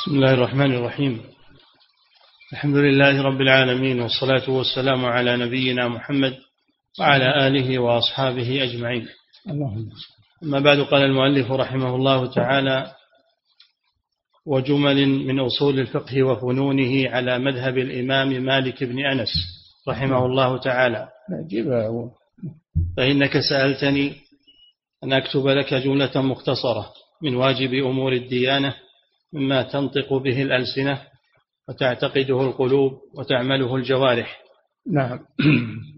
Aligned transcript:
بسم 0.00 0.10
الله 0.10 0.34
الرحمن 0.34 0.72
الرحيم. 0.74 1.20
الحمد 2.52 2.76
لله 2.76 3.22
رب 3.22 3.40
العالمين 3.40 4.00
والصلاة 4.00 4.50
والسلام 4.50 5.04
على 5.04 5.36
نبينا 5.36 5.88
محمد 5.88 6.38
وعلى 7.00 7.46
آله 7.46 7.78
وأصحابه 7.78 8.62
أجمعين. 8.62 9.08
اللهم 9.50 9.88
أما 10.42 10.60
بعد 10.60 10.80
قال 10.80 11.02
المؤلف 11.02 11.50
رحمه 11.52 11.96
الله 11.96 12.26
تعالى 12.26 12.92
وجمل 14.46 15.08
من 15.08 15.40
أصول 15.40 15.78
الفقه 15.80 16.22
وفنونه 16.22 17.10
على 17.10 17.38
مذهب 17.38 17.78
الإمام 17.78 18.28
مالك 18.28 18.84
بن 18.84 19.06
أنس 19.06 19.32
رحمه 19.88 20.26
الله 20.26 20.58
تعالى. 20.58 21.08
فإنك 22.96 23.40
سألتني 23.40 24.14
أن 25.04 25.12
أكتب 25.12 25.46
لك 25.48 25.74
جملة 25.74 26.22
مختصرة 26.22 26.92
من 27.22 27.34
واجب 27.36 27.74
أمور 27.74 28.12
الديانة 28.12 28.74
مما 29.32 29.62
تنطق 29.62 30.12
به 30.12 30.42
الألسنة 30.42 31.06
وتعتقده 31.68 32.40
القلوب 32.40 33.00
وتعمله 33.14 33.76
الجوارح. 33.76 34.42
نعم. 34.92 35.18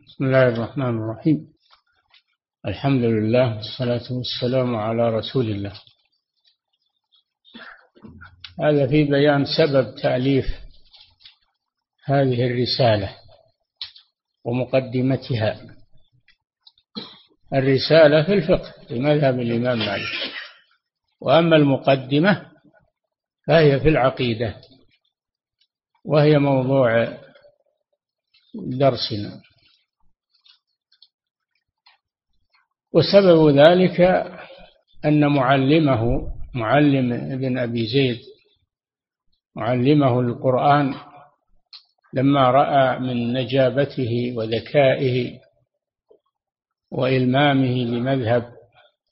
بسم 0.06 0.24
الله 0.24 0.48
الرحمن 0.48 0.98
الرحيم. 0.98 1.46
الحمد 2.66 3.05
لله 3.05 3.56
والصلاة 3.56 4.12
والسلام 4.12 4.77
على 4.77 5.10
رسول 5.10 5.50
الله. 5.50 5.72
هذا 8.60 8.86
في 8.86 9.05
بيان 9.05 9.44
سبب 9.58 9.94
تأليف 10.02 10.46
هذه 12.05 12.46
الرسالة 12.46 13.16
ومقدمتها. 14.44 15.60
الرسالة 17.52 18.22
في 18.22 18.33
الفقه 18.33 18.74
في 18.88 18.98
مذهب 18.98 19.41
الإمام 19.41 19.78
مالك. 19.78 20.33
وأما 21.20 21.56
المقدمة 21.56 22.52
فهي 23.46 23.80
في 23.80 23.88
العقيدة 23.88 24.56
وهي 26.05 26.38
موضوع 26.38 27.19
درسنا. 28.55 29.42
وسبب 32.94 33.48
ذلك 33.58 34.00
أن 35.05 35.27
معلمه 35.27 36.33
معلم 36.55 37.12
ابن 37.12 37.58
أبي 37.58 37.86
زيد 37.86 38.20
معلمه 39.56 40.20
القرآن 40.20 40.94
لما 42.14 42.50
رأى 42.50 42.98
من 42.98 43.33
نجابته 43.33 44.33
وذكائه 44.36 45.41
وإلمامه 46.91 47.75
لمذهب 47.84 48.53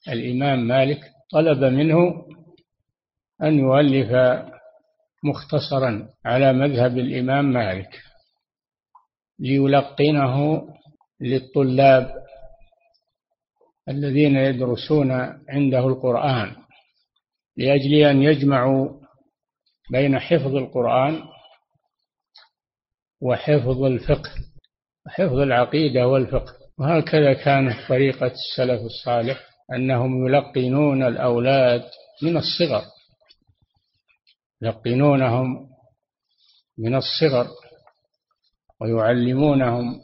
الإمام 0.09 0.67
مالك 0.67 0.99
طلب 1.31 1.63
منه 1.63 1.97
أن 3.43 3.59
يؤلف 3.59 4.11
مختصرا 5.23 6.09
على 6.25 6.53
مذهب 6.53 6.97
الإمام 6.97 7.45
مالك 7.45 8.01
ليلقنه 9.39 10.67
للطلاب 11.21 12.21
الذين 13.89 14.35
يدرسون 14.35 15.11
عنده 15.49 15.87
القرآن 15.87 16.55
لأجل 17.57 17.93
أن 17.93 18.21
يجمعوا 18.21 18.89
بين 19.91 20.19
حفظ 20.19 20.55
القرآن 20.55 21.23
وحفظ 23.21 23.83
الفقه 23.83 24.31
وحفظ 25.05 25.37
العقيدة 25.39 26.07
والفقه. 26.07 26.53
وهكذا 26.79 27.33
كانت 27.33 27.75
طريقة 27.89 28.31
السلف 28.31 28.81
الصالح 28.81 29.39
أنهم 29.75 30.27
يلقنون 30.27 31.03
الأولاد 31.03 31.83
من 32.23 32.37
الصغر. 32.37 32.81
يلقنونهم 34.61 35.69
من 36.77 36.95
الصغر 36.95 37.47
ويعلمونهم 38.79 40.01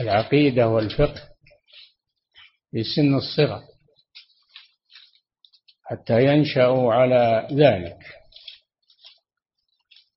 العقيدة 0.00 0.68
والفقه 0.68 1.28
في 2.70 2.84
سن 2.96 3.14
الصغر 3.14 3.62
حتى 5.84 6.24
ينشأوا 6.24 6.94
على 6.94 7.48
ذلك. 7.52 7.98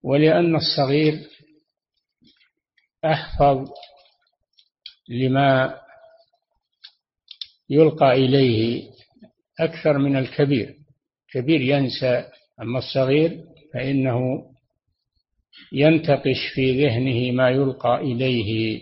ولأن 0.03 0.55
الصغير 0.55 1.29
أحفظ 3.05 3.69
لما 5.09 5.81
يلقى 7.69 8.11
إليه 8.11 8.91
أكثر 9.59 9.97
من 9.97 10.17
الكبير. 10.17 10.80
الكبير 11.35 11.61
ينسى 11.61 12.25
أما 12.61 12.79
الصغير 12.79 13.43
فإنه 13.73 14.45
ينتقش 15.73 16.51
في 16.55 16.85
ذهنه 16.85 17.31
ما 17.31 17.49
يلقى 17.49 17.95
إليه. 17.95 18.81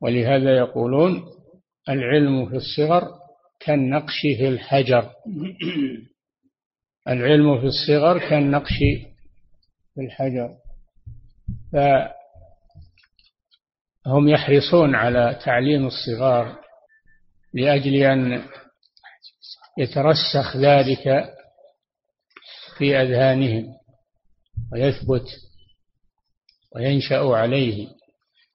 ولهذا 0.00 0.56
يقولون 0.56 1.22
العلم 1.88 2.48
في 2.48 2.56
الصغر 2.56 3.08
كالنقش 3.60 4.20
في 4.20 4.48
الحجر. 4.48 5.10
العلم 7.08 7.60
في 7.60 7.66
الصغر 7.66 8.18
كالنقش 8.18 8.78
في 9.94 10.00
الحجر. 10.00 10.50
فهم 14.04 14.28
يحرصون 14.28 14.94
على 14.94 15.40
تعليم 15.44 15.86
الصغار 15.86 16.58
لأجل 17.54 17.94
أن 17.94 18.42
يترسخ 19.78 20.56
ذلك 20.56 21.34
في 22.78 22.96
أذهانهم 22.96 23.66
ويثبت 24.72 25.26
وينشأ 26.76 27.20
عليه 27.20 27.88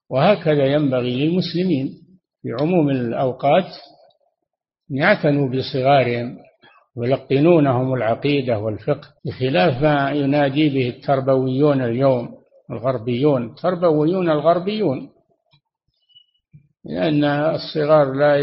وهكذا 0.09 0.66
ينبغي 0.66 1.25
للمسلمين 1.25 2.03
في 2.41 2.50
عموم 2.61 2.89
الأوقات 2.89 3.66
أن 4.91 4.97
يعتنوا 4.97 5.50
بصغارهم 5.50 6.38
ويلقنونهم 6.95 7.94
العقيدة 7.94 8.59
والفقه 8.59 9.09
بخلاف 9.25 9.84
ما 9.84 10.11
ينادي 10.11 10.69
به 10.69 10.90
التربويون 10.90 11.81
اليوم 11.81 12.38
الغربيون. 12.72 13.45
التربويون 13.50 14.29
الغربيون 14.29 15.09
لأن 16.85 17.23
الصغار 17.23 18.13
لا 18.13 18.35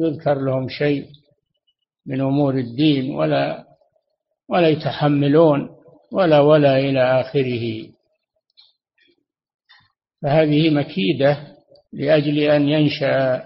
يذكر 0.00 0.34
لهم 0.34 0.68
شيء. 0.68 1.15
من 2.06 2.20
أمور 2.20 2.58
الدين 2.58 3.14
ولا 3.14 3.64
ولا 4.48 4.68
يتحملون 4.68 5.68
ولا 6.12 6.40
ولا 6.40 6.78
إلى 6.78 7.20
آخره. 7.20 7.88
فهذه 10.22 10.70
مكيدة 10.70 11.56
لأجل 11.92 12.38
أن 12.38 12.68
ينشأ 12.68 13.44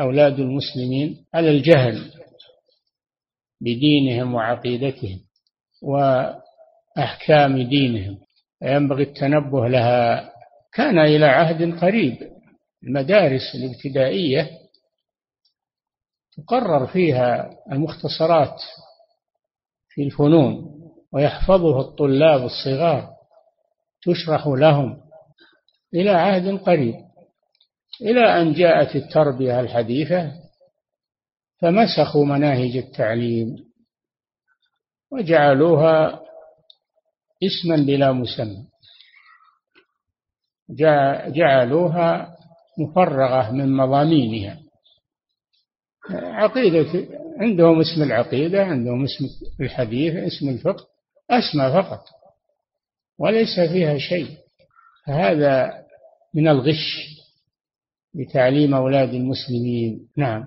أولاد 0.00 0.40
المسلمين 0.40 1.24
على 1.34 1.50
الجهل 1.50 2.10
بدينهم 3.60 4.34
وعقيدتهم 4.34 5.20
وأحكام 5.82 7.62
دينهم. 7.62 8.18
ينبغي 8.62 9.02
التنبه 9.02 9.68
لها. 9.68 10.30
كان 10.72 10.98
إلى 10.98 11.26
عهد 11.26 11.78
قريب 11.78 12.16
المدارس 12.84 13.54
الابتدائية 13.54 14.50
تقرر 16.36 16.86
فيها 16.86 17.50
المختصرات 17.72 18.60
في 19.88 20.02
الفنون 20.02 20.74
ويحفظها 21.12 21.80
الطلاب 21.80 22.44
الصغار 22.44 23.10
تشرح 24.02 24.46
لهم 24.46 25.00
إلى 25.94 26.10
عهد 26.10 26.58
قريب 26.58 26.94
إلى 28.02 28.42
أن 28.42 28.52
جاءت 28.52 28.96
التربية 28.96 29.60
الحديثة 29.60 30.32
فمسخوا 31.60 32.24
مناهج 32.24 32.76
التعليم 32.76 33.56
وجعلوها 35.12 36.20
اسما 37.42 37.76
بلا 37.76 38.12
مسمى. 38.12 38.66
جعلوها 41.28 42.36
مفرغة 42.78 43.50
من 43.50 43.76
مضامينها. 43.76 44.63
عقيدة 46.10 47.06
عندهم 47.40 47.80
اسم 47.80 48.02
العقيدة 48.02 48.64
عندهم 48.64 49.04
اسم 49.04 49.24
الحديث 49.60 50.14
اسم 50.14 50.48
الفقه 50.48 50.86
أسمى 51.30 51.72
فقط 51.72 52.04
وليس 53.18 53.60
فيها 53.72 53.98
شيء. 53.98 54.28
فهذا 55.06 55.72
من 56.34 56.48
الغش 56.48 57.14
لتعليم 58.14 58.74
أولاد 58.74 59.14
المسلمين. 59.14 60.08
نعم. 60.16 60.44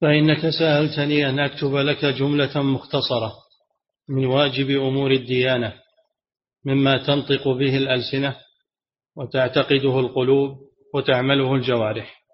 فإنك 0.00 0.48
سألتني 0.58 1.28
أن 1.28 1.38
أكتب 1.38 1.74
لك 1.74 2.04
جملة 2.04 2.62
مختصرة 2.62 3.32
من 4.08 4.26
واجب 4.26 4.70
أمور 4.70 5.10
الديانة 5.10 5.72
مما 6.64 7.06
تنطق 7.06 7.48
به 7.48 7.76
الألسنة 7.76 8.36
وتعتقده 9.16 10.00
القلوب 10.00 10.58
وتعمله 10.94 11.54
الجوارح. 11.54 12.25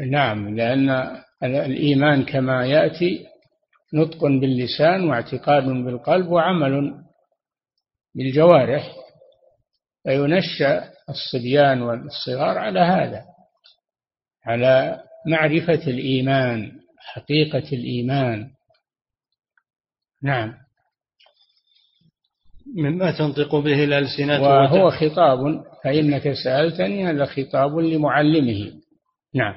نعم 0.00 0.56
لأن 0.56 1.20
الإيمان 1.42 2.24
كما 2.24 2.66
يأتي 2.66 3.26
نطق 3.94 4.24
باللسان 4.24 5.08
واعتقاد 5.08 5.64
بالقلب 5.64 6.26
وعمل 6.28 6.94
بالجوارح 8.14 8.94
فينشأ 10.02 10.90
الصبيان 11.08 11.82
والصغار 11.82 12.58
على 12.58 12.80
هذا 12.80 13.24
على 14.46 15.02
معرفة 15.26 15.86
الإيمان 15.86 16.72
حقيقة 16.98 17.68
الإيمان. 17.72 18.50
نعم. 20.22 20.54
مما 22.76 23.18
تنطق 23.18 23.56
به 23.56 23.84
الألسنة 23.84 24.42
وهو 24.42 24.90
خطاب 24.90 25.64
فإنك 25.84 26.32
سألتني 26.44 27.10
هذا 27.10 27.24
خطاب 27.24 27.78
لمعلمه. 27.78 28.72
نعم. 29.34 29.54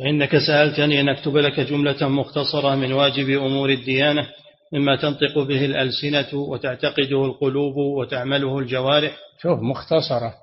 فإنك 0.00 0.38
سألتني 0.38 1.00
أن 1.00 1.08
أكتب 1.08 1.36
لك 1.36 1.60
جملة 1.60 2.08
مختصرة 2.08 2.74
من 2.74 2.92
واجب 2.92 3.28
أمور 3.28 3.70
الديانة 3.70 4.28
مما 4.72 4.96
تنطق 4.96 5.38
به 5.38 5.64
الألسنة 5.64 6.40
وتعتقده 6.40 7.24
القلوب 7.24 7.76
وتعمله 7.76 8.58
الجوارح. 8.58 9.16
شوف 9.42 9.60
مختصرة. 9.60 10.34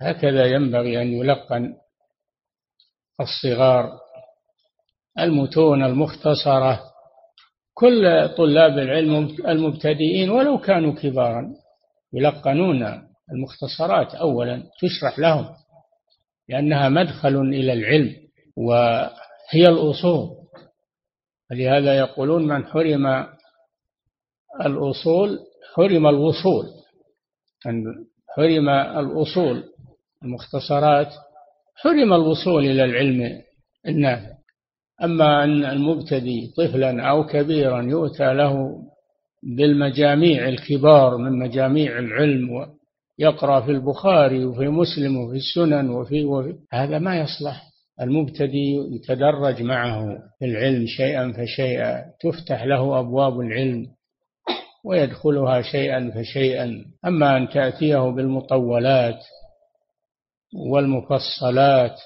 هكذا 0.00 0.44
ينبغي 0.46 1.02
أن 1.02 1.12
يلقن 1.12 1.74
الصغار 3.20 3.92
المتون 5.18 5.84
المختصرة 5.84 6.80
كل 7.74 8.28
طلاب 8.36 8.78
العلم 8.78 9.36
المبتدئين 9.48 10.30
ولو 10.30 10.58
كانوا 10.58 10.94
كبارا 10.94 11.54
يلقنون 12.12 13.08
المختصرات 13.32 14.14
أولا 14.14 14.62
تشرح 14.80 15.18
لهم 15.18 15.46
لأنها 16.48 16.88
مدخل 16.88 17.36
إلى 17.40 17.72
العلم. 17.72 18.25
وهي 18.56 19.68
الأصول. 19.68 20.30
ولهذا 21.50 21.98
يقولون 21.98 22.48
من 22.48 22.66
حرم 22.66 23.26
الأصول 24.60 25.38
حرم 25.74 26.06
الوصول. 26.06 26.64
من 27.66 27.84
حرم 28.36 28.68
الأصول 28.68 29.64
المختصرات 30.22 31.08
حرم 31.74 32.12
الوصول 32.12 32.64
إلى 32.64 32.84
العلم 32.84 33.42
النافع. 33.86 34.36
أما 35.02 35.44
أن 35.44 35.64
المبتدي 35.64 36.52
طفلا 36.56 37.10
أو 37.10 37.26
كبيرا 37.26 37.82
يؤتى 37.82 38.34
له 38.34 38.82
بالمجاميع 39.42 40.48
الكبار 40.48 41.16
من 41.16 41.38
مجاميع 41.38 41.98
العلم 41.98 42.48
ويقرأ 43.18 43.60
في 43.60 43.70
البخاري 43.70 44.44
وفي 44.44 44.68
مسلم 44.68 45.16
وفي 45.16 45.36
السنن 45.36 45.90
وفي, 45.90 46.24
وفي 46.24 46.54
هذا 46.72 46.98
ما 46.98 47.20
يصلح. 47.20 47.62
المبتدي 48.00 48.76
يتدرج 48.90 49.62
معه 49.62 50.18
في 50.38 50.44
العلم 50.44 50.86
شيئا 50.86 51.32
فشيئا 51.32 52.04
تفتح 52.20 52.62
له 52.62 53.00
أبواب 53.00 53.40
العلم 53.40 53.86
ويدخلها 54.84 55.62
شيئا 55.62 56.12
فشيئا. 56.14 56.84
أما 57.04 57.36
أن 57.36 57.48
تأتيه 57.48 58.10
بالمطولات 58.10 59.24
والمفصلات 60.54 62.00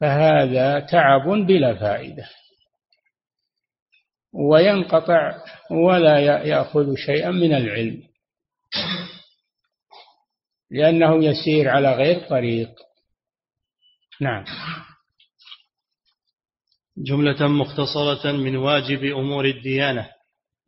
فهذا 0.00 0.80
تعب 0.80 1.28
بلا 1.28 1.74
فائدة. 1.74 2.28
وينقطع 4.32 5.34
ولا 5.70 6.18
يأخذ 6.44 6.94
شيئا 6.94 7.30
من 7.30 7.54
العلم 7.54 8.02
لأنه 10.70 11.24
يسير 11.24 11.68
على 11.68 11.92
غير 11.92 12.28
طريق. 12.28 12.85
نعم. 14.20 14.44
جملة 16.98 17.48
مختصرة 17.48 18.32
من 18.32 18.56
واجب 18.56 19.04
أمور 19.04 19.44
الديانة 19.44 20.10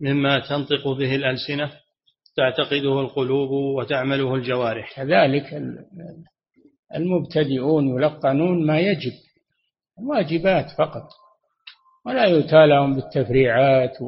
مما 0.01 0.39
تنطق 0.49 0.89
به 0.89 1.15
الألسنة 1.15 1.73
تعتقده 2.37 3.01
القلوب 3.01 3.51
وتعمله 3.51 4.35
الجوارح. 4.35 4.97
كذلك 4.97 5.63
المبتدئون 6.95 7.89
يلقنون 7.89 8.67
ما 8.67 8.81
يجب 8.81 9.13
واجبات 9.97 10.71
فقط 10.79 11.09
ولا 12.07 12.25
يؤتى 12.25 12.67
لهم 12.67 12.95
بالتفريعات 12.95 13.99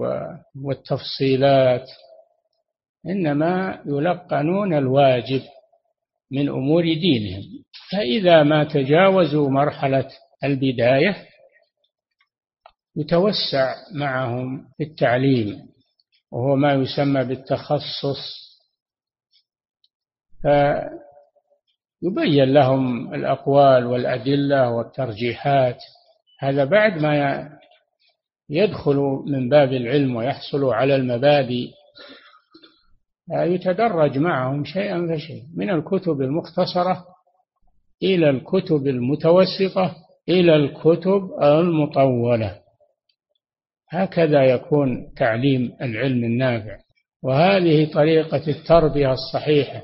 والتفصيلات 0.64 1.88
إنما 3.06 3.82
يلقنون 3.86 4.74
الواجب. 4.74 5.42
من 6.30 6.48
أمور 6.48 6.82
دينهم. 6.82 7.42
فإذا 7.92 8.42
ما 8.42 8.64
تجاوزوا 8.64 9.50
مرحلة 9.50 10.08
البداية 10.44 11.26
يتوسع 12.96 13.74
معهم 13.94 14.66
في 14.76 14.84
التعليم 14.84 15.58
وهو 16.32 16.56
ما 16.56 16.72
يسمى 16.72 17.24
بالتخصص. 17.24 18.40
فيبين 22.02 22.52
لهم 22.52 23.14
الأقوال 23.14 23.86
والأدلة 23.86 24.70
والترجيحات. 24.70 25.78
هذا 26.40 26.64
بعد 26.64 27.02
ما 27.02 27.48
يدخل 28.50 28.96
من 29.26 29.48
باب 29.48 29.72
العلم 29.72 30.16
ويحصل 30.16 30.64
على 30.64 30.96
المبادئ 30.96 31.70
يتدرج 33.32 34.18
معهم 34.18 34.64
شيئا 34.64 35.06
فشيئا 35.14 35.46
من 35.56 35.70
الكتب 35.70 36.20
المختصرة 36.20 37.04
إلى 38.02 38.30
الكتب 38.30 38.86
المتوسطة 38.86 39.96
إلى 40.28 40.56
الكتب 40.56 41.30
المطولة. 41.42 42.60
هكذا 43.90 44.44
يكون 44.44 45.14
تعليم 45.16 45.76
العلم 45.80 46.24
النافع. 46.24 46.78
وهذه 47.22 47.92
طريقة 47.92 48.48
التربية 48.48 49.12
الصحيحة 49.12 49.82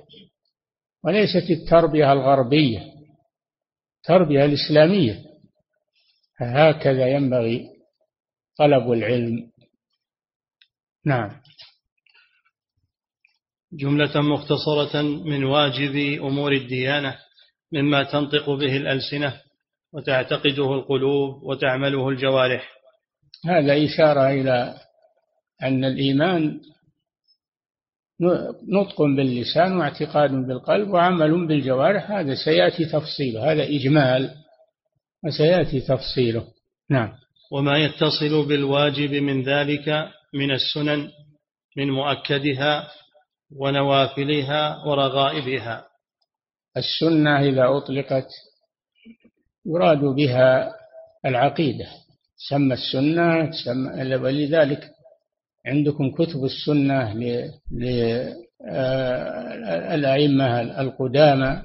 وليست 1.04 1.50
التربية 1.50 2.12
الغربية 2.12 2.80
التربية 3.96 4.44
الإسلامية. 4.44 5.22
هكذا 6.38 7.08
ينبغي 7.08 7.68
طلب 8.58 8.92
العلم. 8.92 9.50
نعم. 11.06 11.30
جملة 13.76 14.20
مختصرة 14.20 15.02
من 15.02 15.44
واجب 15.44 15.96
أمور 16.22 16.52
الديانة 16.52 17.16
مما 17.72 18.02
تنطق 18.02 18.50
به 18.50 18.76
الألسنة 18.76 19.40
وتعتقده 19.92 20.74
القلوب 20.74 21.42
وتعمله 21.42 22.08
الجوارح. 22.08 22.70
هذا 23.44 23.84
إشارة 23.84 24.30
إلى 24.30 24.74
أن 25.62 25.84
الإيمان 25.84 26.60
نطق 28.68 29.02
باللسان 29.02 29.76
واعتقاد 29.76 30.30
بالقلب 30.30 30.88
وعمل 30.88 31.46
بالجوارح 31.46 32.10
هذا 32.10 32.34
سيأتي 32.44 32.84
تفصيله 32.84 33.52
هذا 33.52 33.64
إجمال 33.64 34.30
وسيأتي 35.24 35.80
تفصيله. 35.80 36.44
نعم. 36.90 37.12
وما 37.52 37.78
يتصل 37.78 38.48
بالواجب 38.48 39.14
من 39.14 39.42
ذلك 39.42 40.08
من 40.34 40.50
السنن 40.50 41.08
من 41.76 41.90
مؤكدها 41.90 42.88
ونوافلها 43.52 44.84
ورغائبها. 44.86 45.84
السنة 46.76 47.40
إذا 47.40 47.76
أطلقت 47.76 48.28
يراد 49.66 49.98
بها 49.98 50.74
العقيدة. 51.26 51.86
سمى 52.48 52.74
السنة 52.74 53.50
تسمى 53.50 54.14
ولذلك 54.16 54.90
عندكم 55.66 56.10
كتب 56.10 56.44
السنة 56.44 57.14
للأئمة 59.90 60.60
القدامى 60.80 61.62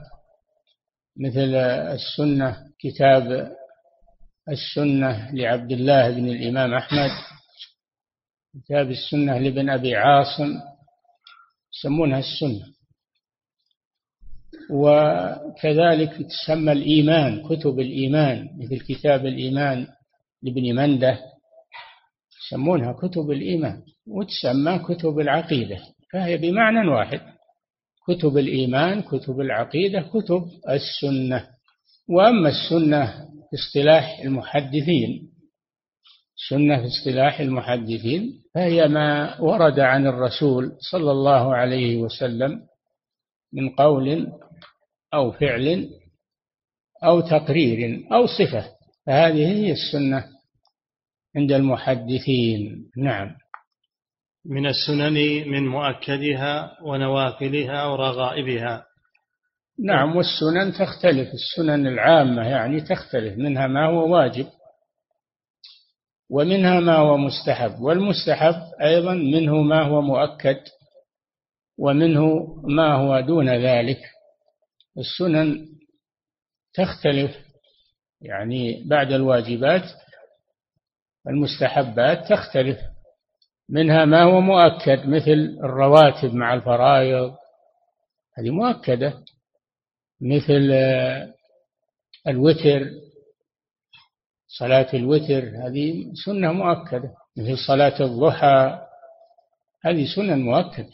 مثل 1.17 1.55
السنة 1.95 2.57
كتاب 2.79 3.51
السنة 4.50 5.31
لعبد 5.33 5.71
الله 5.71 6.11
بن 6.11 6.27
الإمام 6.29 6.73
أحمد 6.73 7.09
كتاب 8.53 8.91
السنة 8.91 9.38
لابن 9.38 9.69
أبي 9.69 9.95
عاصم 9.95 10.59
يسمونها 11.77 12.19
السنة. 12.19 12.65
وكذلك 14.71 16.13
تسمى 16.27 16.71
الإيمان 16.71 17.43
كتب 17.43 17.79
الإيمان 17.79 18.49
مثل 18.59 18.79
كتاب 18.79 19.25
الإيمان 19.25 19.87
لابن 20.43 20.75
مندة 20.75 21.19
يسمونها 22.45 22.93
كتب 22.93 23.31
الإيمان 23.31 23.81
وتسمى 24.07 24.79
كتب 24.79 25.19
العقيدة. 25.19 25.77
فهي 26.13 26.37
بمعنى 26.37 26.89
واحد 26.89 27.21
كتب 28.07 28.37
الإيمان 28.37 29.01
كتب 29.01 29.41
العقيدة 29.41 30.01
كتب 30.01 30.43
السنة. 30.69 31.47
وأما 32.09 32.49
السنة 32.49 33.29
اصطلاح 33.53 34.19
المحدثين 34.19 35.31
السنة 36.41 36.77
في 36.77 36.88
اصطلاح 36.88 37.39
المحدثين 37.39 38.41
فهي 38.55 38.88
ما 38.88 39.41
ورد 39.41 39.79
عن 39.79 40.07
الرسول 40.07 40.71
صلى 40.91 41.12
الله 41.12 41.55
عليه 41.55 41.98
وسلم 41.98 42.62
من 43.53 43.69
قول 43.69 44.27
أو 45.13 45.31
فعل 45.31 45.89
أو 47.03 47.21
تقرير 47.21 48.07
أو 48.13 48.25
صفة 48.25 48.65
فهذه 49.05 49.48
هي 49.48 49.71
السنة 49.71 50.25
عند 51.36 51.51
المحدثين. 51.51 52.91
نعم. 52.98 53.36
من 54.45 54.67
السنن 54.67 55.13
من 55.51 55.67
مؤكدها 55.67 56.77
ونوافلها 56.83 57.86
ورغائبها. 57.86 58.86
نعم 59.86 60.15
والسنن 60.15 60.74
تختلف 60.74 61.29
السنن 61.33 61.88
العامة 61.88 62.48
يعني 62.48 62.81
تختلف 62.81 63.38
منها 63.38 63.67
ما 63.67 63.86
هو 63.86 64.13
واجب. 64.13 64.48
ومنها 66.31 66.79
ما 66.79 66.95
هو 66.95 67.17
مستحب. 67.17 67.81
والمستحب 67.81 68.55
أيضا 68.81 69.13
منه 69.13 69.61
ما 69.61 69.83
هو 69.83 70.01
مؤكد 70.01 70.57
ومنه 71.77 72.45
ما 72.63 72.95
هو 72.95 73.19
دون 73.19 73.50
ذلك. 73.50 74.00
السنن 74.97 75.67
تختلف 76.73 77.38
يعني 78.21 78.83
بعد 78.88 79.11
الواجبات 79.11 79.83
المستحبات 81.27 82.29
تختلف. 82.29 82.79
منها 83.69 84.05
ما 84.05 84.23
هو 84.23 84.41
مؤكد 84.41 85.07
مثل 85.07 85.57
الرواتب 85.63 86.33
مع 86.33 86.53
الفرائض 86.53 87.35
هذه 88.38 88.50
مؤكدة. 88.50 89.13
مثل 90.21 90.71
الوتر 92.27 92.88
صلاة 94.58 94.88
الوتر 94.93 95.43
هذه 95.67 96.13
سنة 96.25 96.51
مؤكدة. 96.51 97.12
مثل 97.38 97.58
صلاة 97.67 98.01
الضحى 98.01 98.79
هذه 99.86 100.05
سنن 100.15 100.41
مؤكدة. 100.41 100.89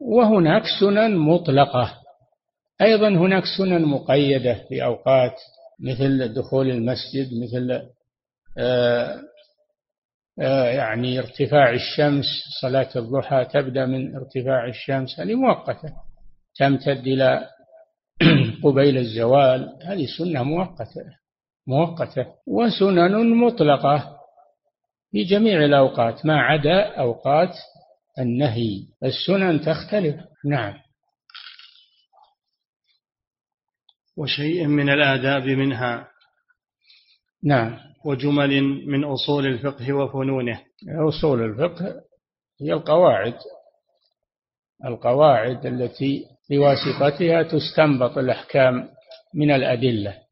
وهناك 0.00 0.62
سنن 0.80 1.16
مطلقة. 1.16 1.94
أيضا 2.82 3.08
هناك 3.08 3.42
سنن 3.58 3.84
مقيدة 3.84 4.54
في 4.68 4.84
أوقات 4.84 5.34
مثل 5.80 6.34
دخول 6.34 6.70
المسجد 6.70 7.28
مثل 7.42 7.82
آه، 8.58 9.20
آه، 10.40 10.68
يعني 10.68 11.18
ارتفاع 11.18 11.70
الشمس. 11.70 12.24
صلاة 12.62 12.88
الضحى 12.96 13.44
تبدأ 13.44 13.86
من 13.86 14.16
ارتفاع 14.16 14.66
الشمس 14.66 15.20
هذه 15.20 15.34
مؤقتة. 15.34 15.92
تمتد 16.56 17.06
إلى 17.06 17.48
قبيل 18.64 18.98
الزوال 18.98 19.78
هذه 19.82 20.06
سنة 20.18 20.42
مؤقتة. 20.42 21.18
مؤقتة 21.68 22.26
وسنن 22.46 23.34
مطلقة 23.34 24.18
في 25.10 25.24
جميع 25.24 25.64
الأوقات 25.64 26.26
ما 26.26 26.40
عدا 26.40 26.94
أوقات 27.00 27.54
النهي. 28.18 28.86
السنن 29.04 29.60
تختلف 29.60 30.16
نعم. 30.44 30.74
وشيء 34.16 34.66
من 34.66 34.90
الآداب 34.90 35.42
منها 35.42 36.08
نعم. 37.44 37.78
وجمل 38.04 38.62
من 38.86 39.04
أصول 39.04 39.46
الفقه 39.46 39.92
وفنونه. 39.92 40.62
أصول 41.08 41.44
الفقه 41.44 41.94
هي 42.60 42.72
القواعد. 42.72 43.34
القواعد 44.84 45.66
التي 45.66 46.24
بواسطتها 46.50 47.42
تستنبط 47.42 48.18
الأحكام 48.18 48.88
من 49.34 49.50
الأدلة. 49.50 50.27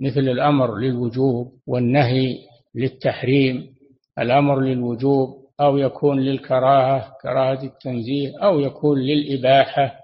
مثل 0.00 0.20
الأمر 0.20 0.76
للوجوب 0.78 1.52
والنهي 1.66 2.38
للتحريم 2.74 3.74
الأمر 4.18 4.60
للوجوب 4.60 5.40
أو 5.60 5.78
يكون 5.78 6.20
للكراهة 6.20 7.16
كراهة 7.22 7.62
التنزيه 7.64 8.44
أو 8.44 8.60
يكون 8.60 9.00
للإباحة 9.00 10.00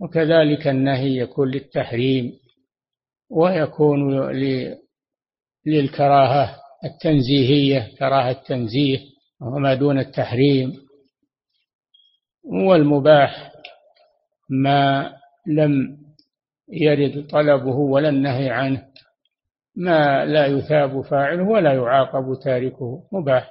وكذلك 0.00 0.68
النهي 0.68 1.16
يكون 1.16 1.50
للتحريم 1.50 2.32
ويكون 3.30 4.30
للكراهة 5.66 6.56
التنزيهية 6.84 7.94
كراهة 7.98 8.30
التنزيه 8.30 8.98
وما 9.40 9.74
دون 9.74 9.98
التحريم. 9.98 10.72
والمباح 12.44 13.52
ما 14.50 15.12
لم 15.46 15.99
يرد 16.72 17.26
طلبه 17.26 17.76
ولا 17.76 18.08
النهي 18.08 18.50
عنه. 18.50 18.82
ما 19.76 20.24
لا 20.24 20.46
يثاب 20.46 21.00
فاعله 21.00 21.48
ولا 21.48 21.72
يعاقب 21.72 22.38
تاركه. 22.44 23.02
مباح. 23.12 23.50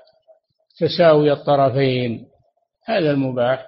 تساوي 0.80 1.32
الطرفين. 1.32 2.26
هذا 2.86 3.12
المباح. 3.12 3.66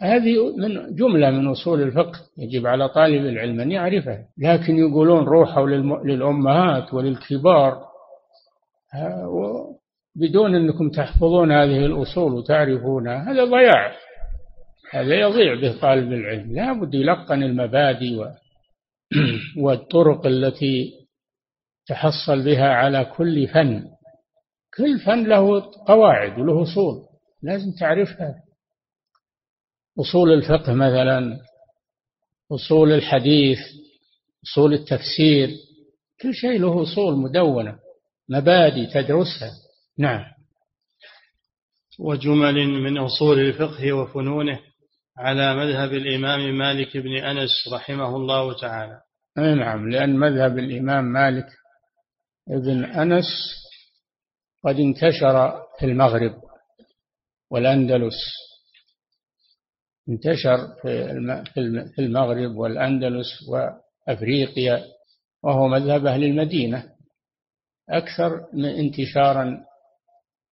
هذه 0.00 0.56
من 0.56 0.94
جملة 0.94 1.30
من 1.30 1.46
أصول 1.46 1.82
الفقه. 1.82 2.20
يجب 2.38 2.66
على 2.66 2.88
طالب 2.88 3.26
العلم 3.26 3.60
أن 3.60 3.72
يعرفها. 3.72 4.24
لكن 4.38 4.76
يقولون 4.76 5.24
روحوا 5.24 5.66
للأمهات 6.04 6.94
وللكبار. 6.94 7.88
بدون 10.16 10.54
أنكم 10.54 10.90
تحفظون 10.90 11.52
هذه 11.52 11.86
الأصول 11.86 12.32
وتعرفونها 12.32 13.32
هذا 13.32 13.44
ضياع. 13.44 13.92
هذا 14.90 15.14
يضيع 15.14 15.60
به 15.60 15.80
طالب 15.80 16.12
العلم. 16.12 16.52
لا 16.52 16.72
بد 16.72 16.94
يلقن 16.94 17.42
المبادئ 17.42 18.24
والطرق 19.62 20.26
التي 20.26 20.92
تحصل 21.86 22.44
بها 22.44 22.68
على 22.68 23.04
كل 23.04 23.48
فن. 23.48 23.84
كل 24.76 24.98
فن 25.06 25.24
له 25.28 25.60
قواعد 25.86 26.38
وله 26.38 26.62
أصول. 26.62 27.08
لازم 27.42 27.72
تعرفها. 27.80 28.34
أصول 30.00 30.32
الفقه 30.32 30.74
مثلا 30.74 31.40
أصول 32.52 32.92
الحديث 32.92 33.58
أصول 34.44 34.74
التفسير 34.74 35.50
كل 36.22 36.34
شيء 36.34 36.60
له 36.60 36.82
أصول 36.82 37.16
مدونة 37.16 37.78
مبادئ 38.28 38.86
تدرسها. 38.86 39.50
نعم. 39.98 40.24
وجمل 41.98 42.68
من 42.68 42.98
أصول 42.98 43.38
الفقه 43.38 43.92
وفنونه. 43.92 44.67
على 45.18 45.54
مذهب 45.54 45.92
الإمام 45.92 46.58
مالك 46.58 46.96
بن 46.96 47.16
أنس 47.16 47.50
رحمه 47.72 48.16
الله 48.16 48.60
تعالى. 48.60 49.00
نعم 49.36 49.90
لأن 49.90 50.16
مذهب 50.16 50.58
الإمام 50.58 51.04
مالك 51.04 51.46
بن 52.48 52.84
أنس 52.84 53.24
قد 54.64 54.80
انتشر 54.80 55.62
في 55.78 55.86
المغرب 55.86 56.34
والأندلس. 57.50 58.14
انتشر 60.08 60.58
في 61.94 61.98
المغرب 61.98 62.56
والأندلس 62.56 63.26
وأفريقيا 63.48 64.84
وهو 65.42 65.68
مذهب 65.68 66.06
أهل 66.06 66.24
المدينة 66.24 66.84
أكثر 67.90 68.46
من 68.52 68.64
انتشارا 68.64 69.64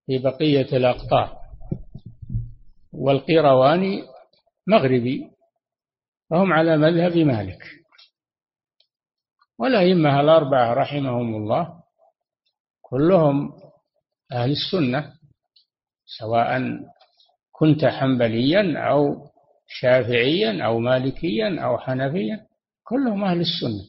في 0.06 0.18
بقية 0.18 0.76
الأقطار 0.76 1.36
والقيرواني 2.92 4.02
مغربي 4.66 5.30
فهم 6.30 6.52
على 6.52 6.76
مذهب 6.76 7.16
مالك. 7.16 7.62
والأئمة 9.58 10.20
الأربعة 10.20 10.74
رحمهم 10.74 11.34
الله 11.34 11.82
كلهم 12.82 13.52
أهل 14.32 14.50
السنة 14.50 15.12
سواء 16.18 16.62
كنت 17.52 17.84
حنبليا 17.84 18.78
أو 18.78 19.26
شافعيا 19.68 20.64
أو 20.64 20.78
مالكيا 20.78 21.60
أو 21.64 21.78
حنفيا 21.78 22.46
كلهم 22.84 23.24
أهل 23.24 23.40
السنة. 23.40 23.84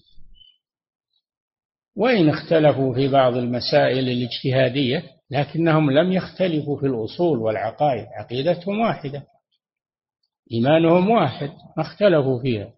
وإن 1.95 2.29
اختلفوا 2.29 2.93
في 2.93 3.07
بعض 3.07 3.33
المسائل 3.37 4.09
الاجتهادية 4.09 5.03
لكنهم 5.31 5.91
لم 5.91 6.11
يختلفوا 6.11 6.79
في 6.79 6.85
الأصول 6.85 7.39
والعقائد 7.39 8.05
عقيدتهم 8.05 8.79
واحدة. 8.79 9.23
إيمانهم 10.51 11.09
واحد 11.09 11.49
ما 11.77 11.83
اختلفوا 11.83 12.41
فيها. 12.41 12.69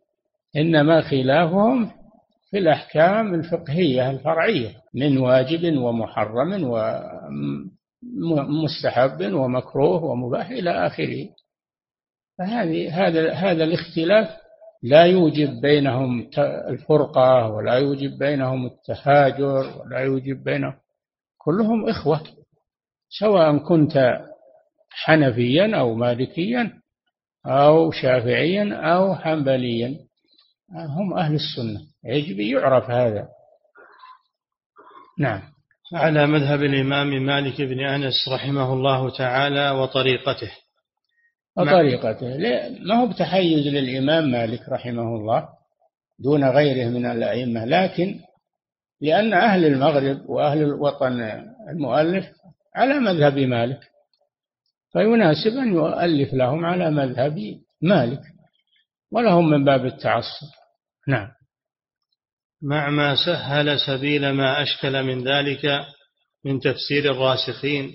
إنما 0.55 1.01
خلافهم 1.01 1.91
في 2.51 2.57
الأحكام 2.57 3.33
الفقهية 3.33 4.09
الفرعية 4.09 4.69
من 4.93 5.17
واجب 5.17 5.77
ومحرم 5.77 6.63
ومستحب 8.31 9.33
ومكروه 9.33 10.03
ومباح 10.03 10.49
إلى 10.49 10.88
آخره. 10.88 11.29
فهذه 12.38 13.07
هذا 13.07 13.33
هذا 13.33 13.63
الاختلاف 13.63 14.29
لا 14.83 15.03
يوجب 15.03 15.61
بينهم 15.61 16.29
الفرقة 16.69 17.47
ولا 17.47 17.73
يوجب 17.73 18.17
بينهم 18.19 18.65
التهاجر 18.65 19.81
ولا 19.81 19.99
يوجب 19.99 20.43
بينهم 20.43 20.73
كلهم 21.38 21.89
إخوة 21.89 22.21
سواء 23.09 23.57
كنت 23.57 24.19
حنفيا 24.89 25.75
أو 25.79 25.93
مالكيا. 25.93 26.78
أو 27.46 27.91
شافعيا 27.91 28.75
أو 28.75 29.15
حنبليا. 29.15 29.96
هم 30.72 31.13
أهل 31.13 31.36
السنة. 31.36 31.81
يجب 32.03 32.39
يعرف 32.39 32.89
هذا. 32.89 33.27
نعم. 35.19 35.41
على 35.93 36.27
مذهب 36.27 36.63
الإمام 36.63 37.25
مالك 37.25 37.62
بن 37.62 37.79
أنس 37.79 38.29
رحمه 38.34 38.74
الله 38.74 39.10
تعالى 39.17 39.72
وطريقته. 39.72 40.51
وطريقته. 41.58 42.38
ما 42.86 43.01
هو 43.01 43.08
بتحيز 43.08 43.67
للإمام 43.67 44.31
مالك 44.31 44.69
رحمه 44.69 45.15
الله 45.15 45.50
دون 46.19 46.43
غيره 46.50 46.89
من 46.89 47.05
الأئمة 47.05 47.65
لكن 47.65 48.19
لأن 49.01 49.34
أهل 49.34 49.65
المغرب 49.65 50.29
وأهل 50.29 50.62
الوطن 50.62 51.22
المؤلف 51.69 52.25
على 52.75 53.00
مذهب 53.00 53.38
مالك. 53.38 53.79
فيناسب 54.93 55.51
أن 55.58 55.74
يؤلف 55.74 56.34
لهم 56.34 56.65
على 56.65 56.91
مذهب 56.91 57.39
مالك 57.81 58.22
ولهم 59.12 59.50
من 59.50 59.65
باب 59.65 59.86
التعصب. 59.86 60.48
نعم. 61.08 61.27
مع 62.62 62.89
ما 62.89 63.15
سهل 63.25 63.79
سبيل 63.79 64.31
ما 64.31 64.63
أشكل 64.63 65.03
من 65.03 65.27
ذلك 65.27 65.65
من 66.46 66.60
تفسير 66.60 67.12
الراسخين 67.12 67.93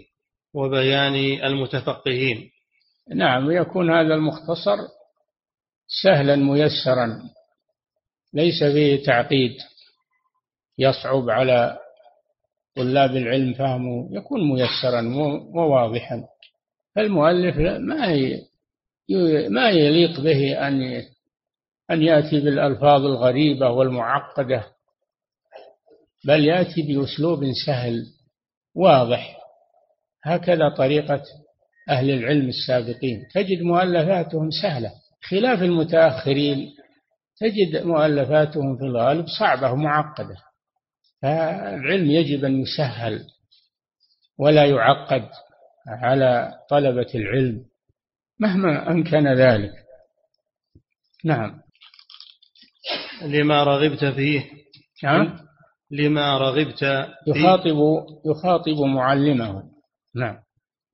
وبيان 0.55 1.15
المتفقهين. 1.45 2.51
نعم 3.15 3.51
يكون 3.51 3.91
هذا 3.91 4.15
المختصر 4.15 4.77
سهلا 6.03 6.37
ميسرا 6.37 7.23
ليس 8.35 8.65
فيه 8.65 9.05
تعقيد 9.05 9.57
يصعب 10.79 11.31
على 11.31 11.79
طلاب 12.77 13.17
العلم 13.17 13.55
فهمه 13.55 14.09
يكون 14.11 14.41
ميسرا 14.53 15.15
وواضحا 15.55 16.25
فالمؤلف 16.95 17.57
ما 17.59 18.07
ما 19.49 19.71
يليق 19.71 20.21
به 20.21 20.69
أن 20.69 21.03
أن 21.91 22.03
يأتي 22.03 22.41
بالألفاظ 22.41 23.05
الغريبة 23.05 23.71
والمعقدة 23.71 24.65
بل 26.25 26.45
يأتي 26.45 26.83
بأسلوب 26.83 27.41
سهل 27.67 28.07
واضح. 28.75 29.37
هكذا 30.25 30.69
طريقة 30.69 31.23
أهل 31.89 32.11
العلم 32.11 32.49
السابقين. 32.49 33.27
تجد 33.35 33.63
مؤلفاتهم 33.63 34.51
سهلة. 34.63 34.93
خلاف 35.23 35.63
المتأخرين 35.63 36.75
تجد 37.41 37.87
مؤلفاتهم 37.87 38.77
في 38.77 38.85
الغالب 38.85 39.27
صعبة 39.39 39.73
ومعقدة. 39.73 40.37
فالعلم 41.23 42.11
يجب 42.11 42.45
أن 42.45 42.61
يسهل 42.61 43.27
ولا 44.39 44.65
يعقد. 44.67 45.29
على 45.88 46.53
طلبة 46.71 47.07
العلم 47.14 47.64
مهما 48.41 48.91
أمكن 48.91 49.29
ذلك. 49.29 49.73
نعم. 51.25 51.61
لما 53.23 53.64
رغبت 53.64 54.05
فيه. 54.05 54.45
نعم. 55.03 55.38
لما 55.91 56.38
رغبت 56.38 56.79
فيه. 56.79 57.14
يخاطب 57.26 57.76
يخاطب 58.26 58.81
معلمه. 58.81 59.62
نعم. 60.14 60.37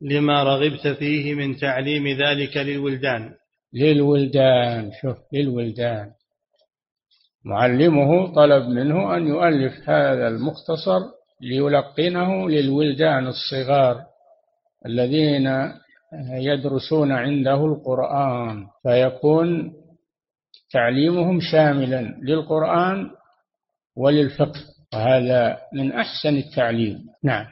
لما 0.00 0.42
رغبت 0.42 0.88
فيه 0.88 1.34
من 1.34 1.56
تعليم 1.56 2.08
ذلك 2.08 2.56
للولدان. 2.56 3.34
للولدان 3.74 4.90
شوف 5.02 5.16
للولدان. 5.32 6.10
معلمه 7.44 8.34
طلب 8.34 8.68
منه 8.68 9.16
أن 9.16 9.26
يؤلف 9.26 9.90
هذا 9.90 10.28
المختصر 10.28 11.00
ليلقنه 11.40 12.48
للولدان 12.48 13.26
الصغار. 13.26 14.09
الذين 14.86 15.72
يدرسون 16.32 17.12
عنده 17.12 17.66
القرآن 17.66 18.66
فيكون 18.82 19.72
تعليمهم 20.72 21.40
شاملا 21.40 22.00
للقرآن 22.22 23.10
وللفقه 23.96 24.60
وهذا 24.94 25.58
من 25.72 25.92
أحسن 25.92 26.36
التعليم. 26.36 26.98
نعم. 27.24 27.46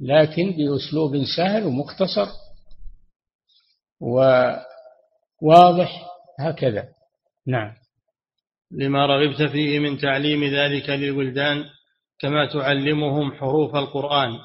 لكن 0.00 0.50
بأسلوب 0.50 1.24
سهل 1.36 1.64
ومختصر 1.64 2.26
وواضح 5.42 6.06
هكذا. 6.40 6.88
نعم. 7.46 7.72
لما 8.70 9.06
رغبت 9.06 9.42
فيه 9.42 9.78
من 9.78 9.98
تعليم 9.98 10.44
ذلك 10.44 10.90
للولدان 10.90 11.64
كما 12.18 12.46
تعلمهم 12.46 13.32
حروف 13.32 13.76
القرآن. 13.76 14.38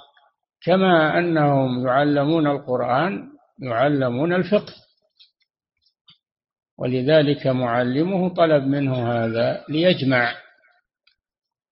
كما 0.63 1.19
أنهم 1.19 1.87
يعلمون 1.87 2.47
القرآن 2.47 3.27
يعلمون 3.61 4.33
الفقه. 4.33 4.73
ولذلك 6.77 7.47
معلمه 7.47 8.29
طلب 8.29 8.63
منه 8.63 9.11
هذا 9.11 9.63
ليجمع 9.69 10.35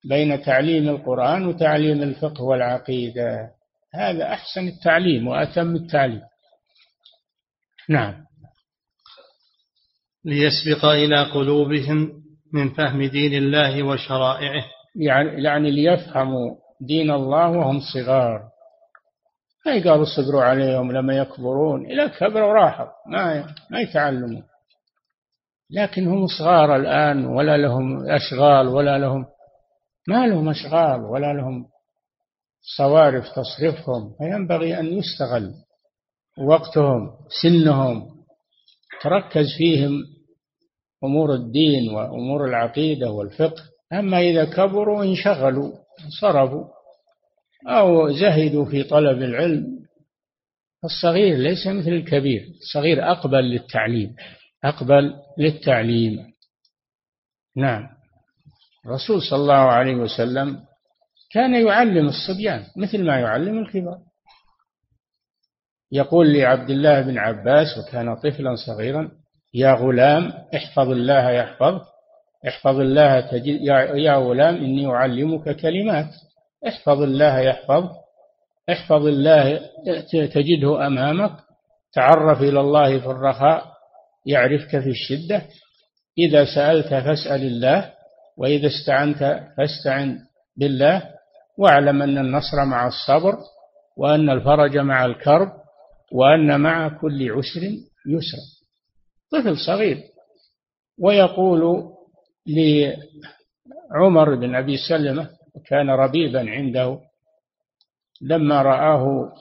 بين 0.10 0.42
تعليم 0.42 0.90
القرآن 0.90 1.48
وتعليم 1.48 2.04
الفقه 2.04 2.44
والعقيدة. 2.44 3.50
هذا 3.94 4.34
أحسن 4.34 4.68
التعليم 4.68 5.28
وأتم 5.28 5.76
التعليم. 5.76 6.22
نعم. 7.90 8.26
ليسبق 10.26 10.86
إلى 10.86 11.24
قلوبهم 11.24 12.14
من 12.54 12.70
فهم 12.74 13.04
دين 13.04 13.34
الله 13.34 13.84
وشرائعه. 13.84 14.64
يعني, 14.96 15.44
يعني 15.44 15.72
ليفهموا 15.72 16.56
دين 16.82 17.12
الله 17.12 17.50
وهم 17.50 17.80
صغار. 17.94 18.55
ما 19.66 19.76
يقال 19.76 20.04
اصبروا 20.04 20.44
عليهم 20.44 20.92
لما 20.92 21.18
يكبرون 21.18 21.86
إذا 21.86 22.08
كبروا 22.08 22.54
راحوا 22.54 22.88
ما 23.08 23.48
ما 23.72 23.80
يتعلمون. 23.82 24.44
لكن 25.72 26.08
هم 26.08 26.28
صغار 26.40 26.76
الآن 26.76 27.26
ولا 27.26 27.58
لهم 27.58 28.10
أشغال 28.10 28.68
ولا 28.68 28.98
لهم 28.98 29.26
ما 30.08 30.28
لهم 30.28 30.50
أشغال 30.50 31.02
ولا 31.02 31.34
لهم 31.34 31.66
صوارف 32.78 33.26
تصرفهم. 33.30 34.16
فينبغي 34.18 34.80
أن 34.80 34.86
يستغل 34.86 35.54
وقتهم 36.48 37.12
سنهم 37.42 38.06
تركز 39.02 39.46
فيهم 39.58 39.92
أمور 41.04 41.34
الدين 41.34 41.96
وأمور 41.96 42.46
العقيدة 42.46 43.12
والفقه. 43.12 43.64
أما 43.94 44.20
إذا 44.20 44.46
كبروا 44.46 45.04
انشغلوا 45.04 45.72
صرفوا 46.22 46.75
أو 47.68 48.12
زهدوا 48.12 48.66
في 48.66 48.84
طلب 48.84 49.22
العلم. 49.22 49.86
الصغير 50.84 51.38
ليس 51.38 51.68
مثل 51.68 51.90
الكبير 51.92 52.42
الصغير 52.62 53.12
أقبل 53.12 53.44
للتعليم 53.44 54.16
أقبل 54.64 55.14
للتعليم. 55.38 56.34
نعم. 57.56 57.88
الرسول 58.86 59.22
صلى 59.22 59.40
الله 59.40 59.54
عليه 59.54 59.96
وسلم 59.96 60.60
كان 61.32 61.68
يعلم 61.68 62.08
الصبيان 62.08 62.64
مثل 62.78 63.04
ما 63.04 63.20
يعلم 63.20 63.60
الكبار. 63.60 64.00
يقول 65.92 66.34
لعبد 66.34 66.70
الله 66.70 67.02
بن 67.02 67.18
عباس 67.18 67.68
وكان 67.78 68.16
طفلا 68.16 68.56
صغيرا 68.56 69.12
يا 69.54 69.74
غلام 69.74 70.34
احفظ 70.56 70.90
الله 70.90 71.30
يحفظ 71.30 71.82
احفظ 72.48 72.80
الله 72.80 73.20
تجد 73.22 73.62
يا 73.96 74.16
غلام 74.16 74.56
إني 74.56 74.88
أعلمك 74.88 75.56
كلمات. 75.56 76.10
احفظ 76.68 77.02
الله 77.02 77.40
يحفظ 77.40 77.90
احفظ 78.70 79.06
الله 79.06 79.62
تجده 80.12 80.88
أمامك 80.88 81.32
تعرف 81.94 82.42
إلى 82.42 82.60
الله 82.60 83.00
في 83.00 83.06
الرخاء 83.06 83.66
يعرفك 84.26 84.70
في 84.80 84.90
الشدة. 84.90 85.42
إذا 86.18 86.46
سألت 86.56 86.88
فاسأل 86.88 87.42
الله 87.42 87.94
وإذا 88.38 88.68
استعنت 88.68 89.44
فاستعن 89.58 90.20
بالله. 90.58 91.16
واعلم 91.58 92.02
أن 92.02 92.18
النصر 92.18 92.66
مع 92.66 92.88
الصبر 92.88 93.38
وأن 93.98 94.30
الفرج 94.30 94.78
مع 94.78 95.06
الكرب 95.06 95.52
وأن 96.12 96.60
مع 96.60 96.90
كل 97.02 97.32
عسر 97.32 97.62
يسرا 98.08 98.42
طفل 99.32 99.58
صغير 99.58 99.98
ويقول 101.00 101.84
لعمر 102.48 104.36
بن 104.36 104.56
أبي 104.56 104.78
سلمة 104.90 105.30
وكان 105.56 105.90
ربيبا 105.90 106.50
عنده. 106.50 107.00
لما 108.22 108.62
رآه 108.62 109.34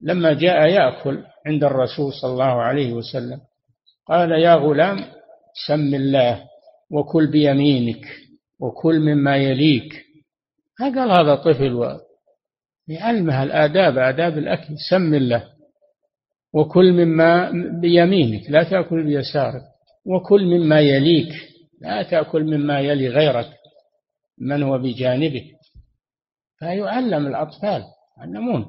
لما 0.00 0.32
جاء 0.32 0.66
يأكل 0.66 1.24
عند 1.46 1.64
الرسول 1.64 2.12
صلى 2.12 2.32
الله 2.32 2.62
عليه 2.62 2.92
وسلم 2.92 3.40
قال 4.06 4.32
يا 4.32 4.54
غلام 4.54 4.98
سم 5.66 5.94
الله 5.94 6.44
وكل 6.90 7.30
بيمينك 7.30 8.04
وكل 8.60 9.00
مما 9.00 9.36
يليك. 9.36 10.04
قال 10.78 11.10
هذا 11.10 11.34
طفل؟ 11.34 11.98
يعلمها 12.88 13.42
الآداب 13.42 13.98
آداب 13.98 14.38
الأكل 14.38 14.74
سم 14.90 15.14
الله 15.14 15.48
وكل 16.54 16.92
مما 16.92 17.50
بيمينك 17.80 18.50
لا 18.50 18.62
تأكل 18.62 19.04
بيسارك 19.04 19.62
وكل 20.06 20.44
مما 20.44 20.80
يليك 20.80 21.32
لا 21.80 22.02
تأكل 22.02 22.44
مما 22.44 22.80
يلي 22.80 23.08
غيرك. 23.08 23.48
من 24.38 24.62
هو 24.62 24.78
بجانبه. 24.78 25.44
فيعلم 26.58 27.26
الأطفال 27.26 27.82
يعلمون. 28.18 28.66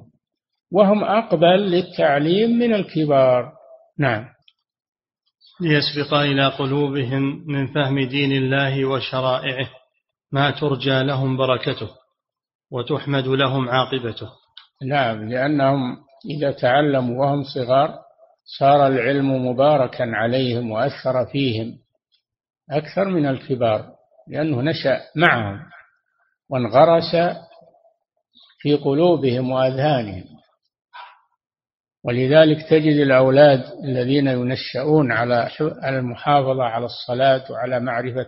وهم 0.71 1.03
أقبل 1.03 1.71
للتعليم 1.71 2.49
من 2.49 2.73
الكبار. 2.73 3.53
نعم. 3.99 4.25
ليسبق 5.61 6.13
إلى 6.13 6.47
قلوبهم 6.47 7.43
من 7.47 7.67
فهم 7.67 7.99
دين 7.99 8.31
الله 8.31 8.85
وشرائعه 8.85 9.69
ما 10.31 10.51
ترجى 10.51 11.03
لهم 11.03 11.37
بركته 11.37 11.89
وتحمد 12.71 13.27
لهم 13.27 13.69
عاقبته. 13.69 14.29
نعم 14.83 15.29
لأنهم 15.29 15.97
إذا 16.29 16.51
تعلموا 16.51 17.25
وهم 17.25 17.43
صغار 17.43 17.99
صار 18.59 18.87
العلم 18.87 19.47
مباركا 19.47 20.03
عليهم 20.03 20.71
وأثر 20.71 21.25
فيهم 21.25 21.79
أكثر 22.71 23.05
من 23.05 23.25
الكبار. 23.25 23.92
لأنه 24.27 24.61
نشأ 24.61 25.01
معهم 25.15 25.59
وانغرس 26.49 27.15
في 28.59 28.75
قلوبهم 28.75 29.51
وأذهانهم. 29.51 30.23
ولذلك 32.05 32.69
تجد 32.69 32.95
الأولاد 32.99 33.63
الذين 33.83 34.27
ينشؤون 34.27 35.11
على 35.11 35.49
المحافظة 35.85 36.63
على 36.63 36.85
الصلاة 36.85 37.51
وعلى 37.51 37.79
معرفة 37.79 38.27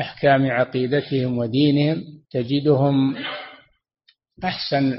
أحكام 0.00 0.50
عقيدتهم 0.50 1.38
ودينهم 1.38 2.04
تجدهم 2.30 3.16
أحسن 4.44 4.98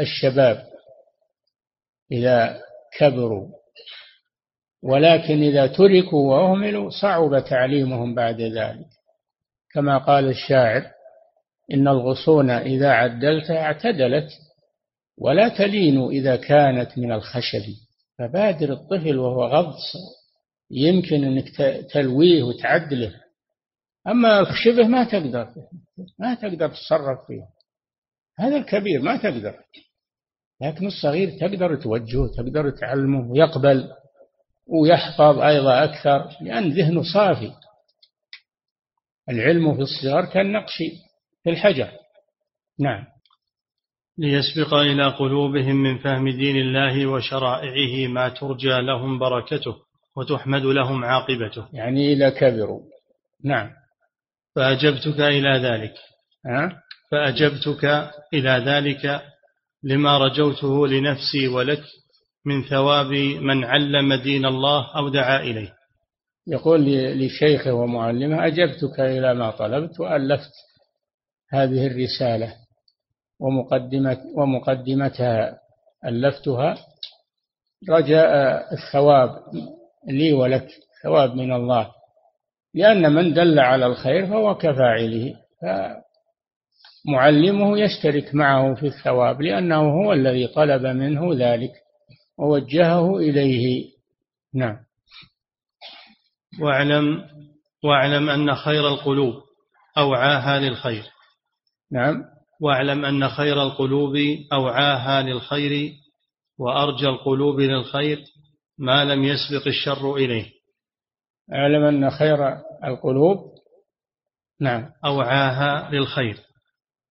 الشباب 0.00 0.66
إذا 2.12 2.60
كبروا. 2.98 3.48
ولكن 4.82 5.42
إذا 5.42 5.66
تركوا 5.66 6.30
وأهملوا 6.30 6.90
صعب 6.90 7.44
تعليمهم 7.44 8.14
بعد 8.14 8.40
ذلك. 8.40 8.93
كما 9.74 9.98
قال 9.98 10.28
الشاعر 10.28 10.90
إن 11.72 11.88
الغصون 11.88 12.50
إذا 12.50 12.90
عدلتها 12.90 13.62
اعتدلت 13.62 14.28
ولا 15.18 15.48
تلين 15.48 16.06
إذا 16.06 16.36
كانت 16.36 16.98
من 16.98 17.12
الخشب. 17.12 17.62
فبادر 18.18 18.72
الطفل 18.72 19.18
وهو 19.18 19.44
غض 19.44 19.74
يمكن 20.70 21.24
أنك 21.24 21.48
تلويه 21.92 22.42
وتعدله. 22.42 23.14
أما 24.06 24.40
الشبه 24.40 24.88
ما 24.88 25.04
تقدر 25.04 25.48
ما 26.18 26.34
تقدر 26.34 26.68
تتصرف 26.68 27.26
فيه 27.26 27.42
هذا 28.38 28.56
الكبير 28.56 29.02
ما 29.02 29.16
تقدر 29.16 29.54
لكن 30.60 30.86
الصغير 30.86 31.38
تقدر 31.38 31.76
توجهه 31.76 32.26
تقدر 32.36 32.70
تعلمه 32.70 33.30
ويقبل 33.30 33.90
ويحفظ 34.66 35.38
أيضا 35.38 35.84
أكثر 35.84 36.36
لأن 36.40 36.70
ذهنه 36.70 37.02
صافي. 37.14 37.52
العلم 39.28 39.74
في 39.74 39.80
الصغر 39.80 40.24
كالنقش 40.24 40.76
في 41.44 41.50
الحجر. 41.50 41.88
نعم. 42.80 43.04
ليسبق 44.18 44.74
إلى 44.74 45.08
قلوبهم 45.08 45.76
من 45.76 45.98
فهم 45.98 46.28
دين 46.28 46.56
الله 46.56 47.06
وشرائعه 47.06 48.08
ما 48.08 48.28
ترجى 48.28 48.80
لهم 48.80 49.18
بركته 49.18 49.76
وتحمد 50.16 50.62
لهم 50.62 51.04
عاقبته. 51.04 51.68
يعني 51.72 52.12
إذا 52.12 52.30
كبروا. 52.30 52.80
نعم. 53.44 53.70
فأجبتك 54.56 55.20
إلى 55.20 55.58
ذلك. 55.58 55.94
أه؟ 56.46 56.72
فأجبتك 57.10 58.10
إلى 58.34 58.50
ذلك 58.50 59.22
لما 59.82 60.18
رجوته 60.18 60.88
لنفسي 60.88 61.48
ولك 61.48 61.82
من 62.46 62.62
ثواب 62.62 63.12
من 63.40 63.64
علم 63.64 64.14
دين 64.14 64.46
الله 64.46 64.96
أو 64.96 65.08
دعا 65.08 65.40
إليه. 65.40 65.73
يقول 66.46 66.84
لشيخه 67.20 67.72
ومعلمه 67.72 68.46
أجبتك 68.46 69.00
إلى 69.00 69.34
ما 69.34 69.50
طلبت 69.50 70.00
وألفت 70.00 70.52
هذه 71.52 71.86
الرسالة 71.86 72.54
ومقدمة 73.40 74.18
ومقدمتها 74.36 75.58
ألفتها. 76.04 76.76
رجاء 77.88 78.62
الثواب 78.72 79.30
لي 80.08 80.32
ولك 80.32 80.68
ثواب 81.02 81.34
من 81.34 81.52
الله 81.52 81.90
لأن 82.74 83.12
من 83.12 83.34
دل 83.34 83.58
على 83.58 83.86
الخير 83.86 84.26
فهو 84.26 84.54
كفاعله 84.54 85.34
فمعلمه 87.06 87.78
يشترك 87.78 88.34
معه 88.34 88.74
في 88.74 88.86
الثواب 88.86 89.42
لأنه 89.42 89.76
هو 89.76 90.12
الذي 90.12 90.46
طلب 90.46 90.86
منه 90.86 91.34
ذلك 91.34 91.72
ووجهه 92.38 93.16
إليه. 93.16 93.90
نعم. 94.54 94.76
واعلم 96.60 97.24
واعلم 97.84 98.30
أن 98.30 98.54
خير 98.54 98.88
القلوب 98.88 99.34
أوعاها 99.98 100.60
للخير. 100.60 101.04
نعم. 101.92 102.24
واعلم 102.60 103.04
أن 103.04 103.28
خير 103.28 103.62
القلوب 103.62 104.16
أوعاها 104.52 105.22
للخير 105.22 105.92
وأرجى 106.58 107.08
القلوب 107.08 107.60
للخير 107.60 108.24
ما 108.78 109.04
لم 109.04 109.24
يسبق 109.24 109.66
الشر 109.66 110.14
إليه. 110.14 110.50
أعلم 111.52 111.84
أن 111.84 112.10
خير 112.10 112.56
القلوب 112.84 113.38
نعم. 114.60 114.90
أوعاها 115.04 115.90
للخير. 115.90 116.36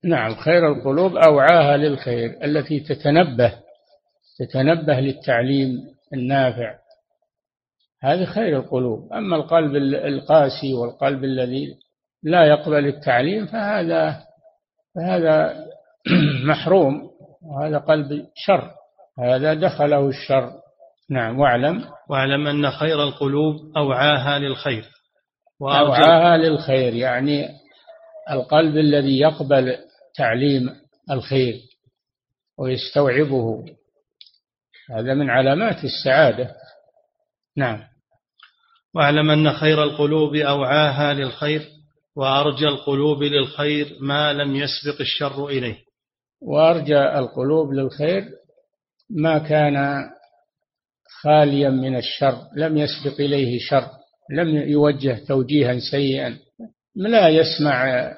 نعم 0.04 0.36
خير 0.36 0.72
القلوب 0.72 1.16
أوعاها 1.16 1.78
للخير 1.78 2.44
التي 2.44 2.80
تتنبه 2.80 3.54
تتنبه 4.40 5.00
للتعليم 5.00 5.70
النافع. 6.14 6.83
هذه 8.04 8.26
خير 8.26 8.58
القلوب. 8.60 9.14
أما 9.14 9.36
القلب 9.36 9.76
القاسي 9.96 10.74
والقلب 10.74 11.24
الذي 11.24 11.78
لا 12.24 12.46
يقبل 12.46 12.88
التعليم 12.88 13.46
فهذا 13.46 14.20
فهذا 14.96 15.66
محروم 16.50 17.10
وهذا 17.42 17.78
قلب 17.78 18.26
شر 18.36 18.72
هذا 19.20 19.54
دخله 19.54 20.10
الشر. 20.10 20.52
نعم 21.10 21.40
واعلم. 21.40 21.86
واعلم 22.10 22.48
أن 22.48 22.72
خير 22.72 23.04
القلوب 23.04 23.56
أوعاها 23.78 24.40
للخير. 24.40 24.86
أوعاها 25.62 26.38
للخير 26.38 26.94
يعني 26.94 27.50
القلب 28.32 28.78
الذي 28.78 29.20
يقبل 29.20 29.78
تعليم 30.16 30.70
الخير 31.12 31.56
ويستوعبه. 32.58 33.66
هذا 34.90 35.14
من 35.14 35.30
علامات 35.30 35.78
السعادة. 35.84 36.56
نعم. 37.58 37.93
واعلم 38.96 39.32
أن 39.32 39.54
خير 39.54 39.84
القلوب 39.84 40.36
أوعاها 40.36 41.14
للخير 41.14 41.70
وأرجى 42.16 42.68
القلوب 42.68 43.24
للخير 43.24 43.98
ما 44.02 44.34
لم 44.34 44.56
يسبق 44.56 45.02
الشر 45.02 45.48
إليه 45.48 45.78
وأرجى 46.42 47.00
القلوب 47.00 47.74
للخير 47.74 48.26
ما 49.10 49.38
كان 49.38 50.04
خاليا 51.22 51.70
من 51.70 51.96
الشر 51.96 52.38
لم 52.56 52.78
يسبق 52.78 53.20
إليه 53.20 53.60
شر 53.60 53.88
لم 54.32 54.56
يوجه 54.56 55.20
توجيها 55.28 55.80
سيئا 55.92 56.38
لا 56.96 57.30
يسمع 57.30 58.12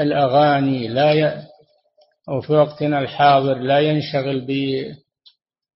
الأغاني 0.00 0.88
لا 0.88 1.12
ي... 1.12 1.42
أو 2.28 2.40
في 2.40 2.52
وقتنا 2.52 3.00
الحاضر 3.00 3.58
لا 3.58 3.80
ينشغل. 3.80 4.46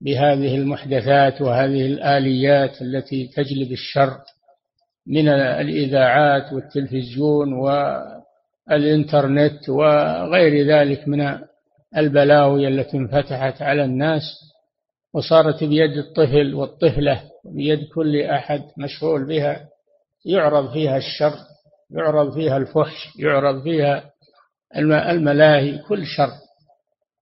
بهذه 0.01 0.55
المحدثات 0.55 1.43
وهذه 1.43 1.87
الآليات 1.87 2.83
التي 2.83 3.27
تجلب 3.27 3.73
الشر 3.73 4.19
من 5.07 5.29
الإذاعات 5.29 6.53
والتلفزيون 6.53 7.53
والإنترنت 8.69 9.69
وغير 9.69 10.67
ذلك 10.67 11.09
من 11.09 11.39
البلاوي 11.97 12.69
التي 12.69 12.97
انفتحت 12.97 13.63
على 13.63 13.85
الناس 13.85 14.23
وصارت 15.15 15.65
بيد 15.65 15.99
الطفل 15.99 16.55
والطفلة 16.55 17.23
بيد 17.45 17.89
كل 17.95 18.23
أحد 18.23 18.63
مشغول 18.79 19.27
بها 19.27 19.69
يعرض 20.25 20.73
فيها 20.73 20.97
الشر 20.97 21.35
يعرض 21.91 22.35
فيها 22.35 22.57
الفحش 22.57 23.19
يعرض 23.19 23.63
فيها 23.63 24.11
الملاهي 25.11 25.79
كل 25.79 26.07
شر. 26.07 26.33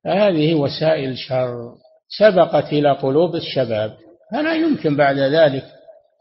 هذه 0.07 0.55
وسائل 0.55 1.19
شر. 1.19 1.75
سبقت 2.19 2.73
إلى 2.73 2.93
قلوب 2.93 3.35
الشباب 3.35 3.97
فلا 4.33 4.55
يمكن 4.55 4.97
بعد 4.97 5.19
ذلك 5.19 5.65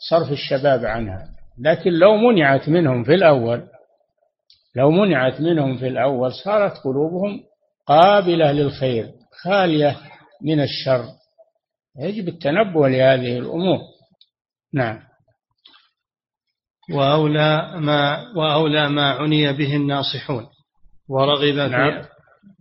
صرف 0.10 0.32
الشباب 0.32 0.86
عنها. 0.86 1.30
لكن 1.60 1.91
لو 1.91 2.17
منعت 2.17 2.69
منهم 2.69 3.04
في 3.04 3.13
الأول 3.13 3.67
لو 4.75 4.91
منعت 4.91 5.41
منهم 5.41 5.77
في 5.77 5.88
الأول 5.88 6.34
صارت 6.34 6.77
قلوبهم 6.77 7.43
قابلة 7.88 8.51
للخير 8.51 9.12
خالية 9.43 9.97
من 10.41 10.60
الشر. 10.62 11.06
يجب 11.99 12.27
التنبه 12.27 12.88
لهذه 12.88 13.38
الأمور. 13.38 13.80
نعم. 14.73 14.99
وأولى 16.93 17.71
ما 17.75 18.32
وأولى 18.36 18.89
ما 18.89 19.12
عني 19.12 19.54
به 19.54 19.75
الناصحون. 19.75 20.47
ورغب 21.10 21.56
نعم. 21.56 22.01
في 22.01 22.08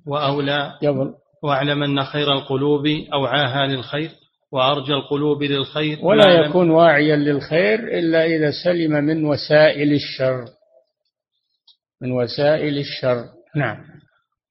وأولى 0.06 0.78
يظل 0.82 1.14
واعلم 1.42 1.83
أن 1.83 2.05
خير 2.05 2.33
القلوب 2.33 2.87
أوعاها 3.12 3.66
للخير 3.66 4.11
وأرجى 4.53 4.92
القلوب 4.94 5.42
للخير. 5.42 5.98
ولا 6.03 6.31
يكون 6.31 6.70
واعيا 6.70 7.16
للخير 7.16 7.98
إلا 7.98 8.24
إذا 8.24 8.50
سلم 8.64 8.90
من 8.90 9.24
وسائل 9.24 9.92
الشر. 9.92 10.44
من 12.03 12.12
وسائل 12.12 12.79
الشر. 12.79 13.24
نعم. 13.57 13.76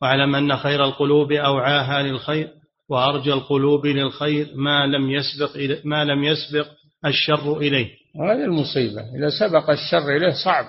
واعلم 0.02 0.36
أن 0.36 0.58
خير 0.58 0.86
القلوب 0.86 1.32
أوعاها 1.32 2.04
للخير 2.04 2.50
وأرجى 2.90 3.34
القلوب 3.34 3.86
للخير. 3.86 4.48
ما 4.56 4.88
لم 4.88 5.10
يسبق 5.10 5.80
ما 5.86 6.06
لم 6.06 6.24
يسبق 6.24 6.68
الشر 7.06 7.58
إليه. 7.58 7.90
وهذه 8.16 8.44
المصيبة. 8.44 9.02
إذا 9.02 9.30
سبق 9.40 9.70
الشر 9.70 10.16
إليه 10.18 10.34
صعب 10.46 10.66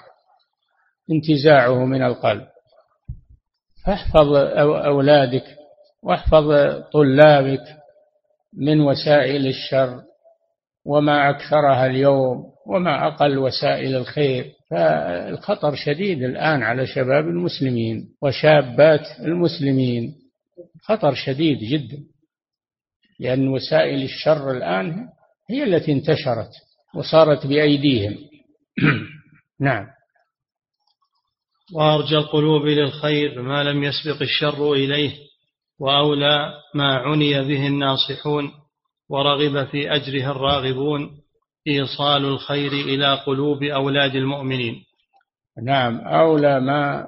انتزاعه 1.11 1.85
من 1.85 2.03
القلب. 2.03 2.47
فاحفظ 3.87 4.35
أولادك 4.87 5.60
واحفظ 6.03 6.49
طلابك 6.93 7.81
من 8.57 8.81
وسائل 8.81 9.47
الشر 9.47 10.03
وما 10.85 11.31
أكثرها 11.31 11.87
اليوم 11.87 12.45
وما 12.67 13.07
أقل 13.09 13.39
وسائل 13.39 13.97
الخير. 13.97 14.53
فالخطر 14.71 15.75
شديد 15.75 16.23
الآن 16.23 16.63
على 16.63 16.87
شباب 16.87 17.29
المسلمين 17.29 18.09
وشابات 18.23 19.21
المسلمين. 19.21 20.15
خطر 20.83 21.15
شديد 21.15 21.59
جدا 21.59 21.99
لأن 23.21 23.49
وسائل 23.49 24.03
الشر 24.03 24.51
الآن 24.51 25.09
هي 25.51 25.65
التي 25.65 25.93
انتشرت 25.93 26.51
وصارت 26.95 27.47
بأيديهم. 27.47 28.19
نعم. 29.61 29.87
وأرجى 31.75 32.17
القلوب 32.17 32.63
للخير 32.63 33.43
ما 33.43 33.63
لم 33.63 33.85
يسبق 33.85 34.23
الشر 34.23 34.73
إليه. 34.73 35.30
وأولى 35.81 36.53
ما 36.75 36.95
عني 36.95 37.40
به 37.40 37.66
الناصحون 37.66 38.51
ورغب 39.09 39.66
في 39.66 39.95
أجرها 39.95 40.31
الراغبون 40.31 41.11
إيصال 41.69 42.25
الخير 42.25 42.73
إلى 42.73 43.14
قلوب 43.14 43.62
أولاد 43.62 44.14
المؤمنين. 44.14 44.75
نعم 45.62 46.01
أولى 46.01 46.61
ما 46.61 47.07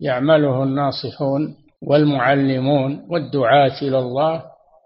يعمله 0.00 0.62
الناصحون 0.62 1.56
والمعلمون 1.82 3.06
والدعاة 3.10 3.82
إلى 3.82 3.98
الله 3.98 4.42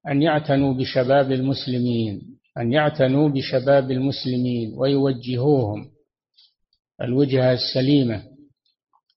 أن 0.08 0.22
يعتنوا 0.22 0.74
بشباب 0.74 1.32
المسلمين 1.32 2.20
أن 2.58 2.72
يعتنوا 2.72 3.28
بشباب 3.28 3.90
المسلمين 3.90 4.74
ويوجهوهم 4.76 5.86
الوجهة 7.02 7.52
السليمة 7.52 8.22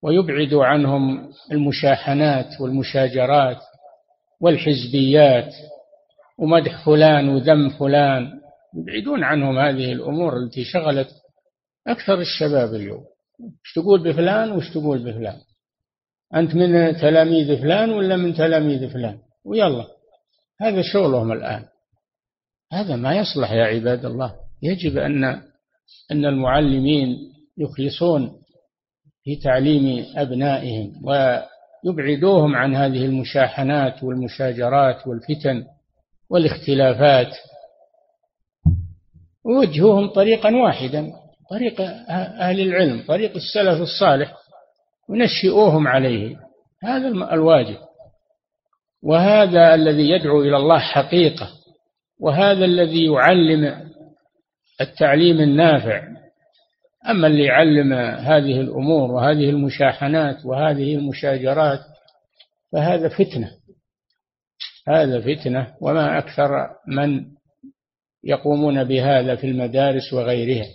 ويبعدوا 0.04 0.66
عنهم 0.66 1.32
المشاحنات 1.52 2.62
والمشاجرات 2.62 3.58
والحزبيات 4.42 5.54
ومدح 6.38 6.86
فلان 6.86 7.30
وذم 7.30 7.70
فلان. 7.70 8.40
يبعدون 8.78 9.24
عنهم 9.24 9.60
هذه 9.60 9.92
الأمور 9.92 10.38
التي 10.38 10.64
شغلت 10.64 11.10
أكثر 11.88 12.22
الشباب 12.22 12.74
اليوم. 12.74 13.04
إيش 13.42 13.74
تقول 13.76 14.04
بفلان 14.04 14.52
وش 14.52 14.70
تقول 14.70 15.00
بفلان؟ 15.00 15.38
أنت 16.36 16.56
من 16.56 16.98
تلاميذ 16.98 17.62
فلان 17.62 17.90
ولا 17.90 18.16
من 18.16 18.34
تلاميذ 18.34 18.90
فلان؟ 18.90 19.18
ويلا 19.46 19.86
هذا 20.62 20.82
شغلهم 20.82 21.32
الآن. 21.32 21.66
هذا 22.74 22.96
ما 22.96 23.16
يصلح 23.18 23.52
يا 23.52 23.64
عباد 23.64 24.06
الله. 24.06 24.36
يجب 24.64 24.98
أن 24.98 25.24
أن 26.12 26.26
المعلمين 26.26 27.18
يخلصون 27.58 28.32
في 29.24 29.36
تعليم 29.36 30.06
أبنائهم 30.16 30.94
ويبعدوهم 31.86 32.56
عن 32.56 32.76
هذه 32.76 33.06
المشاحنات 33.06 34.04
والمشاجرات 34.04 35.08
والفتن 35.08 35.64
والاختلافات. 36.30 37.36
ووجهوهم 39.46 40.10
طريقا 40.10 40.56
واحدا 40.56 41.12
طريق 41.50 41.82
أهل 42.42 42.60
العلم 42.60 43.04
طريق 43.08 43.32
السلف 43.36 43.82
الصالح 43.82 44.34
ونشئوهم 45.10 45.88
عليه. 45.88 46.36
هذا 46.84 47.08
الواجب. 47.08 47.78
وهذا 49.04 49.76
الذي 49.76 50.10
يدعو 50.10 50.42
إلى 50.42 50.58
الله 50.58 50.80
حقيقة 50.80 51.50
وهذا 52.20 52.66
الذي 52.66 53.06
يعلم 53.06 53.90
التعليم 54.82 55.40
النافع. 55.40 56.04
أما 57.08 57.28
اللي 57.28 57.44
يعلم 57.44 57.94
هذه 57.94 58.62
الأمور 58.62 59.12
وهذه 59.12 59.50
المشاحنات 59.50 60.46
وهذه 60.46 60.96
المشاجرات 60.96 61.80
فهذا 62.72 63.10
فتنة. 63.10 63.52
هذا 64.88 65.22
فتنة 65.22 65.76
وما 65.82 66.18
أكثر 66.18 66.70
من 66.88 67.26
يقومون 68.24 68.84
بهذا 68.84 69.36
في 69.36 69.48
المدارس 69.48 70.14
وغيرها. 70.14 70.68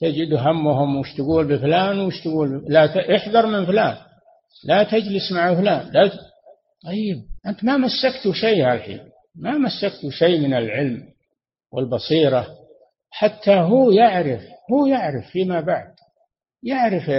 تجد 0.00 0.34
همهم 0.34 0.96
وش 0.96 1.14
تقول 1.14 1.46
بفلان 1.46 2.00
وش 2.00 2.20
تقول 2.20 2.64
لا 2.68 2.86
ت... 2.86 2.96
احذر 2.96 3.46
من 3.46 3.66
فلان 3.66 3.96
لا 4.64 4.82
تجلس 4.82 5.32
مع 5.32 5.54
فلان 5.54 5.90
لا 5.92 6.08
ت... 6.08 6.12
طيب 6.84 7.22
أنت 7.46 7.64
ما 7.64 7.76
مسكت 7.76 8.30
شيء 8.32 8.72
الحين 8.72 9.00
ما 9.34 9.58
مسكت 9.58 10.08
شيء 10.08 10.40
من 10.40 10.54
العلم 10.54 11.08
والبصيرة 11.72 12.46
حتى 13.10 13.54
هو 13.54 13.90
يعرف 13.90 14.42
هو 14.72 14.86
يعرف 14.86 15.26
فيما 15.32 15.60
بعد. 15.60 15.94
يعرف 16.62 17.10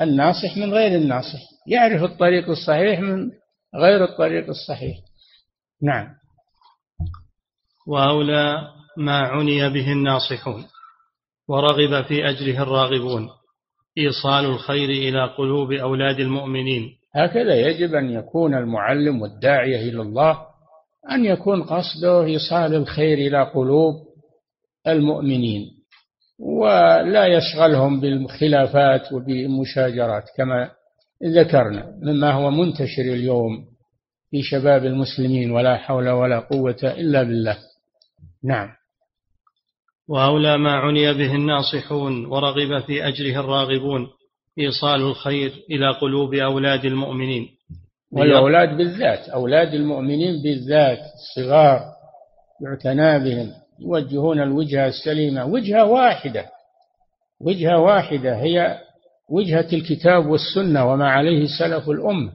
الناصح 0.00 0.56
من 0.56 0.74
غير 0.74 1.00
الناصح. 1.00 1.40
يعرف 1.66 2.02
الطريق 2.02 2.50
الصحيح 2.50 3.00
من 3.00 3.30
غير 3.74 4.04
الطريق 4.04 4.48
الصحيح. 4.48 4.96
نعم. 5.82 6.08
وأولى 7.86 8.56
ما 8.96 9.18
عني 9.18 9.70
به 9.70 9.92
الناصحون 9.92 10.64
ورغب 11.48 12.04
في 12.04 12.28
أجره 12.28 12.62
الراغبون. 12.62 13.28
إيصال 13.98 14.44
الخير 14.44 14.90
إلى 14.90 15.34
قلوب 15.38 15.72
أولاد 15.72 16.20
المؤمنين. 16.20 16.90
هكذا 17.14 17.54
يجب 17.54 17.94
أن 17.94 18.10
يكون 18.10 18.54
المعلم 18.54 19.22
والداعية 19.22 19.90
إلى 19.90 20.02
الله 20.02 20.38
أن 21.10 21.24
يكون 21.24 21.62
قصده 21.62 22.24
إيصال 22.24 22.74
الخير 22.74 23.18
إلى 23.18 23.42
قلوب 23.42 23.94
المؤمنين. 24.86 25.83
ولا 26.38 27.26
يشغلهم 27.26 28.00
بالخلافات 28.00 29.12
وبالمشاجرات 29.12 30.24
كما 30.36 30.70
ذكرنا 31.24 31.98
مما 32.02 32.32
هو 32.32 32.50
منتشر 32.50 33.02
اليوم 33.02 33.64
في 34.30 34.42
شباب 34.42 34.84
المسلمين 34.84 35.50
ولا 35.50 35.76
حول 35.76 36.08
ولا 36.08 36.38
قوة 36.38 36.76
إلا 36.82 37.22
بالله. 37.22 37.56
نعم. 38.44 38.68
وأولى 40.08 40.58
ما 40.58 40.72
عني 40.72 41.14
به 41.14 41.34
الناصحون 41.34 42.26
ورغب 42.26 42.80
في 42.86 43.08
أجره 43.08 43.40
الراغبون 43.40 44.06
إيصال 44.58 45.00
الخير 45.00 45.52
إلى 45.70 45.90
قلوب 45.90 46.34
أولاد 46.34 46.84
المؤمنين. 46.84 47.48
والأولاد 48.12 48.76
بالذات 48.76 49.28
أولاد 49.28 49.74
المؤمنين 49.74 50.42
بالذات 50.42 50.98
الصغار 50.98 51.80
يعتنى 52.60 53.18
بهم. 53.18 53.63
يوجهون 53.80 54.40
الوجهة 54.40 54.86
السليمة 54.86 55.44
وجهة 55.44 55.84
واحدة 55.84 56.46
وجهة 57.40 57.78
واحدة 57.78 58.36
هي 58.36 58.78
وجهة 59.30 59.68
الكتاب 59.72 60.26
والسنة 60.26 60.92
وما 60.92 61.10
عليه 61.10 61.46
سلف 61.58 61.90
الأمة. 61.90 62.32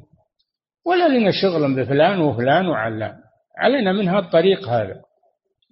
ولا 0.86 1.08
لنا 1.08 1.32
شغل 1.32 1.76
بفلان 1.76 2.20
وفلان 2.20 2.68
وعلان. 2.68 3.16
علينا 3.58 3.94
من 3.94 4.10
هذا 4.10 4.20
الطريق 4.20 4.70
هذا. 4.70 5.02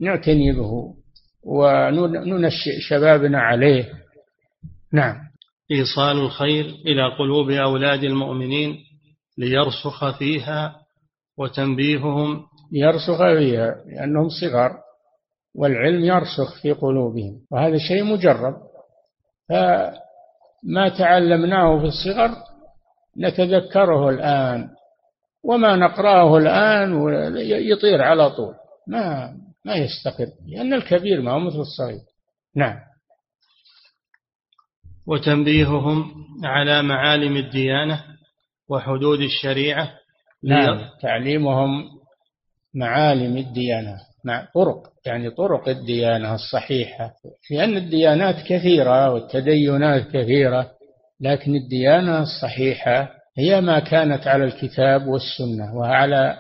نعتني 0.02 0.52
به 0.52 0.94
وننشئ 1.44 2.80
شبابنا 2.80 3.40
عليه. 3.40 3.94
نعم. 4.94 5.16
إيصال 5.72 6.18
الخير 6.18 6.66
إلى 6.66 7.16
قلوب 7.20 7.50
أولاد 7.50 8.04
المؤمنين 8.04 8.78
ليرسخ 9.38 10.18
فيها 10.18 10.76
وتنبيههم. 11.38 12.44
يرسخ 12.72 13.18
فيها 13.18 13.76
لأنهم 13.86 14.30
صغار. 14.42 14.87
والعلم 15.58 16.06
يرسخ 16.06 16.62
في 16.62 16.72
قلوبهم 16.72 17.40
وهذا 17.52 17.78
شيء 17.78 18.04
مجرب. 18.04 18.56
فما 19.50 20.90
تعلمناه 21.00 21.80
في 21.80 21.86
الصغر 21.86 22.36
نتذكره 23.20 24.10
الآن 24.10 24.70
وما 25.44 25.76
نقرأه 25.76 26.38
الآن 26.38 26.94
يطير 27.48 28.02
على 28.02 28.30
طول. 28.30 28.54
ما 28.88 29.34
ما 29.66 29.76
يستقر 29.76 30.28
لأن 30.48 30.74
الكبير 30.74 31.22
ما 31.22 31.32
هو 31.32 31.40
مثل 31.40 31.60
الصغير. 31.60 32.02
نعم. 32.56 32.80
وتنبيههم 35.08 36.12
على 36.44 36.82
معالم 36.82 37.38
الديانة 37.38 38.04
وحدود 38.70 39.20
الشريعة. 39.20 39.92
نعم 40.44 40.80
تعليمهم 41.02 41.86
معالم 42.74 43.38
الديانة. 43.38 43.98
مع 44.28 44.48
طرق 44.56 44.88
يعني 45.06 45.30
طرق 45.30 45.70
الديانة 45.70 46.36
الصحيحة 46.36 47.14
لأن 47.52 47.78
الديانات 47.78 48.36
كثيرة 48.48 49.12
والتدينات 49.12 50.08
كثيرة 50.08 50.72
لكن 51.22 51.56
الديانة 51.56 52.22
الصحيحة 52.22 53.18
هي 53.38 53.62
ما 53.62 53.80
كانت 53.80 54.28
على 54.28 54.44
الكتاب 54.44 55.08
والسنة 55.08 55.76
وعلى 55.76 56.38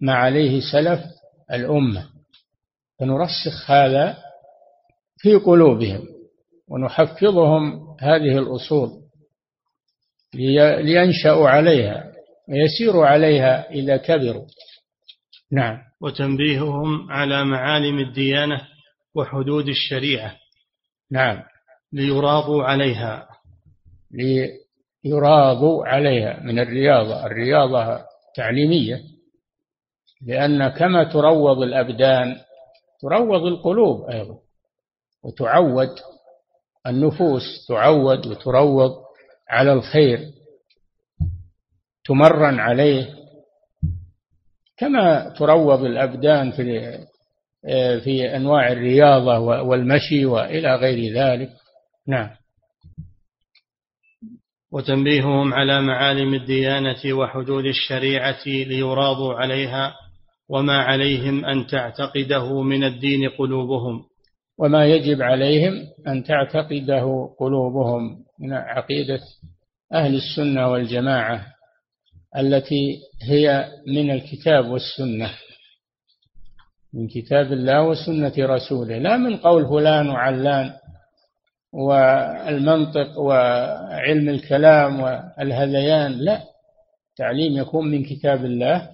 ما 0.00 0.14
عليه 0.14 0.60
سلف 0.72 1.00
الأمة. 1.52 2.06
فنرسخ 3.00 3.70
هذا 3.70 4.16
في 5.18 5.34
قلوبهم 5.34 6.08
ونحفظهم 6.68 7.96
هذه 8.00 8.38
الأصول 8.38 8.90
لينشأوا 10.84 11.48
عليها 11.48 12.12
ويسيروا 12.48 13.06
عليها 13.06 13.70
إذا 13.70 13.96
كبروا. 13.96 14.46
نعم. 15.52 15.78
وتنبيههم 16.04 17.12
على 17.12 17.44
معالم 17.44 17.98
الديانة 17.98 18.68
وحدود 19.14 19.68
الشريعة 19.68 20.36
نعم. 21.10 21.42
ليراضوا 21.92 22.64
عليها. 22.64 23.28
ليراضوا 25.04 25.86
عليها 25.86 26.40
من 26.40 26.58
الرياضة. 26.58 27.26
الرياضة 27.26 28.04
تعليمية 28.36 29.00
لأن 30.26 30.68
كما 30.68 31.04
تروض 31.04 31.62
الأبدان 31.62 32.36
تروض 33.00 33.42
القلوب 33.46 34.10
أيضا 34.10 34.38
وتعود 35.24 35.90
النفوس 36.86 37.66
تعود 37.68 38.26
وتروض 38.26 38.92
على 39.48 39.72
الخير 39.72 40.18
تمرن 42.04 42.60
عليه 42.60 43.23
كما 44.76 45.34
تروض 45.38 45.84
الأبدان 45.84 46.50
في 46.50 46.98
في 48.04 48.36
أنواع 48.36 48.72
الرياضة 48.72 49.38
والمشي 49.38 50.26
وإلى 50.26 50.76
غير 50.76 51.14
ذلك. 51.14 51.50
نعم. 52.08 52.30
وتنبيههم 54.72 55.54
على 55.54 55.82
معالم 55.82 56.34
الديانة 56.34 57.14
وحدود 57.14 57.64
الشريعة 57.64 58.46
ليراضوا 58.46 59.34
عليها 59.34 59.94
وما 60.48 60.78
عليهم 60.78 61.44
أن 61.44 61.66
تعتقده 61.66 62.62
من 62.62 62.84
الدين 62.84 63.28
قلوبهم. 63.28 64.04
وما 64.58 64.86
يجب 64.86 65.22
عليهم 65.22 65.72
أن 66.08 66.24
تعتقده 66.24 67.34
قلوبهم 67.38 68.24
من 68.40 68.52
عقيدة 68.52 69.20
أهل 69.92 70.14
السنة 70.14 70.68
والجماعة. 70.70 71.53
التي 72.36 73.00
هي 73.22 73.68
من 73.86 74.10
الكتاب 74.10 74.66
والسنة 74.66 75.30
من 76.94 77.08
كتاب 77.08 77.52
الله 77.52 77.82
وسنة 77.82 78.32
رسوله 78.38 78.98
لا 78.98 79.16
من 79.16 79.36
قول 79.36 79.66
فلان 79.68 80.08
وعلان 80.08 80.72
والمنطق 81.72 83.18
وعلم 83.18 84.28
الكلام 84.28 85.00
والهذيان 85.00 86.12
لا. 86.12 86.42
تعليم 87.16 87.56
يكون 87.56 87.90
من 87.90 88.04
كتاب 88.04 88.44
الله 88.44 88.90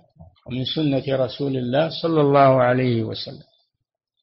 ومن 0.47 0.65
سنة 0.65 1.17
رسول 1.17 1.57
الله 1.57 1.89
صلى 2.03 2.21
الله 2.21 2.63
عليه 2.63 3.03
وسلم. 3.03 3.51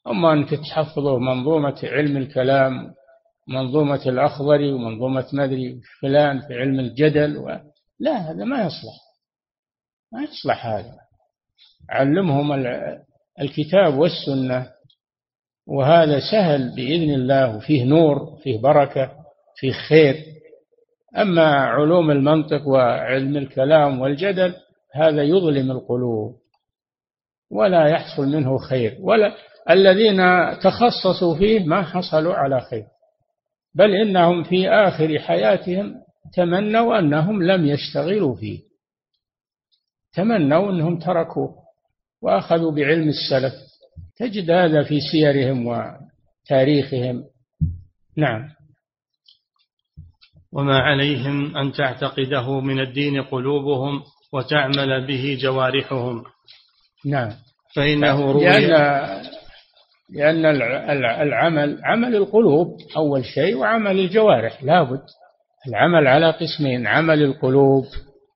أما 0.08 0.34
أنك 0.34 0.49
تحفظه 0.49 1.19
منظومة 1.19 1.80
علم 1.84 2.17
الكلام 2.17 2.93
منظومة 3.49 4.01
الأخضري 4.06 4.71
ومنظومة 4.71 5.25
مدري 5.34 5.82
فلان 6.01 6.39
في 6.39 6.53
علم 6.53 6.80
الجدل 6.80 7.38
و... 7.38 7.60
لا 7.99 8.32
هذا 8.32 8.43
ما 8.43 8.58
يصلح. 8.65 9.07
ما 10.13 10.24
يصلح 10.24 10.65
هذا. 10.65 10.96
علمهم 11.89 12.65
الكتاب 13.41 13.98
والسنة 13.98 14.67
وهذا 15.67 16.20
سهل 16.32 16.76
بإذن 16.76 17.13
الله 17.13 17.58
وفيه 17.58 17.84
نور 17.84 18.39
فيه 18.43 18.62
بركة 18.62 19.12
فيه 19.56 19.72
خير. 19.72 20.15
أما 21.17 21.56
علوم 21.56 22.12
المنطق 22.12 22.67
وعلم 22.67 23.38
الكلام 23.38 24.02
والجدل 24.02 24.56
هذا 24.93 25.24
يظلم 25.24 25.72
القلوب 25.72 26.36
ولا 27.52 27.88
يحصل 27.88 28.26
منه 28.28 28.58
خير. 28.58 28.98
ولا 29.02 29.34
الذين 29.70 30.17
تخصصوا 30.60 31.38
فيه 31.38 31.60
ما 31.65 31.82
حصلوا 31.82 32.34
على 32.34 32.62
خير. 32.62 32.86
بل 33.76 33.96
إنهم 33.96 34.43
في 34.43 34.70
آخر 34.70 35.20
حياتهم 35.20 35.96
تمنوا 36.34 37.00
أنهم 37.00 37.43
لم 37.43 37.65
يشتغلوا 37.65 38.36
فيه. 38.36 38.66
تمنوا 40.17 40.71
أنهم 40.71 40.99
تركوه 40.99 41.56
وأخذوا 42.21 42.71
بعلم 42.71 43.10
السلف. 43.10 43.53
تجد 44.19 44.51
هذا 44.51 44.84
في 44.84 44.99
سيرهم 45.12 45.67
وتاريخهم. 45.67 47.23
نعم. 48.17 48.49
وما 50.53 50.80
عليهم 50.80 51.58
أن 51.58 51.71
تعتقده 51.71 52.60
من 52.60 52.80
الدين 52.80 53.21
قلوبهم 53.21 54.01
وتعمل 54.34 55.08
به 55.08 55.38
جوارحهم. 55.41 56.23
نعم. 57.06 57.32
فإنه 57.75 58.32
روي 58.32 58.43
لأن 58.43 58.67
لأن 60.10 60.45
العمل 61.21 61.80
عمل 61.84 62.15
القلوب 62.15 62.77
أول 62.97 63.25
شيء 63.25 63.58
وعمل 63.58 63.99
الجوارح. 63.99 64.63
لابد. 64.63 65.01
العمل 65.67 66.08
على 66.08 66.32
قسمين. 66.32 66.88
عمل 66.88 67.23
القلوب 67.23 67.86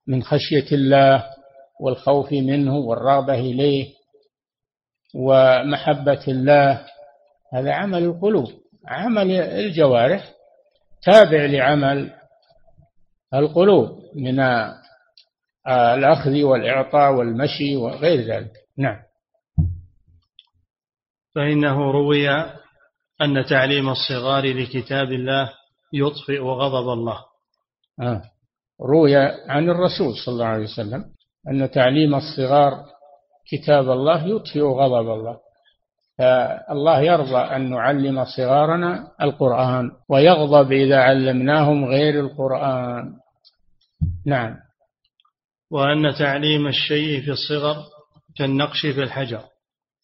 من 0.08 0.24
خشية 0.24 0.72
الله 0.72 1.41
والخوف 1.82 2.32
منه 2.32 2.78
والرغبة 2.78 3.34
إليه 3.34 3.94
ومحبة 5.16 6.24
الله. 6.28 6.86
هذا 7.54 7.74
عمل 7.74 8.04
القلوب 8.04 8.48
عمل 8.88 9.32
الجوارح 9.32 10.32
تابع 11.04 11.46
لعمل 11.46 12.14
القلوب 13.34 14.00
من 14.16 14.40
الأخذ 15.68 16.44
والإعطاء 16.44 17.14
والمشي 17.14 17.76
وغير 17.76 18.22
ذلك. 18.22 18.52
نعم. 18.78 18.98
فإنه 21.36 21.92
روي 21.92 22.30
أن 23.22 23.46
تعليم 23.50 23.90
الصغار 23.90 24.54
لكتاب 24.54 25.12
الله 25.12 25.54
يطفئ 25.94 26.40
غضب 26.40 26.90
الله. 26.94 27.18
آه. 28.02 28.22
روي 28.82 29.16
عن 29.50 29.70
الرسول 29.70 30.16
صلى 30.26 30.34
الله 30.34 30.46
عليه 30.46 30.64
وسلم. 30.64 31.21
أن 31.48 31.72
تعليم 31.72 32.16
الصغار 32.16 32.86
كتاب 33.52 33.92
الله 33.92 34.28
يطفئ 34.28 34.62
غضب 34.62 35.10
الله. 35.10 35.38
فالله 36.18 37.02
يرضى 37.02 37.38
أن 37.38 37.70
نعلم 37.70 38.26
صغارنا 38.26 39.08
القرآن 39.22 39.92
ويغضب 40.10 40.72
إذا 40.72 40.98
علمناهم 41.02 41.86
غير 41.86 42.20
القرآن. 42.20 43.14
نعم. 44.26 44.56
وأن 45.72 46.14
تعليم 46.20 46.68
الشيء 46.68 47.22
في 47.22 47.32
الصغر 47.32 47.76
كالنقش 48.38 48.82
في 48.82 49.04
الحجر. 49.04 49.42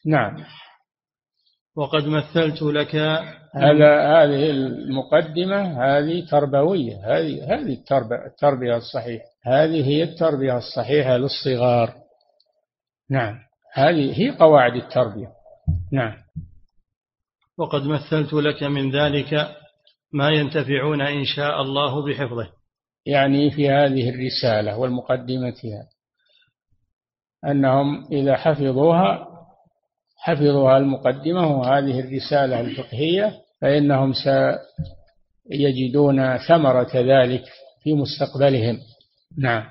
نعم. 0.06 0.44
وقد 1.76 2.08
مثلت 2.08 2.62
لك 2.62 2.96
هذا 3.58 4.02
هذه 4.02 4.50
المقدمة 4.50 5.84
هذه 5.84 6.26
تربوية؟ 6.26 6.96
هذه 6.96 7.54
هذه 7.54 7.74
التربية 7.74 8.26
التربية 8.26 8.78
الصحيحة. 8.78 9.26
هذه 9.46 9.88
هي 9.88 10.04
التربية 10.04 10.58
الصحيحة 10.58 11.18
للصغار. 11.18 11.94
نعم. 13.10 13.40
هذه 13.74 14.22
هي 14.22 14.30
قواعد 14.30 14.76
التربية. 14.76 15.28
نعم. 15.92 16.18
وقد 17.58 17.84
مثلت 17.84 18.34
لك 18.34 18.64
من 18.64 18.92
ذلك 18.92 19.56
ما 20.14 20.30
ينتفعون 20.30 21.02
إن 21.02 21.26
شاء 21.26 21.62
الله 21.62 22.06
بحفظه. 22.06 22.50
يعني 23.06 23.52
في 23.52 23.70
هذه 23.70 24.10
الرسالة 24.10 24.78
والمقدمة 24.78 25.54
أنهم 27.46 28.08
إذا 28.12 28.36
حفظوها 28.36 29.28
حفظوا 30.18 30.78
المقدمة 30.78 31.58
وهذه 31.58 32.00
الرسالة 32.00 32.60
الفقهية 32.60 33.47
فإنهم 33.62 34.14
سيجدون 35.50 36.38
ثمرة 36.38 36.92
ذلك 36.96 37.44
في 37.84 37.94
مستقبلهم. 37.94 38.78
نعم. 39.38 39.64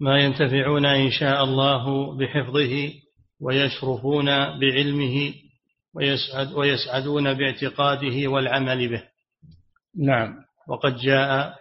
ما 0.00 0.18
ينتفعون 0.18 0.86
إن 0.86 1.10
شاء 1.10 1.44
الله 1.44 2.16
بحفظه 2.18 2.92
ويشرفون 3.40 4.26
بعلمه 4.60 5.34
ويسعد 5.94 6.52
ويسعدون 6.52 7.34
باعتقاده 7.34 8.28
والعمل 8.28 8.88
به. 8.88 9.02
نعم. 9.98 10.34
وقد 10.68 10.96
جاء 10.96 11.54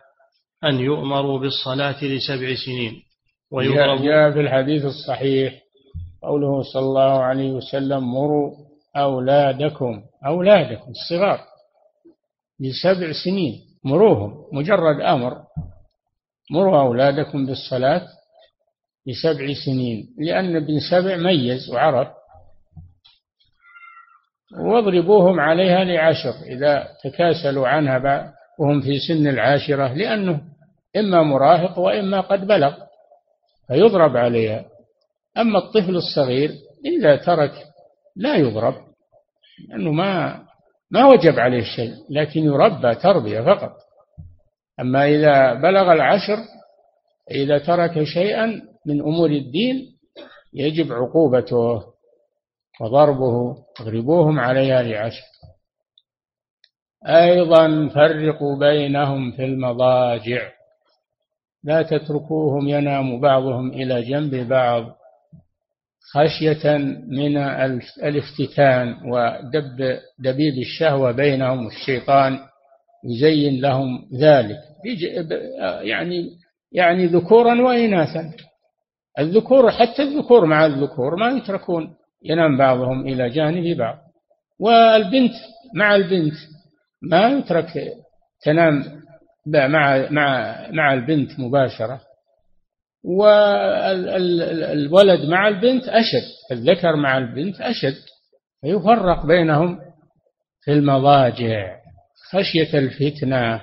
أن 0.64 0.80
يؤمروا 0.80 1.40
بالصلاة 1.40 2.04
لسبع 2.04 2.56
سنين 2.66 3.02
جاء 4.04 4.32
في 4.32 4.40
الحديث 4.40 4.86
الصحيح 4.86 5.54
قوله 6.24 6.64
صلى 6.74 6.82
الله 6.82 7.24
عليه 7.24 7.52
وسلم 7.52 8.04
مروا 8.04 8.52
أولادكم 8.96 10.02
أولادكم 10.26 10.92
الصغار 10.92 11.40
لسبع 12.60 13.12
سنين 13.26 13.62
مروهم 13.84 14.46
مجرد 14.54 15.02
أمر 15.02 15.44
مروا 16.52 16.82
أولادكم 16.82 17.46
بالصلاة 17.46 18.08
لسبع 19.08 19.54
سنين 19.66 20.16
لأن 20.18 20.56
ابن 20.56 20.80
سبع 20.92 21.16
ميز 21.16 21.70
وعرف. 21.70 22.08
واضربوهم 24.58 25.40
عليها 25.40 25.84
لعشر 25.84 26.34
إذا 26.46 26.88
تكاسلوا 27.04 27.68
عنها 27.68 28.34
وهم 28.60 28.82
في 28.82 29.00
سن 29.00 29.28
العاشرة 29.28 29.94
لأنه 29.94 30.42
إما 30.98 31.24
مراهق 31.24 31.80
وإما 31.80 32.22
قد 32.22 32.48
بلغ 32.48 32.74
فيضرب 33.68 34.18
عليها. 34.18 34.66
أما 35.38 35.60
الطفل 35.60 35.96
الصغير 35.96 36.52
إذا 36.86 37.16
ترك 37.16 37.54
لا 38.16 38.36
يضرب. 38.36 38.76
لأنه 39.70 39.92
ما 39.92 40.44
ما 40.92 41.06
وجب 41.06 41.40
عليه 41.40 41.64
شيء 41.76 41.94
لكن 42.10 42.40
يربى 42.40 42.96
تربية 42.96 43.42
فقط. 43.42 43.72
أما 44.80 45.08
إذا 45.08 45.54
بلغ 45.54 45.92
العشر 45.94 46.38
إذا 47.32 47.58
ترك 47.58 48.04
شيئا 48.04 48.62
من 48.86 49.02
أمور 49.02 49.30
الدين 49.30 49.98
يجب 50.54 50.94
عقوبته 50.94 51.84
وضربه 52.82 53.56
اضربوهم 53.80 54.40
عليها 54.40 54.82
لعشر. 54.82 55.24
أيضا 57.08 57.88
فرقوا 57.88 58.60
بينهم 58.60 59.32
في 59.32 59.46
المضاجع. 59.46 60.52
لا 61.64 61.82
تتركوهم 61.82 62.68
ينام 62.68 63.20
بعضهم 63.22 63.72
إلى 63.72 64.02
جنب 64.02 64.36
بعض. 64.50 64.96
خشية 66.12 66.78
من 67.08 67.38
الافتتان 68.04 68.96
ودب 69.12 70.00
دبيب 70.20 70.54
الشهوة 70.58 71.12
بينهم 71.12 71.66
والشيطان 71.66 72.40
يزين 73.06 73.62
لهم 73.62 74.06
ذلك. 74.20 74.58
يعني 75.82 76.30
يعني 76.72 77.06
ذكورا 77.06 77.62
وإناثا. 77.62 78.32
الذكور 79.20 79.72
حتى 79.72 80.04
الذكور 80.04 80.46
مع 80.46 80.66
الذكور 80.66 81.16
ما 81.16 81.30
يتركون 81.30 81.94
ينام 82.24 82.58
بعضهم 82.58 83.08
إلى 83.08 83.30
جانب 83.30 83.78
بعض. 83.78 83.98
والبنت 84.60 85.34
مع 85.76 85.96
البنت 85.96 86.34
ما 87.02 87.28
يترك 87.28 87.94
تنام 88.44 88.84
مع 89.48 90.08
مع 90.10 90.56
مع 90.72 90.94
البنت 90.94 91.40
مباشرة. 91.40 92.02
والولد 93.04 94.50
مع 95.30 95.48
البنت 95.48 95.88
أشد 95.88 96.24
الذكر 96.52 96.96
مع 96.96 97.18
البنت 97.18 97.62
أشد 97.62 97.96
فيفرق 98.62 99.26
بينهم 99.26 99.80
في 100.62 100.72
المضاجع 100.72 101.76
خشية 102.32 102.80
الفتنة. 102.80 103.62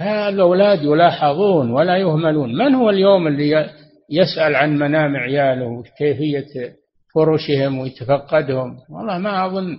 الأولاد 0.00 0.82
يلاحظون 0.82 1.70
ولا 1.70 1.96
يهملون. 1.96 2.58
من 2.58 2.74
هو 2.74 2.90
اليوم 2.90 3.26
اللي 3.26 3.70
يسأل 4.10 4.54
عن 4.54 4.78
منام 4.78 5.16
عياله؟ 5.16 5.66
وكيفية 5.66 6.74
فرشهم 7.14 7.78
ويتفقدهم؟ 7.78 8.78
والله 8.90 9.18
ما 9.18 9.46
أظن 9.46 9.78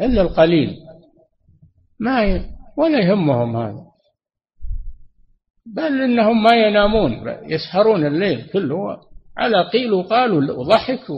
إلا 0.00 0.22
القليل. 0.22 0.76
ما 2.00 2.24
ي... 2.24 2.42
ولا 2.78 2.98
يهمهم 2.98 3.56
هذا. 3.56 3.91
بل 5.66 6.02
إنهم 6.02 6.42
ما 6.42 6.54
ينامون 6.54 7.28
يسهرون 7.42 8.06
الليل 8.06 8.48
كله. 8.52 9.00
على 9.38 9.68
قيل 9.68 9.92
وقال 9.92 10.50
وضحك 10.50 11.10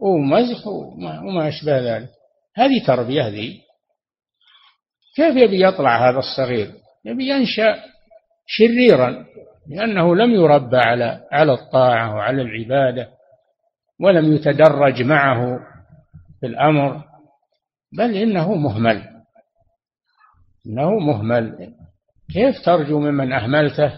ومزح 0.00 0.66
وما 0.66 1.48
أشبه 1.48 1.78
ذلك. 1.78 2.08
هذه 2.56 2.86
تربية 2.86 3.28
ذي 3.28 3.60
كيف 5.16 5.36
يبي 5.36 5.64
يطلع 5.64 6.10
هذا 6.10 6.18
الصغير؟ 6.18 6.72
يبي 7.04 7.28
ينشأ 7.28 7.82
شريرا 8.46 9.26
لأنه 9.68 10.16
لم 10.16 10.30
يربى 10.30 10.76
على 10.76 11.20
على 11.32 11.52
الطاعة 11.52 12.14
وعلى 12.14 12.42
العبادة 12.42 13.08
ولم 14.00 14.32
يتدرج 14.32 15.02
معه 15.02 15.58
في 16.40 16.46
الأمر. 16.46 17.04
بل 17.98 18.16
إنه 18.16 18.54
مهمل. 18.54 19.02
إنه 20.66 20.98
مهمل. 20.98 21.74
كيف 22.32 22.64
ترجو 22.64 23.00
ممن 23.00 23.32
أهملته 23.32 23.92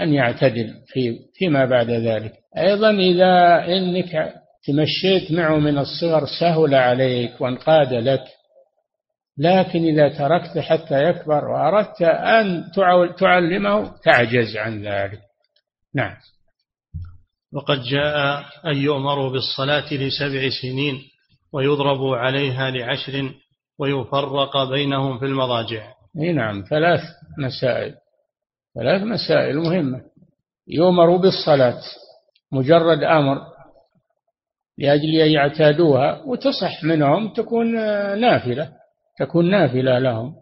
أن 0.00 0.12
يعتدل 0.12 0.74
في 0.86 1.18
فيما 1.34 1.64
بعد 1.64 1.90
ذلك؟ 1.90 2.32
أيضا 2.58 2.90
إذا 2.90 3.64
إنك 3.66 4.34
تمشيت 4.66 5.32
معه 5.32 5.58
من 5.58 5.78
الصغر 5.78 6.26
سهل 6.40 6.74
عليك 6.74 7.40
وانقاد 7.40 7.92
لك 7.92 8.24
لكن 9.38 9.84
إذا 9.84 10.08
تركته 10.08 10.60
حتى 10.60 11.02
يكبر 11.02 11.48
وأردت 11.48 12.02
أن 12.02 12.64
تعلمه 13.18 13.94
تعجز 14.04 14.56
عن 14.56 14.82
ذلك. 14.82 15.20
نعم. 15.94 16.14
وقد 17.52 17.82
جاء 17.82 18.44
أن 18.66 18.76
يؤمروا 18.76 19.30
بالصلاة 19.30 19.94
لسبع 19.94 20.48
سنين 20.62 21.00
ويضرب 21.52 22.04
عليها 22.14 22.70
لعشر 22.70 23.34
ويفرق 23.78 24.64
بينهم 24.70 25.18
في 25.18 25.24
المضاجع. 25.24 25.92
نعم 26.34 26.64
ثلاث 26.70 27.00
مسائل. 27.38 27.94
ثلاث 28.74 29.02
مسائل 29.02 29.58
مهمة. 29.58 30.00
يؤمر 30.68 31.16
بالصلاة. 31.16 31.80
مجرد 32.52 33.02
أمر 33.02 33.38
لأجل 34.78 35.14
أن 35.14 35.30
يعتادوها 35.30 36.22
وتصح 36.26 36.84
منهم 36.84 37.32
تكون 37.32 37.74
نافلة 38.20 38.72
تكون 39.18 39.50
نافلة 39.50 39.98
لهم. 39.98 40.34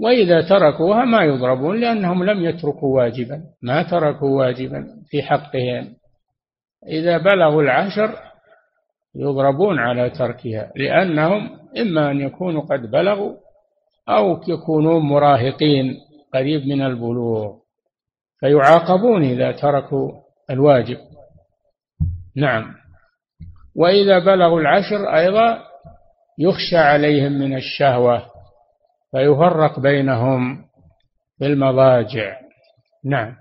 وإذا 0.00 0.48
تركوها 0.48 1.04
ما 1.04 1.22
يضربون 1.22 1.80
لأنهم 1.80 2.24
لم 2.24 2.44
يتركوا 2.44 2.96
واجبا. 2.96 3.42
ما 3.62 3.82
تركوا 3.82 4.38
واجبا 4.38 4.86
في 5.10 5.22
حقهم. 5.22 5.94
إذا 6.88 7.18
بلغوا 7.18 7.62
العشر 7.62 8.18
يضربون 9.14 9.78
على 9.78 10.10
تركها 10.10 10.72
لأنهم 10.76 11.50
إما 11.78 12.10
أن 12.10 12.20
يكونوا 12.20 12.62
قد 12.62 12.90
بلغوا 12.90 13.36
أو 14.08 14.40
يكونون 14.48 15.02
مراهقين 15.02 15.96
قريب 16.34 16.66
من 16.66 16.82
البلوغ 16.82 17.56
فيعاقبون 18.40 19.24
إذا 19.24 19.52
تركوا 19.52 20.12
الواجب. 20.50 20.98
نعم. 22.36 22.74
وإذا 23.76 24.18
بلغوا 24.18 24.60
العشر 24.60 25.16
أيضا 25.16 25.58
يخشى 26.38 26.76
عليهم 26.76 27.32
من 27.32 27.56
الشهوة 27.56 28.26
فيفرق 29.10 29.80
بينهم 29.80 30.64
في 31.38 31.46
المضاجع. 31.46 32.36
نعم. 33.04 33.36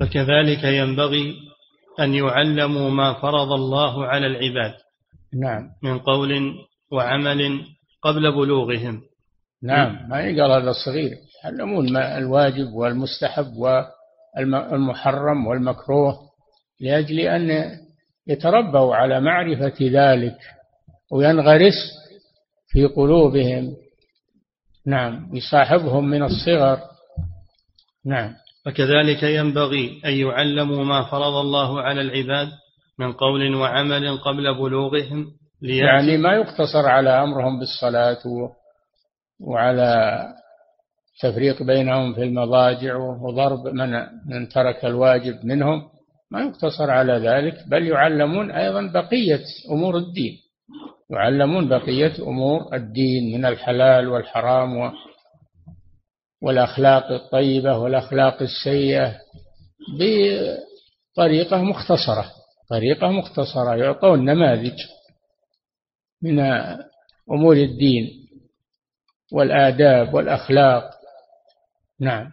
فكذلك 0.00 0.64
ينبغي 0.64 1.34
أن 2.00 2.14
يعلموا 2.14 2.90
ما 2.90 3.14
فرض 3.14 3.52
الله 3.52 4.06
على 4.06 4.26
العباد. 4.26 4.74
نعم. 5.34 5.70
من 5.82 5.98
قول 5.98 6.54
وعمل 6.92 7.60
قبل 8.02 8.32
بلوغهم. 8.32 9.02
نعم 9.62 10.08
ما 10.08 10.20
يقال 10.20 10.50
هذا 10.50 10.70
الصغير. 10.70 11.16
يعلمون 11.44 11.96
الواجب 11.96 12.72
والمستحب 12.72 13.46
والمحرم 13.56 15.46
والمكروه 15.46 16.18
لأجل 16.80 17.20
أن 17.20 17.70
يتربوا 18.26 18.96
على 18.96 19.20
معرفة 19.20 19.76
ذلك 19.80 20.38
وينغرس 21.12 21.74
في 22.68 22.86
قلوبهم. 22.86 23.76
نعم 24.86 25.36
يصاحبهم 25.36 26.08
من 26.08 26.22
الصغر. 26.22 26.80
نعم. 28.06 28.34
وكذلك 28.66 29.22
ينبغي 29.22 30.00
أن 30.04 30.12
يعلموا 30.12 30.84
ما 30.84 31.10
فرض 31.10 31.34
الله 31.34 31.80
على 31.82 32.00
العباد 32.00 32.48
من 32.98 33.12
قول 33.12 33.54
وعمل 33.54 34.18
قبل 34.18 34.54
بلوغهم 34.54 35.26
يعني 35.62 36.16
ما 36.16 36.34
يقتصر 36.34 36.86
على 36.86 37.10
أمرهم 37.10 37.58
بالصلاة 37.58 38.18
وعلى 39.40 40.22
تفريق 41.20 41.62
بينهم 41.62 42.14
في 42.14 42.22
المضاجع 42.22 42.96
وضرب 42.96 43.66
من 43.66 43.90
من 44.26 44.48
ترك 44.48 44.84
الواجب 44.84 45.44
منهم 45.44 45.82
ما 46.30 46.40
يقتصر 46.40 46.90
على 46.90 47.12
ذلك 47.12 47.68
بل 47.68 47.86
يعلمون 47.86 48.50
أيضا 48.50 48.92
بقية 48.92 49.40
أمور 49.70 49.96
الدين. 49.96 50.36
يعلمون 51.10 51.68
بقية 51.68 52.12
أمور 52.22 52.74
الدين 52.74 53.38
من 53.38 53.44
الحلال 53.44 54.08
والحرام 54.08 54.92
والأخلاق 56.42 57.12
الطيبة 57.12 57.78
والأخلاق 57.78 58.42
السيئة 58.42 59.14
بطريقة 59.98 61.62
مختصرة. 61.62 62.24
طريقة 62.70 63.10
مختصرة 63.10 63.74
يعطون 63.76 64.24
نماذج. 64.24 64.76
من 66.22 66.40
أمور 67.30 67.56
الدين 67.56 68.28
والآداب 69.32 70.14
والأخلاق. 70.14 70.90
نعم. 72.00 72.30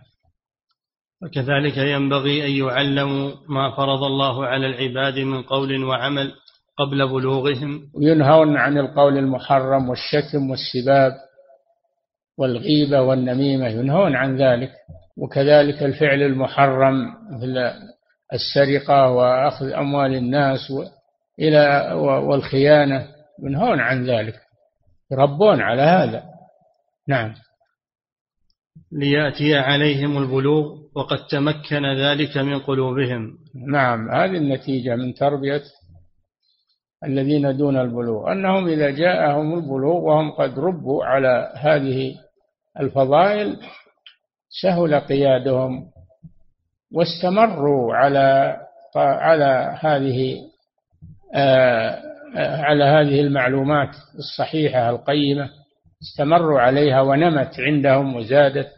وكذلك 1.24 1.78
ينبغي 1.78 2.46
أن 2.46 2.52
يعلموا 2.52 3.32
ما 3.50 3.76
فرض 3.76 4.04
الله 4.04 4.46
على 4.46 4.68
العباد 4.68 5.20
من 5.20 5.42
قول 5.42 5.84
وعمل 5.84 6.32
قبل 6.78 7.08
بلوغهم. 7.08 7.82
وينهون 7.96 8.58
عن 8.58 8.78
القول 8.78 9.18
المحرم 9.18 9.90
والشتم 9.90 10.50
والسباب 10.50 11.12
والغيبة 12.38 13.02
والنميمة. 13.02 13.68
ينهون 13.68 14.16
عن 14.16 14.38
ذلك. 14.38 14.72
وكذلك 15.18 15.84
الفعل 15.84 16.22
المحرم 16.22 17.14
مثل 17.32 17.74
السرقة 18.34 19.12
وأخذ 19.12 19.72
أموال 19.72 20.16
الناس 20.16 20.74
إلى 21.40 21.94
والخيانة. 22.00 23.15
ينهون 23.44 23.80
عن 23.80 24.06
ذلك 24.06 24.42
يربون 25.12 25.62
على 25.62 25.82
هذا. 25.82 26.24
نعم. 27.08 27.34
ليأتي 28.92 29.56
عليهم 29.56 30.18
البلوغ 30.18 30.78
وقد 30.96 31.28
تمكن 31.28 31.86
ذلك 31.86 32.38
من 32.38 32.60
قلوبهم. 32.60 33.38
نعم 33.72 34.12
هذه 34.12 34.38
النتيجة 34.38 34.96
من 34.96 35.14
تربية 35.14 35.62
الذين 37.04 37.58
دون 37.58 37.78
البلوغ. 37.78 38.32
أنهم 38.32 38.68
إذا 38.68 38.90
جاءهم 38.90 39.54
البلوغ 39.54 40.04
وهم 40.04 40.32
قد 40.32 40.60
ربوا 40.60 41.06
على 41.06 41.54
هذه 41.56 42.16
الفضائل 42.80 43.60
سهل 44.62 45.00
قيادهم 45.00 45.92
واستمروا 46.94 47.96
على 47.96 48.58
على 48.96 49.78
هذه 49.80 50.38
آه، 51.36 52.15
على 52.36 52.84
هذه 52.84 53.22
المعلومات 53.22 53.96
الصحيحة 54.18 54.90
القيمة 54.90 55.50
استمروا 56.02 56.60
عليها 56.60 57.02
ونمت 57.02 57.60
عندهم 57.60 58.16
وزادت. 58.16 58.72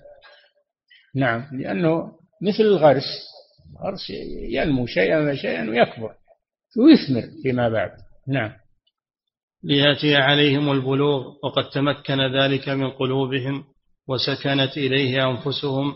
نعم 1.16 1.46
لأنه 1.52 2.12
مثل 2.42 2.64
الغرس 2.64 3.28
الغرس 3.72 4.10
ينمو 4.50 4.86
شيئا 4.86 5.34
فشيئا 5.34 5.70
ويكبر 5.70 6.12
ويثمر 6.78 7.24
فيما 7.44 7.70
بعد. 7.70 7.92
نعم. 8.28 8.52
ليأتي 9.64 10.16
عليهم 10.16 10.72
البلوغ 10.72 11.34
وقد 11.44 11.70
تمكن 11.70 12.40
ذلك 12.40 12.70
من 12.70 12.90
قلوبهم 12.90 13.64
وسكنت 14.08 14.78
إليه 14.78 15.30
أنفسهم 15.30 15.94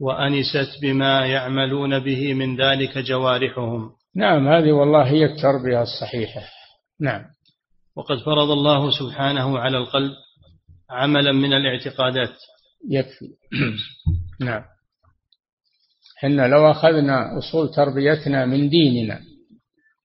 وأنست 0.00 0.82
بما 0.82 1.26
يعملون 1.26 1.98
به 1.98 2.34
من 2.34 2.56
ذلك 2.56 2.98
جوارحهم. 2.98 3.90
نعم 4.16 4.48
هذه 4.48 4.72
والله 4.72 5.02
هي 5.02 5.24
التربية 5.24 5.82
الصحيحة. 5.82 6.55
نعم. 7.00 7.24
وقد 7.96 8.18
فرض 8.18 8.50
الله 8.50 8.90
سبحانه 8.90 9.58
على 9.58 9.78
القلب 9.78 10.12
عملا 10.90 11.32
من 11.32 11.52
الاعتقادات. 11.52 12.36
يكفي. 12.90 13.26
نعم. 14.46 14.64
حنا 16.18 16.48
لو 16.48 16.70
أخذنا 16.70 17.38
أصول 17.38 17.74
تربيتنا 17.74 18.46
من 18.46 18.68
ديننا 18.68 19.20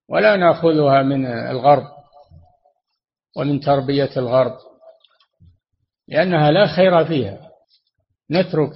ولا 0.10 0.36
نأخذها 0.36 1.04
من 1.04 1.26
الغرب 1.26 1.88
ومن 3.38 3.60
تربية 3.60 4.10
الغرب 4.18 4.58
لأنها 6.08 6.52
لا 6.52 6.76
خير 6.76 7.06
فيها. 7.06 7.52
نترك 8.32 8.74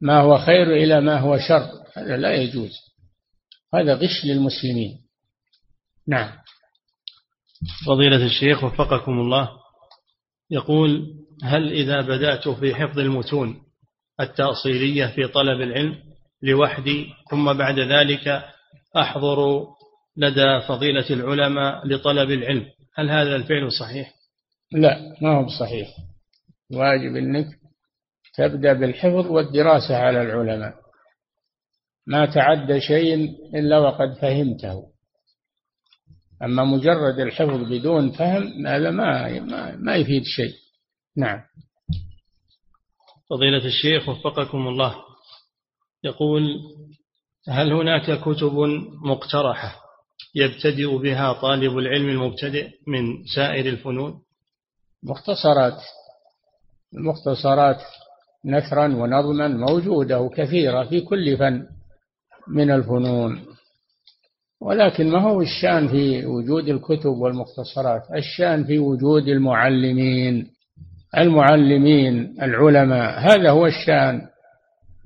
ما 0.00 0.20
هو 0.20 0.38
خير 0.38 0.72
إلى 0.72 1.00
ما 1.00 1.18
هو 1.18 1.38
شر. 1.38 1.70
هذا 1.96 2.16
لا 2.16 2.34
يجوز. 2.34 2.72
هذا 3.74 3.94
غش 3.94 4.24
للمسلمين. 4.24 5.00
نعم. 6.08 6.39
فضيلة 7.86 8.26
الشيخ 8.26 8.64
وفقكم 8.64 9.12
الله. 9.12 9.50
يقول 10.50 11.14
هل 11.42 11.72
إذا 11.72 12.00
بدأت 12.00 12.48
في 12.48 12.74
حفظ 12.74 12.98
المتون 12.98 13.62
التأصيلية 14.20 15.06
في 15.06 15.26
طلب 15.26 15.60
العلم 15.60 15.94
لوحدي 16.42 17.06
ثم 17.30 17.52
بعد 17.52 17.78
ذلك 17.78 18.44
أحضر 18.96 19.66
لدى 20.16 20.60
فضيلة 20.68 21.10
العلماء 21.10 21.86
لطلب 21.86 22.30
العلم 22.30 22.66
هل 22.94 23.10
هذا 23.10 23.36
الفعل 23.36 23.72
صحيح؟ 23.72 24.14
لا 24.72 25.16
ما 25.22 25.38
هو 25.38 25.48
صحيح 25.60 25.88
واجب 26.72 27.16
أنك 27.16 27.46
تبدأ 28.34 28.72
بالحفظ 28.72 29.26
والدراسة 29.26 29.96
على 29.96 30.22
العلماء. 30.22 30.74
ما 32.06 32.26
تعدى 32.26 32.80
شيء 32.80 33.14
إلا 33.54 33.78
وقد 33.78 34.14
فهمته. 34.20 34.82
أما 36.42 36.64
مجرد 36.64 37.18
الحفظ 37.20 37.70
بدون 37.70 38.10
فهم 38.10 38.66
هذا 38.66 38.90
ما, 38.90 39.40
ما, 39.40 39.76
ما 39.76 39.96
يفيد 39.96 40.22
شيء. 40.22 40.54
نعم. 41.16 41.40
فضيلة 43.30 43.66
الشيخ 43.66 44.08
وفقكم 44.08 44.68
الله. 44.68 44.94
يقول 46.04 46.60
هل 47.48 47.72
هناك 47.72 48.20
كتب 48.20 48.52
مقترحة 49.04 49.76
يبتدئ 50.34 50.98
بها 50.98 51.32
طالب 51.32 51.78
العلم 51.78 52.08
المبتدئ 52.08 52.68
من 52.86 53.24
سائر 53.34 53.66
الفنون؟ 53.66 54.20
مختصرات. 55.02 55.82
المختصرات 56.94 57.80
نثرا 58.44 58.84
ونظما 58.84 59.48
موجودة 59.48 60.20
وكثيرة 60.20 60.84
في 60.84 61.00
كل 61.00 61.36
فن 61.36 61.66
من 62.48 62.70
الفنون. 62.70 63.46
ولكن 64.60 65.10
ما 65.10 65.22
هو 65.22 65.42
الشأن 65.42 65.88
في 65.88 66.26
وجود 66.26 66.68
الكتب 66.68 67.10
والمختصرات؟ 67.10 68.02
الشأن 68.16 68.64
في 68.64 68.78
وجود 68.78 69.28
المعلمين 69.28 70.50
المعلمين 71.18 72.42
العلماء. 72.42 73.18
هذا 73.20 73.50
هو 73.50 73.66
الشأن. 73.66 74.20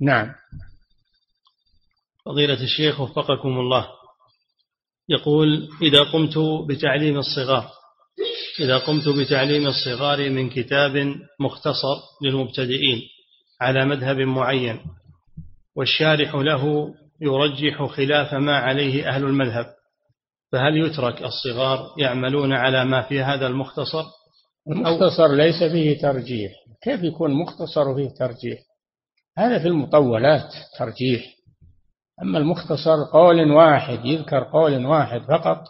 نعم. 0.01 0.31
فضيلة 2.25 2.63
الشيخ 2.63 3.01
وفقكم 3.01 3.59
الله. 3.59 3.87
يقول 5.09 5.69
إذا 5.81 6.03
قمت 6.03 6.37
بتعليم 6.69 7.17
الصغار 7.17 7.69
إذا 8.59 8.77
قمت 8.77 9.09
بتعليم 9.09 9.67
الصغار 9.67 10.29
من 10.29 10.49
كتاب 10.49 11.15
مختصر 11.39 11.95
للمبتدئين 12.23 13.01
على 13.61 13.85
مذهب 13.85 14.17
معين 14.17 14.79
والشارح 15.75 16.35
له 16.35 16.93
يرجح 17.21 17.85
خلاف 17.85 18.33
ما 18.33 18.57
عليه 18.57 19.09
أهل 19.09 19.23
المذهب 19.23 19.65
فهل 20.51 20.77
يترك 20.77 21.21
الصغار 21.23 21.93
يعملون 21.97 22.53
على 22.53 22.85
ما 22.85 23.01
في 23.01 23.23
هذا 23.23 23.47
المختصر؟ 23.47 24.03
المختصر 24.71 25.27
ليس 25.27 25.63
فيه 25.63 26.01
ترجيح. 26.01 26.51
كيف 26.81 27.03
يكون 27.03 27.33
مختصر 27.33 27.95
فيه 27.95 28.09
ترجيح؟ 28.09 28.59
هذا 29.37 29.59
في 29.59 29.67
المطولات 29.67 30.53
ترجيح. 30.79 31.25
أما 32.21 32.37
المختصر 32.37 33.03
قول 33.13 33.51
واحد 33.51 34.05
يذكر 34.05 34.43
قول 34.43 34.85
واحد 34.85 35.21
فقط 35.21 35.63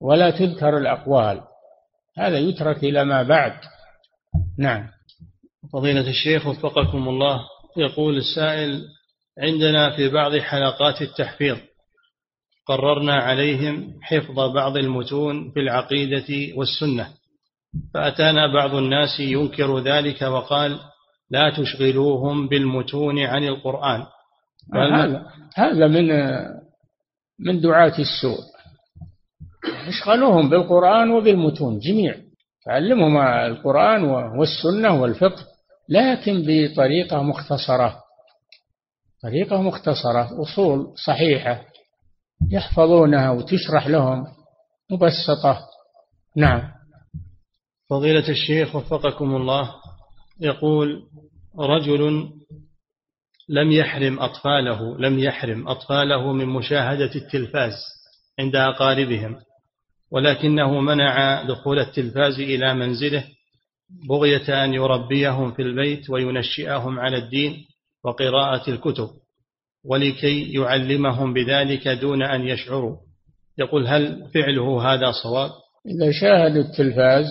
ولا 0.00 0.30
تذكر 0.30 0.78
الأقوال. 0.78 1.40
هذا 2.18 2.38
يترك 2.38 2.84
إلى 2.84 3.04
ما 3.04 3.22
بعد. 3.22 3.52
نعم. 4.58 4.88
فضيلة 5.72 6.08
الشيخ 6.08 6.46
وفقكم 6.46 7.08
الله 7.08 7.40
يقول 7.76 8.16
السائل 8.16 8.84
عندنا 9.38 9.96
في 9.96 10.08
بعض 10.08 10.36
حلقات 10.36 11.02
التحفيظ. 11.02 11.56
قررنا 12.66 13.14
عليهم 13.14 13.94
حفظ 14.02 14.40
بعض 14.54 14.76
المتون 14.76 15.50
في 15.50 15.60
العقيدة 15.60 16.56
والسنة. 16.56 17.08
فأتانا 17.94 18.46
بعض 18.54 18.74
الناس 18.74 19.20
ينكر 19.20 19.78
ذلك 19.78 20.22
وقال 20.22 20.78
لا 21.30 21.50
تشغلوهم 21.50 22.48
بالمتون 22.48 23.18
عن 23.18 23.44
القرآن. 23.44 24.06
هذا 24.74 25.26
هذا 25.54 25.86
من 25.86 26.08
من 27.40 27.60
دعاة 27.60 27.94
السوء. 27.98 28.38
اشغلوهم 29.88 30.50
بالقرآن 30.50 31.10
وبالمتون 31.10 31.78
جميع. 31.78 32.14
تعلمهم 32.66 33.16
القرآن 33.18 34.04
والسنة 34.38 35.02
والفقه 35.02 35.44
لكن 35.88 36.42
بطريقة 36.46 37.22
مختصرة. 37.22 38.03
طريقة 39.24 39.62
مختصرة 39.62 40.42
أصول 40.42 40.92
صحيحة 41.06 41.64
يحفظونها 42.50 43.30
وتشرح 43.30 43.86
لهم 43.86 44.26
مبسطة. 44.90 45.60
نعم. 46.36 46.70
فضيلة 47.90 48.28
الشيخ 48.28 48.76
وفقكم 48.76 49.36
الله 49.36 49.70
يقول 50.40 51.02
رجل 51.58 52.30
لم 53.48 53.72
يحرم 53.72 54.20
أطفاله 54.20 54.98
لم 54.98 55.18
يحرم 55.18 55.68
أطفاله 55.68 56.32
من 56.32 56.46
مشاهدة 56.46 57.14
التلفاز 57.14 57.72
عند 58.40 58.56
أقاربهم 58.56 59.36
ولكنه 60.10 60.80
منع 60.80 61.42
دخول 61.42 61.78
التلفاز 61.78 62.40
إلى 62.40 62.74
منزله 62.74 63.24
بغية 64.08 64.64
أن 64.64 64.74
يربيهم 64.74 65.52
في 65.52 65.62
البيت 65.62 66.10
وينشئهم 66.10 67.00
على 67.00 67.16
الدين 67.16 67.73
وقراءة 68.04 68.70
الكتب 68.70 69.08
ولكي 69.84 70.52
يعلمهم 70.52 71.34
بذلك 71.34 71.88
دون 71.88 72.22
أن 72.22 72.40
يشعروا. 72.40 72.96
يقول 73.58 73.86
هل 73.86 74.30
فعله 74.34 74.94
هذا 74.94 75.12
صواب؟ 75.22 75.50
إذا 75.86 76.12
شاهدوا 76.12 76.62
التلفاز 76.62 77.24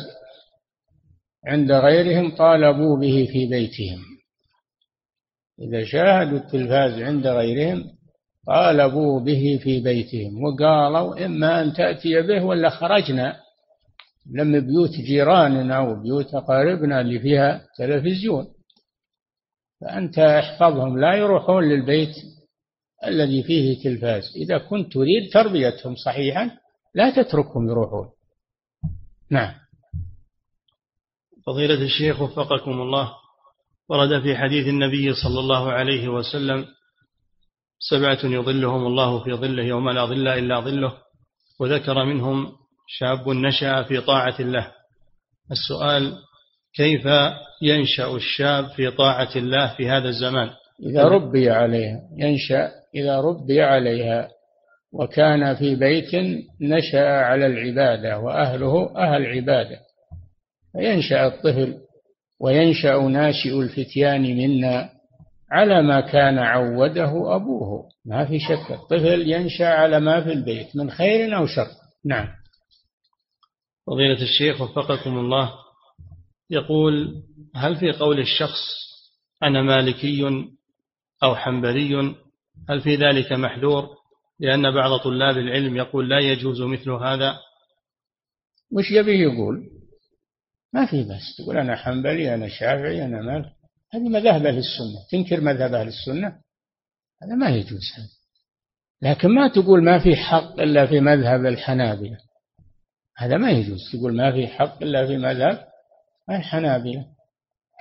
عند 1.48 1.72
غيرهم 1.72 2.36
طالبوا 2.36 3.00
به 3.00 3.28
في 3.32 3.46
بيتهم. 3.50 4.00
إذا 5.62 5.86
شاهدوا 5.86 6.38
التلفاز 6.38 7.02
عند 7.02 7.28
غيرهم 7.28 7.84
طالبوا 8.48 9.20
به 9.20 9.60
في 9.64 9.80
بيتهم 9.80 10.44
وقالوا 10.44 11.26
إما 11.26 11.62
أن 11.62 11.74
تأتي 11.74 12.22
به 12.22 12.44
ولا 12.44 12.70
خرجنا. 12.70 13.36
لم 14.34 14.60
بيوت 14.60 14.92
جيراننا 14.92 15.80
وبيوت 15.80 16.36
أقاربنا 16.36 17.02
اللي 17.02 17.20
فيها 17.20 17.62
تلفزيون. 17.78 18.46
فأنت 19.84 20.20
احفظهم 20.20 21.00
لا 21.00 21.14
يروحون 21.14 21.64
للبيت 21.64 22.16
الذي 23.06 23.44
فيه 23.44 23.84
تلفاز. 23.84 24.24
إذا 24.36 24.58
كنت 24.58 24.94
تريد 24.94 25.34
تربيتهم 25.34 25.96
صحيحا 25.96 26.52
لا 26.96 27.24
تتركهم 27.24 27.70
يروحون. 27.70 28.10
نعم. 29.32 29.54
فضيلة 31.46 31.82
الشيخ 31.82 32.22
وفقكم 32.22 32.72
الله 32.72 33.14
ورد 33.90 34.22
في 34.22 34.38
حديث 34.38 34.68
النبي 34.68 35.14
صلى 35.14 35.40
الله 35.40 35.72
عليه 35.72 36.08
وسلم 36.08 36.66
سبعة 37.80 38.20
يظلهم 38.24 38.88
الله 38.88 39.24
في 39.24 39.34
ظله 39.34 39.64
يوم 39.64 39.90
لا 39.90 40.06
ظل 40.06 40.28
إلا 40.28 40.60
ظله 40.60 40.98
وذكر 41.60 42.06
منهم 42.06 42.52
شاب 42.88 43.30
نشأ 43.30 43.84
في 43.84 44.02
طاعة 44.02 44.36
الله. 44.40 44.72
السؤال 45.52 46.18
كيف 46.76 47.08
ينشأ 47.62 48.16
الشاب 48.16 48.70
في 48.70 48.92
طاعة 48.92 49.36
الله 49.36 49.76
في 49.78 49.90
هذا 49.90 50.10
الزمان؟ 50.10 50.50
إذا 50.86 51.04
ربي 51.04 51.50
عليها 51.50 52.00
ينشأ 52.18 52.72
إذا 52.96 53.20
ربي 53.20 53.62
عليها. 53.62 54.30
وكان 54.94 55.56
في 55.56 55.76
بيت 55.76 56.16
نشأ 56.62 57.08
على 57.08 57.46
العبادة 57.46 58.20
وأهله 58.20 58.98
أهل 58.98 59.26
عبادة. 59.26 59.80
فينشأ 60.72 61.28
الطفل 61.28 61.78
وينشأ 62.42 62.98
ناشئ 62.98 63.60
الفتيان 63.60 64.22
منا 64.22 64.90
على 65.52 65.82
ما 65.82 66.02
كان 66.02 66.38
عوده 66.38 67.36
أبوه. 67.36 67.90
ما 68.06 68.26
في 68.26 68.40
شك 68.40 68.72
الطفل 68.72 69.32
ينشأ 69.32 69.68
على 69.68 70.00
ما 70.00 70.24
في 70.24 70.32
البيت 70.32 70.76
من 70.76 70.92
خير 70.92 71.38
أو 71.38 71.46
شر. 71.46 71.68
نعم. 72.06 72.28
فضيلة 73.88 74.22
الشيخ 74.22 74.62
وفقكم 74.62 75.18
الله. 75.18 75.63
يقول 76.54 77.24
هل 77.56 77.76
في 77.76 77.92
قول 77.92 78.20
الشخص 78.20 78.60
أنا 79.44 79.62
مالكي 79.62 80.24
أو 81.24 81.36
حنبلي؟ 81.36 82.16
هل 82.70 82.82
في 82.82 82.96
ذلك 82.96 83.32
محذور؟ 83.32 83.88
لأن 84.40 84.74
بعض 84.76 85.00
طلاب 85.00 85.38
العلم 85.38 85.78
يقول 85.78 86.10
لا 86.10 86.20
يجوز 86.20 86.62
مثل 86.62 86.92
هذا. 86.92 87.40
وش 88.72 88.92
يبي 88.92 89.22
يقول؟ 89.22 89.70
ما 90.74 90.86
في 90.86 91.04
بس 91.04 91.36
تقول 91.38 91.58
أنا 91.58 91.76
حنبلي 91.76 92.34
أنا 92.34 92.48
شافعي 92.48 93.06
أنا 93.06 93.22
مال 93.22 93.52
هذه 93.94 94.10
مذاهب 94.10 94.46
أهل 94.46 94.58
السنة. 94.58 95.08
تنكر 95.12 95.42
مذهب 95.42 95.74
أهل 95.74 95.88
السنة؟ 95.88 96.28
هذا 97.24 97.36
ما 97.36 97.50
يجوز 97.50 97.94
هذا. 97.96 98.10
لكن 99.02 99.30
ما 99.30 99.48
تقول 99.48 99.84
ما 99.84 100.00
في 100.00 100.16
حق 100.16 100.60
إلا 100.60 100.86
في 100.86 101.00
مذهب 101.00 101.46
الحنابلة. 101.46 102.18
هذا 103.18 103.38
ما 103.38 103.52
يجوز. 103.52 103.80
تقول 103.94 104.16
ما 104.16 104.32
في 104.32 104.48
حق 104.48 104.84
إلا 104.84 105.08
في 105.08 105.18
مذهب 105.18 105.73
الحنابلة 106.30 107.06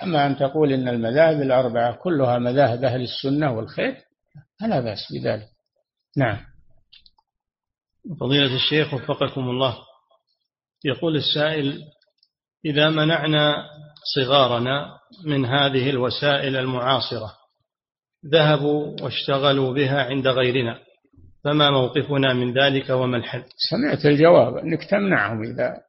أما 0.03 0.27
أن 0.27 0.37
تقول 0.37 0.73
إن 0.73 0.87
المذاهب 0.87 1.41
الأربعة 1.41 1.95
كلها 1.95 2.37
مذاهب 2.37 2.83
أهل 2.83 3.01
السنة 3.01 3.51
والخير 3.51 3.95
فلا 4.59 4.79
بأس 4.79 5.13
بذلك. 5.13 5.47
نعم. 6.17 6.37
فضيلة 8.19 8.55
الشيخ 8.55 8.93
وفقكم 8.93 9.41
الله. 9.41 9.77
يقول 10.85 11.15
السائل 11.15 11.81
إذا 12.65 12.89
منعنا 12.89 13.55
صغارنا 14.15 14.99
من 15.25 15.45
هذه 15.45 15.89
الوسائل 15.89 16.55
المعاصرة 16.55 17.33
ذهبوا 18.25 18.95
واشتغلوا 19.01 19.73
بها 19.73 20.03
عند 20.03 20.27
غيرنا 20.27 20.79
فما 21.43 21.71
موقفنا 21.71 22.33
من 22.33 22.53
ذلك 22.53 22.89
وما 22.89 23.17
الحل؟ 23.17 23.43
سمعت 23.69 24.05
الجواب 24.05 24.57
أنك 24.57 24.83
تمنعهم 24.83 25.43
إذا 25.43 25.81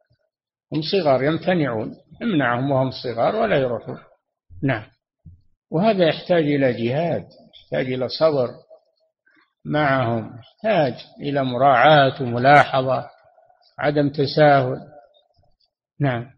هم 0.72 0.82
صغار 0.82 1.22
يمتنعون 1.22 1.94
امنعهم 2.22 2.70
وهم 2.70 2.90
صغار 2.90 3.36
ولا 3.36 3.56
يروحون. 3.56 3.98
نعم. 4.62 4.84
وهذا 5.70 6.08
يحتاج 6.08 6.42
إلى 6.42 6.72
جهاد 6.72 7.26
يحتاج 7.54 7.92
إلى 7.92 8.08
صبر 8.08 8.48
معهم 9.64 10.38
يحتاج 10.38 10.94
إلى 11.20 11.44
مراعاة 11.44 12.22
وملاحظة 12.22 13.06
عدم 13.78 14.10
تساهل. 14.10 14.80
نعم. 16.00 16.30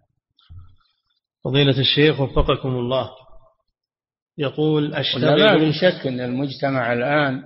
فضيلة 1.44 1.80
الشيخ 1.80 2.20
وفقكم 2.20 2.68
الله. 2.68 3.10
يقول 4.38 4.94
أشتغل 4.94 5.44
ما 5.44 5.56
من 5.56 5.72
شك 5.72 6.06
أن 6.06 6.20
المجتمع 6.20 6.92
الآن 6.92 7.42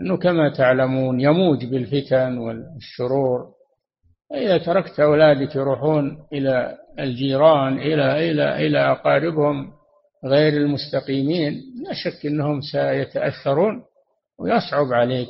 أنه 0.00 0.16
كما 0.16 0.54
تعلمون 0.56 1.20
يموج 1.20 1.64
بالفتن 1.64 2.38
والشرور. 2.38 3.59
إذا 4.34 4.58
تركت 4.58 5.00
أولادك 5.00 5.56
يروحون 5.56 6.18
إلى 6.32 6.76
الجيران 6.98 7.78
إلى 7.78 8.30
إلى 8.30 8.66
إلى 8.66 8.78
أقاربهم 8.78 9.72
غير 10.24 10.52
المستقيمين 10.52 11.52
لا 11.86 11.92
شك 11.92 12.26
أنهم 12.26 12.60
سيتأثرون 12.60 13.82
ويصعب 14.38 14.92
عليك 14.92 15.28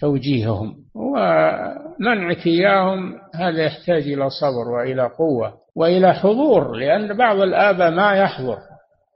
توجيههم. 0.00 0.76
ومنعك 0.94 2.46
إياهم 2.46 3.18
هذا 3.34 3.64
يحتاج 3.64 4.02
إلى 4.02 4.30
صبر 4.30 4.68
وإلى 4.68 5.10
قوة 5.18 5.54
وإلى 5.76 6.14
حضور 6.14 6.76
لأن 6.76 7.16
بعض 7.16 7.40
الآباء 7.40 7.90
ما 7.90 8.12
يحضر 8.12 8.58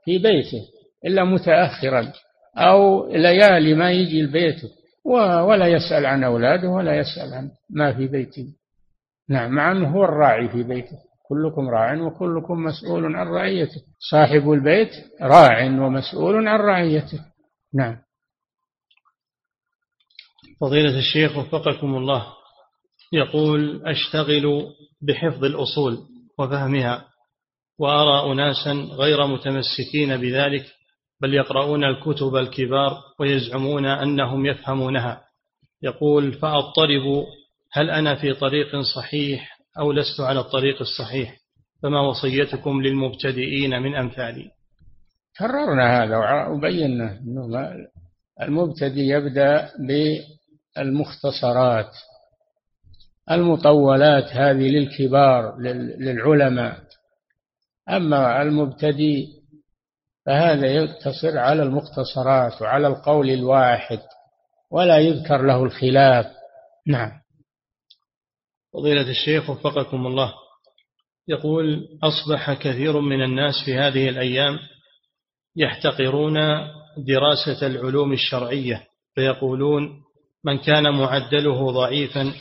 في 0.05 0.17
بيته 0.17 0.61
إلا 1.05 1.23
متأخرا 1.23 2.11
أو 2.57 3.07
ليالي 3.07 3.73
ما 3.73 3.91
يجي 3.91 4.21
البيت 4.21 4.61
ولا 5.05 5.67
يسأل 5.67 6.05
عن 6.05 6.23
أولاده 6.23 6.69
ولا 6.69 6.97
يسأل 6.97 7.33
عن 7.33 7.49
ما 7.69 7.93
في 7.93 8.07
بيته. 8.07 8.45
نعم 9.29 9.51
مع 9.51 9.71
أنه 9.71 9.89
هو 9.89 10.03
الراعي 10.03 10.49
في 10.49 10.63
بيته. 10.63 10.97
كلكم 11.29 11.69
راع 11.69 12.01
وكلكم 12.01 12.63
مسؤول 12.63 13.15
عن 13.15 13.27
رعيته. 13.27 13.81
صاحب 14.11 14.51
البيت 14.51 14.91
راع 15.21 15.65
ومسؤول 15.65 16.47
عن 16.47 16.59
رعيته. 16.59 17.19
نعم. 17.73 17.97
فضيلة 20.61 20.97
الشيخ 20.99 21.37
وفقكم 21.37 21.95
الله. 21.95 22.27
يقول 23.13 23.87
أشتغل 23.87 24.65
بحفظ 25.01 25.43
الأصول 25.43 25.97
وفهمها 26.39 27.05
وأرى 27.79 28.31
أناسا 28.31 28.71
غير 28.71 29.27
متمسكين 29.27 30.17
بذلك 30.17 30.65
بل 31.21 31.33
يقرؤون 31.33 31.83
الكتب 31.83 32.35
الكبار 32.35 32.97
ويزعمون 33.19 33.85
أنهم 33.85 34.45
يفهمونها. 34.45 35.21
يقول 35.81 36.33
فأضطرب 36.33 37.25
هل 37.75 37.89
أنا 37.89 38.15
في 38.15 38.33
طريق 38.33 38.81
صحيح 38.95 39.57
أو 39.79 39.91
لست 39.91 40.19
على 40.19 40.39
الطريق 40.39 40.81
الصحيح؟ 40.81 41.37
فما 41.83 42.01
وصيتكم 42.01 42.81
للمبتدئين 42.81 43.81
من 43.81 43.95
أمثالي 43.95 44.51
كررنا 45.37 46.03
هذا 46.03 46.47
وبينا 46.47 47.19
أنه 47.19 47.71
المبتدئ 48.41 48.99
يبدأ 48.99 49.71
بالمختصرات. 50.77 51.91
المطولات 53.31 54.23
هذه 54.23 54.69
للكبار 54.69 55.57
للعلماء. 55.99 56.79
أما 57.89 58.41
المبتدئ 58.41 59.25
فهذا 60.25 60.67
يقتصر 60.67 61.37
على 61.37 61.63
المختصرات 61.63 62.61
وعلى 62.61 62.87
القول 62.87 63.29
الواحد 63.29 63.99
ولا 64.71 64.97
يذكر 64.97 65.41
له 65.41 65.63
الخلاف. 65.63 66.25
نعم. 66.87 67.22
فضيلة 68.73 69.09
الشيخ 69.09 69.49
وفقكم 69.49 70.07
الله. 70.07 70.33
يقول 71.27 71.87
أصبح 72.03 72.53
كثير 72.53 72.99
من 72.99 73.23
الناس 73.23 73.53
في 73.65 73.73
هذه 73.73 74.09
الأيام 74.09 74.59
يحتقرون 75.55 76.37
دراسة 76.97 77.67
العلوم 77.67 78.13
الشرعية 78.13 78.83
فيقولون 79.15 79.89
من 80.45 80.57
كان 80.57 80.93
معدله 80.93 81.71
ضعيفا 81.71 82.33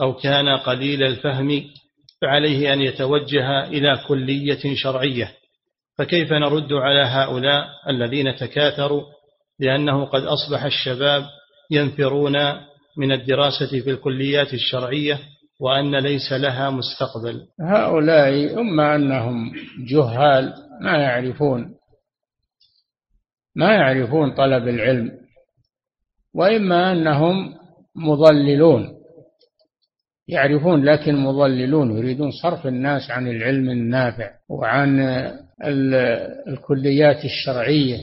أو 0.00 0.14
كان 0.14 0.48
قليل 0.48 1.02
الفهم 1.02 1.64
فعليه 2.22 2.72
أن 2.72 2.82
يتوجه 2.82 3.64
إلى 3.64 4.00
كلية 4.08 4.74
شرعية. 4.74 5.32
فكيف 5.98 6.32
نرد 6.32 6.72
على 6.72 7.02
هؤلاء 7.04 7.68
الذين 7.88 8.36
تكاثروا 8.36 9.02
لأنه 9.60 10.04
قد 10.04 10.22
أصبح 10.22 10.64
الشباب 10.64 11.24
ينفرون 11.70 12.36
من 12.96 13.12
الدراسة 13.12 13.80
في 13.80 13.90
الكليات 13.90 14.54
الشرعية 14.54 15.20
وأن 15.60 15.96
ليس 15.96 16.32
لها 16.32 16.70
مستقبل. 16.70 17.46
هؤلاء 17.60 18.60
أما 18.60 18.96
أنهم 18.96 19.52
جهال 19.90 20.54
ما 20.82 20.96
يعرفون 20.98 21.74
ما 23.56 23.74
يعرفون 23.74 24.34
طلب 24.34 24.68
العلم 24.68 25.10
وإما 26.34 26.92
أنهم 26.92 27.54
مضللون 27.96 28.88
يعرفون 30.28 30.84
لكن 30.84 31.16
مضللون 31.16 31.98
يريدون 31.98 32.30
صرف 32.42 32.66
الناس 32.66 33.10
عن 33.10 33.28
العلم 33.28 33.70
النافع 33.70 34.30
وعن 34.48 35.00
الكليات 36.48 37.24
الشرعية. 37.24 37.98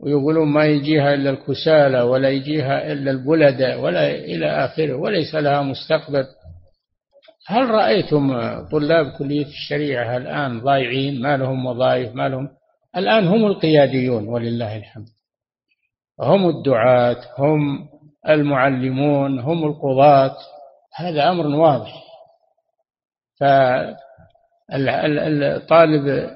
ويقولون 0.00 0.48
ما 0.48 0.64
يجيها 0.64 1.14
إلا 1.14 1.30
الكسالى 1.30 2.00
ولا 2.02 2.28
يجيها 2.28 2.92
إلا 2.92 3.10
البلدة 3.10 3.78
ولا 3.78 4.10
إلى 4.10 4.46
آخره 4.46 4.94
وليس 4.94 5.34
لها 5.34 5.62
مستقبل. 5.62 6.26
هل 7.46 7.70
رأيتم 7.70 8.38
طلاب 8.68 9.12
كلية 9.18 9.46
الشريعة 9.46 10.16
الآن 10.16 10.60
ضايعين؟ 10.60 11.22
ما 11.22 11.36
لهم 11.36 11.66
وظائف 11.66 12.14
ما 12.14 12.28
لهم؟ 12.28 12.48
الآن 12.96 13.26
هم 13.26 13.46
القياديون 13.46 14.28
ولله 14.28 14.76
الحمد. 14.76 15.06
هم 16.20 16.48
الدعاة 16.48 17.16
هم 17.38 17.88
المعلمون 18.28 19.38
هم 19.38 19.64
القضاة. 19.64 20.36
هذا 20.94 21.28
أمر 21.30 21.46
واضح. 21.46 22.04
فطالب 24.70 26.30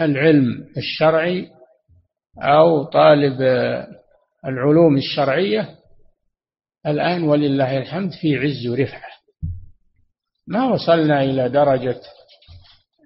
العلم 0.00 0.64
الشرعي 0.76 1.48
أو 2.42 2.84
طالب 2.84 3.42
العلوم 4.44 4.96
الشرعية 4.96 5.68
الآن 6.86 7.22
ولله 7.22 7.78
الحمد 7.78 8.10
في 8.12 8.36
عز 8.36 8.66
ورفعة 8.66 9.10
ما 10.46 10.72
وصلنا 10.72 11.22
إلى 11.22 11.48
درجة 11.48 12.00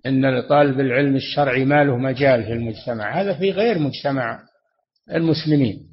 أن 0.07 0.43
طالب 0.49 0.80
العلم 0.80 1.16
الشرعي 1.16 1.64
ما 1.64 1.85
له 1.85 1.97
مجال 1.97 2.45
في 2.45 2.53
المجتمع. 2.53 3.20
هذا 3.20 3.39
في 3.39 3.51
غير 3.51 3.78
مجتمع 3.78 4.41
المسلمين. 5.11 5.87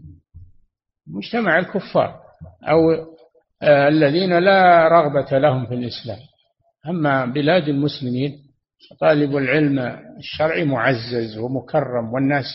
مجتمع 1.07 1.59
الكفار 1.59 2.19
أو 2.63 2.91
آه، 3.63 3.87
الذين 3.87 4.39
لا 4.39 4.87
رغبة 4.87 5.37
لهم 5.37 5.65
في 5.65 5.73
الإسلام. 5.73 6.17
أما 6.87 7.25
بلاد 7.25 7.67
المسلمين 7.67 8.37
طالب 9.01 9.37
العلم 9.37 9.79
الشرعي 10.17 10.65
معزز 10.65 11.37
ومكرم 11.37 12.13
والناس 12.13 12.45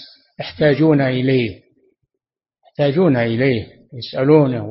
يحتاجون 0.41 1.01
إليه 1.01 1.67
يحتاجون 2.67 3.17
إليه 3.17 3.67
يسألونه 3.93 4.65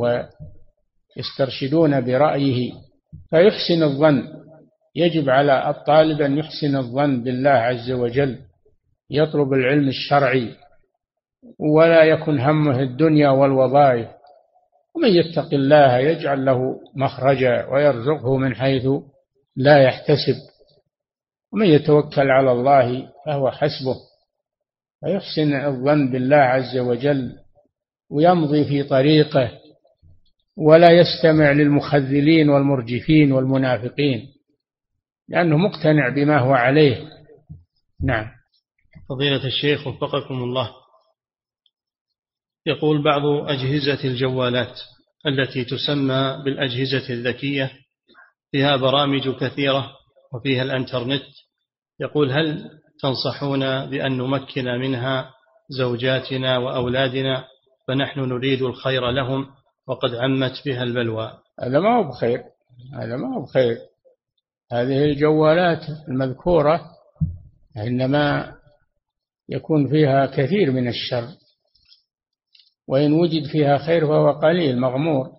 ويسترشدون 1.15 2.01
برأيه. 2.01 2.71
فيحسن 3.29 3.83
الظن 3.83 4.23
يجب 4.95 5.29
على 5.29 5.69
الطالب 5.69 6.21
أن 6.21 6.37
يحسن 6.37 6.75
الظن 6.75 7.23
بالله 7.23 7.49
عز 7.49 7.91
وجل 7.91 8.39
يطلب 9.09 9.53
العلم 9.53 9.87
الشرعي 9.87 10.55
ولا 11.59 12.03
يكن 12.03 12.39
همه 12.39 12.79
الدنيا 12.79 13.29
والوظائف. 13.29 14.07
ومن 14.95 15.09
يتق 15.09 15.53
الله 15.53 15.97
يجعل 15.97 16.45
له 16.45 16.79
مخرجا 16.95 17.65
ويرزقه 17.65 18.37
من 18.37 18.55
حيث 18.55 18.87
لا 19.55 19.83
يحتسب. 19.83 20.35
ومن 21.53 21.65
يتوكل 21.65 22.31
على 22.31 22.51
الله 22.51 23.11
فهو 23.25 23.51
حسبه. 23.51 23.95
ويحسن 25.05 25.53
الظن 25.53 26.11
بالله 26.11 26.37
عز 26.37 26.77
وجل 26.77 27.31
ويمضي 28.09 28.65
في 28.65 28.83
طريقه 28.83 29.51
ولا 30.57 30.91
يستمع 30.91 31.51
للمخذلين 31.51 32.49
والمرجفين 32.49 33.31
والمنافقين 33.31 34.27
لأنه 35.29 35.57
مقتنع 35.57 36.09
بما 36.09 36.39
هو 36.39 36.53
عليه. 36.53 37.09
نعم. 38.03 38.31
فضيلة 39.09 39.45
الشيخ 39.45 39.87
وفقكم 39.87 40.43
الله. 40.43 40.71
يقول 42.65 43.03
بعض 43.03 43.21
أجهزة 43.25 44.03
الجوالات 44.03 44.79
التي 45.27 45.65
تسمى 45.65 46.41
بالأجهزة 46.45 47.09
الذكية 47.09 47.71
فيها 48.51 48.75
برامج 48.75 49.29
كثيرة 49.29 49.91
وفيها 50.33 50.63
الإنترنت. 50.63 51.23
يقول 51.99 52.31
هل 52.31 52.69
تنصحون 53.01 53.89
بأن 53.89 54.17
نمكن 54.17 54.65
منها 54.65 55.29
زوجاتنا 55.69 56.57
وأولادنا 56.57 57.45
فنحن 57.87 58.19
نريد 58.19 58.61
الخير 58.61 59.11
لهم 59.11 59.47
وقد 59.87 60.15
عمت 60.15 60.61
بها 60.65 60.83
البلوى. 60.83 61.31
هذا 61.59 61.79
ما 61.79 61.97
هو 61.97 62.03
بخير 62.09 62.43
هذا 62.93 63.15
ما 63.15 63.35
هو 63.35 63.41
بخير. 63.41 63.77
هذه 64.71 65.05
الجوالات 65.05 65.89
المذكورة 66.07 66.81
إنما 67.77 68.55
يكون 69.49 69.87
فيها 69.87 70.25
كثير 70.25 70.71
من 70.71 70.87
الشر 70.87 71.27
وإن 72.87 73.13
وجد 73.13 73.45
فيها 73.45 73.77
خير 73.77 74.07
فهو 74.07 74.31
قليل 74.31 74.79
مغمور. 74.79 75.31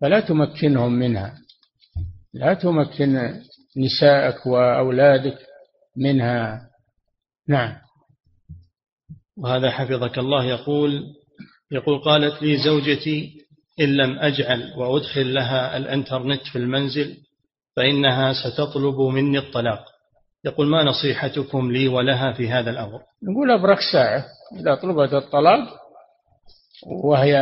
فلا 0.00 0.20
تمكنهم 0.20 0.92
منها 0.92 1.34
لا 2.34 2.54
تمكن 2.54 3.40
نساءك 3.76 4.46
وأولادك 4.46 5.38
منها. 5.96 6.60
نعم. 7.48 7.76
وهذا 9.38 9.70
حفظك 9.70 10.18
الله 10.18 10.44
يقول 10.44 11.02
يقول 11.72 11.98
قالت 12.04 12.42
لي 12.42 12.56
زوجتي 12.64 13.32
إن 13.80 13.96
لم 13.96 14.18
أجعل 14.18 14.72
وأدخل 14.76 15.34
لها 15.34 15.76
الإنترنت 15.76 16.42
في 16.52 16.58
المنزل 16.58 17.16
فإنها 17.76 18.32
ستطلب 18.32 19.00
مني 19.00 19.38
الطلاق. 19.38 19.84
يقول 20.44 20.66
ما 20.66 20.82
نصيحتكم 20.82 21.72
لي 21.72 21.88
ولها 21.88 22.32
في 22.32 22.48
هذا 22.48 22.70
الأمر؟ 22.70 23.00
نقول 23.22 23.50
أبرك 23.50 23.78
ساعة. 23.92 24.24
إذا 24.60 24.74
طلبت 24.74 25.14
الطلاق 25.14 25.82
وهي 27.04 27.34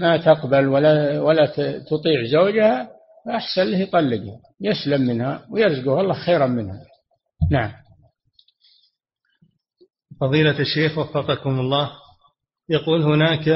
ما 0.00 0.16
تقبل 0.16 0.68
ولا 0.68 1.20
ولا 1.20 1.46
تطيع 1.90 2.24
زوجها 2.32 2.88
فأحسن 3.26 3.62
له 3.62 3.78
يطلقها 3.78 4.38
يسلم 4.60 5.00
منها 5.00 5.46
ويرزقه 5.50 6.00
الله 6.00 6.14
خيرا 6.14 6.46
منها. 6.46 6.80
نعم. 7.50 7.72
فضيلة 10.20 10.60
الشيخ 10.60 10.98
وفقكم 10.98 11.60
الله 11.60 11.90
يقول 12.68 13.02
هناك 13.02 13.48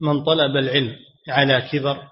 من 0.00 0.24
طلب 0.24 0.56
العلم 0.56 0.96
على 1.28 1.68
كبر 1.72 2.02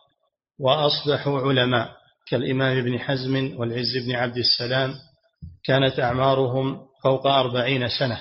وأصبحوا 0.60 1.40
علماء 1.40 1.88
كالإمام 2.30 2.78
ابن 2.78 2.98
حزم 2.98 3.54
والعز 3.56 3.96
بن 4.06 4.14
عبد 4.14 4.36
السلام 4.36 4.94
كانت 5.64 6.00
أعمارهم 6.00 6.80
فوق 7.02 7.26
أربعين 7.26 7.88
سنة. 7.88 8.18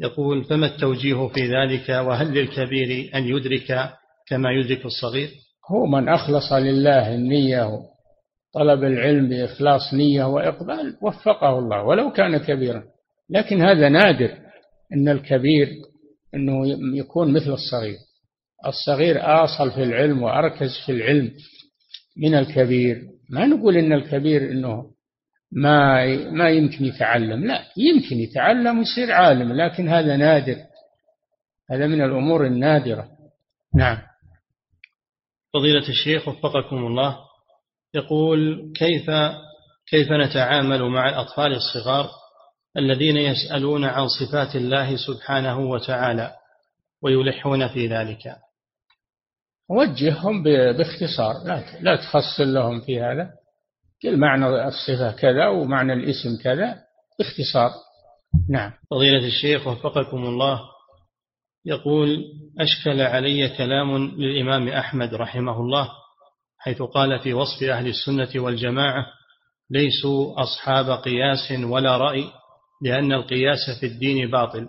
يقول 0.00 0.44
فما 0.44 0.66
التوجيه 0.66 1.28
في 1.28 1.48
ذلك؟ 1.48 1.88
وهل 1.88 2.34
للكبير 2.34 3.10
أن 3.14 3.28
يدرك 3.28 3.90
كما 4.28 4.50
يدرك 4.50 4.84
الصغير؟ 4.84 5.30
هو 5.70 5.86
من 5.86 6.08
أخلص 6.08 6.52
لله 6.52 7.14
النية 7.14 7.78
طلب 8.54 8.84
العلم 8.84 9.28
بإخلاص 9.28 9.94
نية 9.94 10.24
وإقبال 10.24 10.96
وفقه 11.02 11.58
الله 11.58 11.82
ولو 11.82 12.12
كان 12.12 12.36
كبيرا. 12.36 12.82
لكن 13.30 13.62
هذا 13.62 13.88
نادر. 13.88 14.41
أن 14.94 15.08
الكبير 15.08 15.68
أنه 16.34 16.78
يكون 16.96 17.32
مثل 17.32 17.52
الصغير. 17.52 17.98
الصغير 18.66 19.44
آصل 19.44 19.70
في 19.70 19.82
العلم 19.82 20.22
وأركز 20.22 20.70
في 20.86 20.92
العلم 20.92 21.30
من 22.16 22.34
الكبير. 22.34 23.02
ما 23.30 23.46
نقول 23.46 23.76
إن 23.76 23.92
الكبير 23.92 24.50
أنه 24.50 24.90
ما 25.52 26.06
ما 26.30 26.50
يمكن 26.50 26.84
يتعلم 26.84 27.44
لا 27.44 27.64
يمكن 27.76 28.16
يتعلم 28.16 28.78
ويصير 28.78 29.12
عالم 29.12 29.52
لكن 29.52 29.88
هذا 29.88 30.16
نادر. 30.16 30.56
هذا 31.70 31.86
من 31.86 32.02
الأمور 32.04 32.46
النادرة. 32.46 33.08
نعم. 33.76 33.98
فضيلة 35.54 35.88
الشيخ 35.88 36.28
وفقكم 36.28 36.76
الله 36.76 37.18
يقول 37.94 38.72
كيف 38.76 39.10
كيف 39.88 40.12
نتعامل 40.12 40.82
مع 40.82 41.08
الأطفال 41.08 41.52
الصغار 41.54 42.10
الذين 42.76 43.16
يسألون 43.16 43.84
عن 43.84 44.08
صفات 44.08 44.56
الله 44.56 44.96
سبحانه 44.96 45.58
وتعالى 45.58 46.32
ويلحون 47.02 47.68
في 47.68 47.86
ذلك. 47.86 48.36
وجههم 49.70 50.42
باختصار 50.42 51.34
لا 51.44 51.64
لا 51.80 51.96
تفصل 51.96 52.54
لهم 52.54 52.80
في 52.80 53.00
هذا. 53.00 53.30
قل 54.04 54.16
معنى 54.16 54.68
الصفة 54.68 55.12
كذا 55.12 55.48
ومعنى 55.48 55.92
الاسم 55.92 56.42
كذا 56.42 56.78
باختصار. 57.18 57.70
نعم. 58.48 58.72
فضيلة 58.90 59.26
الشيخ 59.26 59.66
وفقكم 59.66 60.24
الله 60.24 60.60
يقول 61.64 62.24
أشكل 62.60 63.00
علي 63.00 63.48
كلام 63.48 63.96
للإمام 63.96 64.68
أحمد 64.68 65.14
رحمه 65.14 65.60
الله 65.60 65.88
حيث 66.58 66.82
قال 66.82 67.18
في 67.18 67.34
وصف 67.34 67.62
أهل 67.62 67.86
السنة 67.86 68.42
والجماعة 68.42 69.06
ليسوا 69.70 70.42
أصحاب 70.42 70.90
قياس 70.90 71.52
ولا 71.64 71.96
رأي. 71.96 72.24
لأن 72.82 73.12
القياس 73.12 73.58
في 73.80 73.86
الدين 73.86 74.30
باطل. 74.30 74.68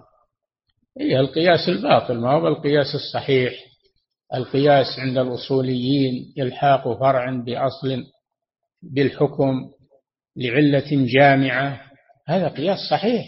إيه 1.00 1.20
القياس 1.20 1.70
الباطل 1.70 2.18
ما 2.18 2.32
هو 2.32 2.48
القياس 2.48 2.96
الصحيح. 2.96 3.54
القياس 4.34 4.86
عند 5.00 5.18
الأصوليين 5.18 6.34
إلحاق 6.40 7.00
فرع 7.00 7.32
بأصل 7.32 8.04
بالحكم 8.84 9.70
لعلة 10.38 10.90
جامعة. 10.92 11.82
هذا 12.28 12.48
قياس 12.48 12.78
صحيح. 12.92 13.26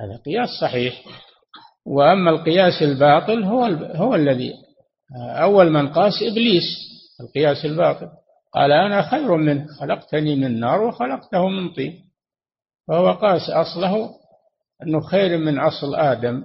هذا 0.00 0.16
قياس 0.26 0.48
صحيح. 0.60 1.04
وأما 1.86 2.30
القياس 2.30 2.82
الباطل 2.82 3.42
هو 3.42 3.64
هو 3.94 4.14
الذي 4.14 4.52
أول 5.16 5.70
من 5.70 5.88
قاس 5.88 6.12
إبليس 6.22 6.64
القياس 7.20 7.64
الباطل. 7.64 8.08
قال 8.54 8.72
أنا 8.72 9.10
خير 9.10 9.36
منه 9.36 9.66
خلقتني 9.80 10.36
من 10.36 10.60
نار 10.60 10.82
وخلقته 10.82 11.48
من 11.48 11.72
طين. 11.72 12.11
فهو 12.88 13.12
قاس 13.12 13.50
أصله 13.50 14.10
أنه 14.82 15.00
خير 15.00 15.38
من 15.38 15.58
أصل 15.58 15.94
آدم 15.94 16.44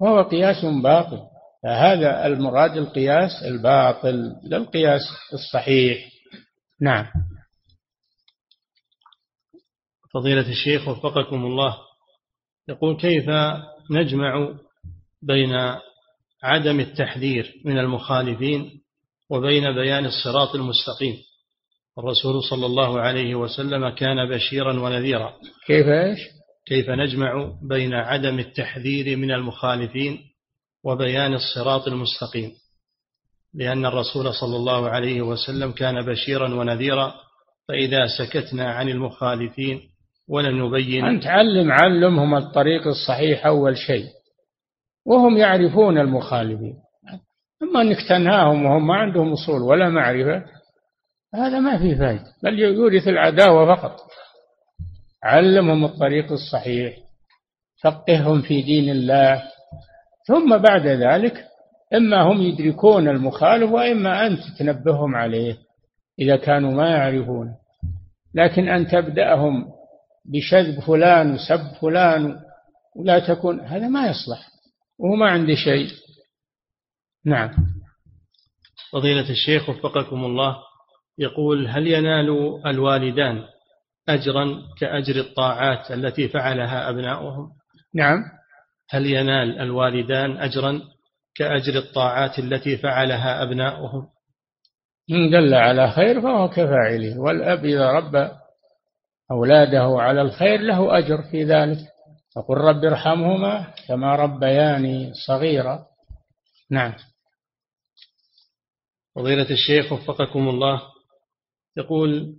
وهو 0.00 0.22
قياس 0.22 0.64
باطل. 0.64 1.20
فهذا 1.62 2.26
المراد 2.26 2.76
القياس 2.76 3.30
الباطل 3.44 4.36
لا 4.42 4.56
القياس 4.56 5.02
الصحيح. 5.32 6.08
نعم. 6.80 7.06
فضيلة 10.14 10.48
الشيخ 10.48 10.88
وفقكم 10.88 11.46
الله. 11.46 11.76
يقول 12.68 12.96
كيف 12.96 13.24
نجمع 13.90 14.54
بين 15.22 15.78
عدم 16.42 16.80
التحذير 16.80 17.54
من 17.64 17.78
المخالفين 17.78 18.82
وبين 19.30 19.74
بيان 19.74 20.06
الصراط 20.06 20.54
المستقيم؟ 20.54 21.16
الرسول 21.98 22.42
صلى 22.42 22.66
الله 22.66 23.00
عليه 23.00 23.34
وسلم 23.34 23.88
كان 23.88 24.28
بشيرا 24.28 24.80
ونذيرا. 24.80 25.32
كيف 25.66 25.86
إيش؟ 25.86 26.18
كيف 26.66 26.90
نجمع 26.90 27.52
بين 27.68 27.94
عدم 27.94 28.38
التحذير 28.38 29.16
من 29.16 29.30
المخالفين 29.30 30.18
وبيان 30.84 31.34
الصراط 31.34 31.88
المستقيم؟ 31.88 32.50
لأن 33.54 33.86
الرسول 33.86 34.34
صلى 34.34 34.56
الله 34.56 34.88
عليه 34.88 35.22
وسلم 35.22 35.72
كان 35.72 36.06
بشيرا 36.06 36.54
ونذيرا 36.54 37.14
فإذا 37.68 38.06
سكتنا 38.18 38.72
عن 38.72 38.88
المخالفين 38.88 39.80
ولم 40.28 40.66
نبين. 40.66 41.04
أنت 41.04 41.26
علم 41.26 41.72
علمهم 41.72 42.34
الطريق 42.34 42.86
الصحيح 42.86 43.46
أول 43.46 43.76
شيء 43.76 44.06
وهم 45.06 45.36
يعرفون 45.36 45.98
المخالفين. 45.98 46.74
أما 47.62 47.80
أنك 47.80 48.08
تنهاهم 48.08 48.64
وهم 48.64 48.86
ما 48.86 48.94
عندهم 48.94 49.32
أصول 49.32 49.62
ولا 49.62 49.88
معرفة 49.88 50.44
هذا 51.34 51.60
ما 51.60 51.78
فيه 51.78 51.94
فائدة 51.94 52.24
بل 52.42 52.58
يورث 52.58 53.08
العداوة 53.08 53.76
فقط. 53.76 54.00
علمهم 55.22 55.84
الطريق 55.84 56.32
الصحيح 56.32 56.96
فقههم 57.82 58.42
في 58.42 58.62
دين 58.62 58.90
الله. 58.90 59.42
ثم 60.28 60.58
بعد 60.58 60.86
ذلك 60.86 61.44
إما 61.94 62.22
هم 62.22 62.42
يدركون 62.42 63.08
المخالف 63.08 63.70
وإما 63.70 64.26
أنت 64.26 64.40
تنبههم 64.58 65.14
عليه 65.14 65.56
إذا 66.18 66.36
كانوا 66.36 66.72
ما 66.72 66.90
يعرفون. 66.90 67.54
لكن 68.34 68.68
أن 68.68 68.86
تبدأهم 68.88 69.66
بشذب 70.24 70.80
فلان 70.80 71.34
وسب 71.34 71.74
فلان 71.80 72.40
ولا 72.96 73.18
تكون 73.18 73.60
هذا 73.60 73.88
ما 73.88 74.06
يصلح 74.06 74.48
وهو 74.98 75.14
ما 75.14 75.30
عنده 75.30 75.54
شيء. 75.54 75.88
نعم. 77.26 77.50
فضيلة 78.92 79.30
الشيخ 79.30 79.68
وفقكم 79.68 80.24
الله. 80.24 80.56
يقول 81.18 81.68
هل 81.68 81.86
ينال 81.86 82.60
الوالدان 82.66 83.44
أجرا 84.08 84.62
كأجر 84.78 85.20
الطاعات 85.20 85.90
التي 85.90 86.28
فعلها 86.28 86.90
أبناؤهم؟ 86.90 87.50
نعم. 87.94 88.22
هل 88.90 89.06
ينال 89.06 89.58
الوالدان 89.58 90.36
أجرا 90.36 90.82
كأجر 91.34 91.78
الطاعات 91.78 92.38
التي 92.38 92.76
فعلها 92.76 93.42
أبناؤهم؟ 93.42 94.06
من 95.10 95.30
دل 95.30 95.54
على 95.54 95.90
خير 95.90 96.20
فهو 96.20 96.48
كفاعله 96.48 97.20
والأب 97.20 97.64
إذا 97.64 97.92
ربى 97.92 98.30
أولاده 99.30 99.96
على 99.98 100.22
الخير 100.22 100.60
له 100.60 100.98
أجر 100.98 101.22
في 101.30 101.44
ذلك. 101.44 101.78
فقل 102.36 102.54
رب 102.54 102.84
ارحمهما 102.84 103.74
كما 103.88 104.16
ربياني 104.16 105.12
صغيرا. 105.26 105.86
نعم. 106.70 106.94
فضيلة 109.16 109.50
الشيخ 109.50 109.92
وفقكم 109.92 110.48
الله. 110.48 110.93
يقول 111.76 112.34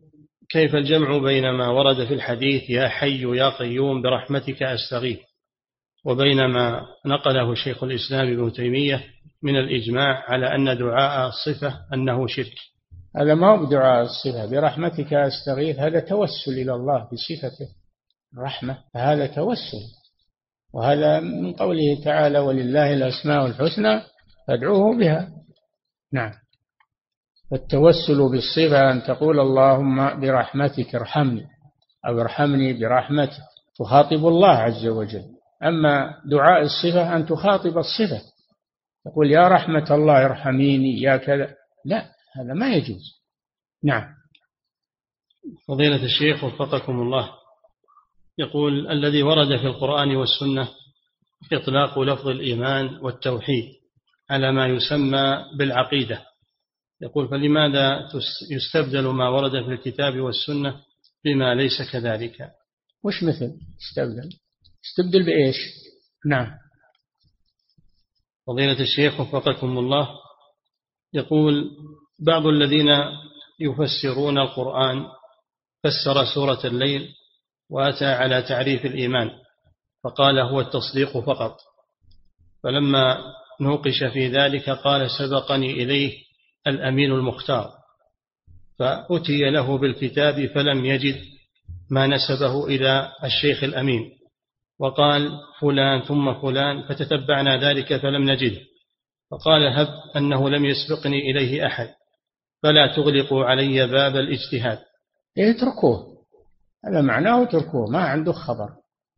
كيف 0.50 0.76
الجمع 0.76 1.18
بين 1.18 1.50
ما 1.50 1.68
ورد 1.68 2.06
في 2.06 2.14
الحديث 2.14 2.70
يا 2.70 2.88
حي 2.88 3.38
يا 3.38 3.50
قيوم 3.50 4.02
برحمتك 4.02 4.64
أستغيث؟ 4.64 5.20
وبين 6.06 6.46
ما 6.46 6.82
نقله 7.06 7.56
شيخ 7.56 7.84
الإسلام 7.84 8.28
ابن 8.28 8.54
تيمية 8.54 9.04
من 9.44 9.56
الإجماع 9.56 10.24
على 10.28 10.56
أن 10.56 10.78
دعاء 10.78 11.28
الصفة 11.30 11.80
أنه 11.94 12.28
شرك. 12.28 12.56
هذا 13.18 13.36
ما 13.36 13.48
هو 13.48 13.66
بدعاء 13.66 14.04
الصفة 14.04 14.46
برحمتك 14.52 15.14
أستغيث 15.14 15.80
هذا 15.80 16.00
توسل 16.00 16.52
إلى 16.52 16.74
الله 16.74 17.10
بصفته 17.14 17.68
الرحمة 18.34 18.78
فهذا 18.94 19.28
توسل. 19.28 19.82
وهذا 20.74 21.20
من 21.20 21.54
قوله 21.54 22.04
تعالى 22.04 22.40
ولله 22.40 22.94
الأسماء 22.94 23.46
الحسنى 23.46 24.02
فادعوه 24.48 24.98
بها. 24.98 25.30
نعم. 26.14 26.32
فالتوسل 27.52 28.30
بالصفة 28.32 28.92
أن 28.92 29.04
تقول 29.04 29.40
اللهم 29.40 30.20
برحمتك 30.20 30.96
ارحمني 30.96 31.46
أو 32.08 32.22
ارحمني 32.22 32.74
برحمتك 32.74 33.42
تخاطب 33.80 34.28
الله 34.28 34.52
عز 34.58 34.88
وجل. 34.88 35.24
أما 35.64 36.22
دعاء 36.26 36.62
الصفة 36.62 37.16
أن 37.16 37.26
تخاطب 37.26 37.78
الصفة 37.78 38.22
تقول 39.06 39.32
يا 39.32 39.48
رحمة 39.48 39.88
الله 39.92 40.26
ارحميني 40.26 41.02
يا 41.02 41.18
كذا. 41.18 41.56
لا 41.86 42.06
هذا 42.36 42.54
ما 42.54 42.74
يجوز. 42.74 43.22
نعم. 43.84 44.08
فضيلة 45.68 46.04
الشيخ 46.04 46.44
وفقكم 46.44 47.02
الله. 47.02 47.30
يقول 48.38 48.88
الذي 48.92 49.24
ورد 49.24 49.58
في 49.58 49.68
القرآن 49.68 50.16
والسنة 50.16 50.68
إطلاق 51.54 52.00
لفظ 52.00 52.28
الإيمان 52.28 52.98
والتوحيد 53.02 53.66
على 54.30 54.52
ما 54.52 54.68
يسمى 54.68 55.46
بالعقيدة. 55.58 56.35
يقول 57.02 57.28
فلماذا 57.28 58.10
يستبدل 58.52 59.08
ما 59.08 59.30
ورد 59.30 59.52
في 59.52 59.72
الكتاب 59.72 60.20
والسنة 60.20 60.82
بما 61.26 61.56
ليس 61.56 61.92
كذلك? 61.92 62.52
وش 63.04 63.24
مثل 63.24 63.52
استبدل 63.82 64.30
استبدل 64.86 65.26
بإيش؟ 65.26 65.56
نعم. 66.26 66.52
فضيلة 68.48 68.80
الشيخ 68.82 69.20
وفقكم 69.20 69.78
الله 69.78 70.10
يقول 71.14 71.72
بعض 72.20 72.46
الذين 72.48 72.88
يفسرون 73.60 74.38
القرآن 74.38 75.06
فسر 75.84 76.26
سورة 76.36 76.60
الليل 76.66 77.10
وأتى 77.70 78.06
على 78.06 78.42
تعريف 78.42 78.86
الإيمان 78.86 79.30
فقال 80.04 80.40
هو 80.40 80.62
التصديق 80.62 81.18
فقط. 81.18 81.58
فلما 82.64 83.18
نوقش 83.62 84.04
في 84.14 84.28
ذلك 84.28 84.70
قال 84.70 85.12
سبقني 85.12 85.84
إليه 85.84 86.25
الأمين 86.68 87.12
المختار. 87.12 87.70
فأتي 88.80 89.50
له 89.50 89.78
بالكتاب 89.78 90.46
فلم 90.46 90.86
يجد 90.86 91.16
ما 91.92 92.08
نسبه 92.08 92.68
إلى 92.68 93.12
الشيخ 93.24 93.64
الأمين. 93.64 94.12
وقال 94.80 95.32
فلان 95.62 96.02
ثم 96.02 96.34
فلان 96.34 96.84
فتتبعنا 96.84 97.70
ذلك 97.70 97.98
فلم 97.98 98.32
نجده. 98.32 98.62
فقال 99.32 99.68
هب 99.68 99.88
أنه 100.16 100.50
لم 100.50 100.66
يسبقني 100.66 101.32
إليه 101.32 101.66
أحد 101.66 101.90
فلا 102.64 102.96
تغلقوا 102.96 103.46
علي 103.46 103.88
باب 103.88 104.16
الاجتهاد. 104.16 104.80
اتركوه 105.38 106.16
هذا 106.86 107.02
معناه 107.02 107.44
اتركوه 107.44 107.90
ما 107.92 108.00
عنده 108.00 108.32
خبر 108.32 108.70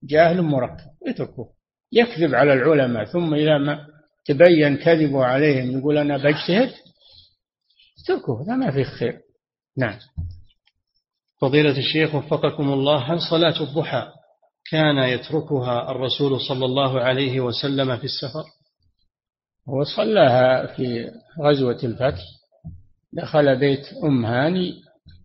جاهل 0.04 0.42
مركب 0.42 0.90
اتركوه. 1.08 1.50
يكذب 1.92 2.36
على 2.36 2.54
العلماء 2.54 3.06
ثم 3.06 3.34
إذا 3.34 3.58
ما 3.58 3.88
تبين 4.26 4.78
كذبه 4.78 5.26
عليهم 5.26 5.80
يقول 5.80 5.98
أنا 5.98 6.18
بجتهد. 6.18 6.72
اتركوه 8.08 8.42
هذا 8.42 8.56
ما 8.56 8.72
فيه 8.72 8.84
خير. 8.84 9.22
نعم. 9.78 10.00
فضيلة 11.42 11.78
الشيخ 11.78 12.16
وفقكم 12.16 12.74
الله 12.74 13.14
هل 13.14 13.22
صلاة 13.22 13.62
الضحى 13.62 14.08
كان 14.72 14.98
يتركها 14.98 15.92
الرسول 15.92 16.42
صلى 16.42 16.66
الله 16.66 17.02
عليه 17.02 17.40
وسلم 17.40 17.98
في 17.98 18.04
السفر؟ 18.04 18.44
هو 19.70 19.84
صلاها 19.84 20.76
في 20.76 21.12
غزوة 21.42 21.80
الفتح. 21.84 22.24
دخل 23.14 23.60
بيت 23.60 23.94
أم 24.04 24.26
هاني 24.26 24.82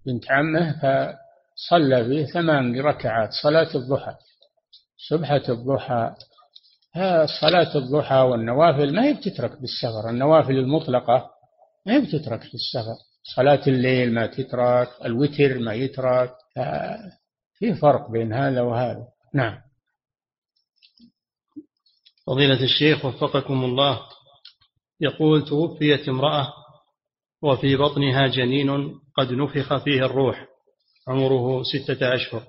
بنت 0.07 0.31
عمه 0.31 0.73
فصلى 0.73 2.05
فيه 2.05 2.25
ثمان 2.25 2.81
ركعات 2.81 3.31
صلاة 3.43 3.75
الضحى. 3.75 4.15
سبحة 5.09 5.43
الضحى. 5.49 6.15
صلاة 7.41 7.77
الضحى 7.77 8.17
والنوافل 8.17 8.95
ما 8.95 9.05
هي 9.05 9.15
بتترك 9.15 9.61
بالسفر 9.61 10.11
النوافل 10.11 10.59
المطلقة. 10.59 11.32
ما 11.87 11.99
بتترك 11.99 12.43
في 12.43 12.55
السفر؟ 12.55 12.95
صلاة 13.37 13.63
الليل 13.67 14.15
ما 14.15 14.27
تترك 14.27 14.89
الوتر 15.05 15.59
ما 15.59 15.75
يترك. 15.75 16.35
في 17.59 17.75
فرق 17.75 18.11
بين 18.11 18.33
هذا 18.33 18.61
وهذا. 18.61 19.07
نعم. 19.35 19.59
فضيلة 22.27 22.63
الشيخ 22.65 23.05
وفقكم 23.05 23.65
الله. 23.65 24.01
يقول 25.01 25.45
توفيت 25.45 26.09
امرأة 26.09 26.53
وفي 27.43 27.77
بطنها 27.77 28.27
جنين 28.27 29.01
قد 29.17 29.33
نفخ 29.33 29.85
فيه 29.85 30.07
الروح. 30.07 30.47
عمره 31.09 31.63
ستة 31.63 32.15
أشهر. 32.15 32.47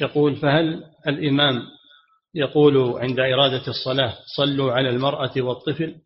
يقول 0.00 0.36
فهل 0.36 0.84
الإمام 1.06 1.62
يقول 2.34 2.98
عند 2.98 3.20
إرادة 3.20 3.66
الصلاة 3.68 4.18
صلوا 4.36 4.72
على 4.72 4.90
المرأة 4.90 5.32
والطفل؟ 5.36 5.96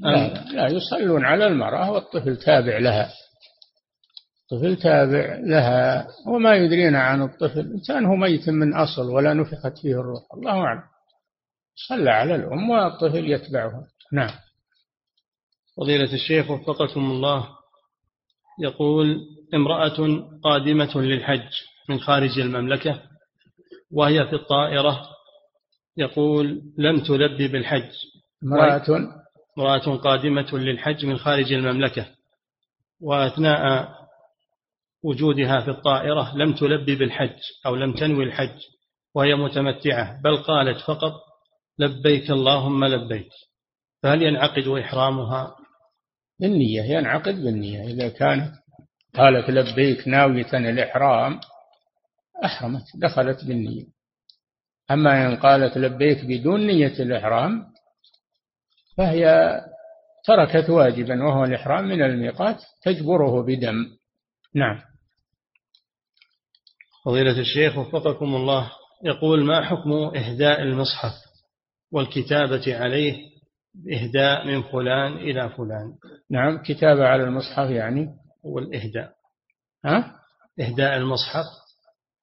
لا, 0.00 0.44
لا 0.52 0.68
يصلون 0.68 1.24
على 1.24 1.46
المرأة 1.46 1.90
والطفل 1.90 2.36
تابع 2.36 2.78
لها. 2.78 3.12
الطفل 4.52 4.76
تابع 4.76 5.38
لها 5.42 6.06
وما 6.26 6.54
يدرينا 6.54 6.98
عن 6.98 7.22
الطفل. 7.22 7.60
إنسان 7.60 8.04
هو 8.06 8.16
ميت 8.16 8.48
من 8.48 8.74
أصل 8.74 9.10
ولا 9.10 9.34
نفخت 9.34 9.78
فيه 9.82 10.00
الروح. 10.00 10.22
الله 10.34 10.52
أعلم. 10.52 10.82
صلى 11.88 12.10
على 12.10 12.34
الأم 12.34 12.70
والطفل 12.70 13.30
يتبعها 13.30 13.86
نعم. 14.12 14.34
فضيلة 15.76 16.12
الشيخ 16.12 16.50
وفقكم 16.50 17.00
الله. 17.00 17.48
يقول 18.60 19.20
امرأة 19.54 20.28
قادمة 20.44 21.00
للحج 21.00 21.48
من 21.88 22.00
خارج 22.00 22.38
المملكة 22.38 23.02
وهي 23.92 24.26
في 24.26 24.32
الطائرة. 24.32 25.02
يقول 25.96 26.62
لم 26.78 27.00
تلبي 27.00 27.48
بالحج. 27.48 27.90
امرأة 28.44 29.19
امرأة 29.58 29.96
قادمة 29.96 30.58
للحج 30.58 31.06
من 31.06 31.18
خارج 31.18 31.52
المملكة 31.52 32.06
وأثناء 33.00 33.92
وجودها 35.02 35.60
في 35.60 35.70
الطائرة 35.70 36.36
لم 36.36 36.54
تلبي 36.54 36.96
بالحج 36.96 37.38
أو 37.66 37.76
لم 37.76 37.92
تنوي 37.92 38.24
الحج 38.24 38.58
وهي 39.14 39.34
متمتعة 39.34 40.20
بل 40.22 40.36
قالت 40.36 40.80
فقط 40.80 41.12
لبيك 41.78 42.30
اللهم 42.30 42.84
لبيك. 42.84 43.30
فهل 44.02 44.22
ينعقد 44.22 44.68
إحرامها؟ 44.68 45.56
بالنية 46.40 46.82
ينعقد 46.82 47.34
بالنية. 47.34 47.84
إذا 47.84 48.08
كانت 48.08 48.52
قالت 49.14 49.50
لبيك 49.50 50.08
ناوية 50.08 50.52
الإحرام 50.54 51.40
أحرمت 52.44 52.84
دخلت 52.94 53.44
بالنية. 53.44 53.84
أما 54.90 55.26
إن 55.26 55.36
قالت 55.36 55.78
لبيك 55.78 56.24
بدون 56.24 56.66
نية 56.66 57.02
الإحرام 57.02 57.66
فهي 58.96 59.54
تركت 60.24 60.70
واجبا 60.70 61.24
وهو 61.24 61.44
الإحرام 61.44 61.84
من 61.84 62.02
الميقات 62.02 62.56
تجبره 62.82 63.42
بدم. 63.42 63.86
نعم. 64.54 64.80
فضيلة 67.04 67.40
الشيخ 67.40 67.78
وفقكم 67.78 68.34
الله 68.34 68.70
يقول 69.04 69.44
ما 69.44 69.64
حكم 69.64 69.92
إهداء 69.92 70.62
المصحف 70.62 71.12
والكتابة 71.92 72.76
عليه 72.76 73.30
إهداء 73.92 74.46
من 74.46 74.62
فلان 74.62 75.12
إلى 75.12 75.48
فلان؟ 75.48 75.92
نعم 76.30 76.62
كتابة 76.62 77.06
على 77.06 77.22
المصحف 77.22 77.70
يعني. 77.70 78.08
والإهداء. 78.44 79.12
ها؟ 79.84 80.14
إهداء 80.60 80.96
المصحف 80.96 81.44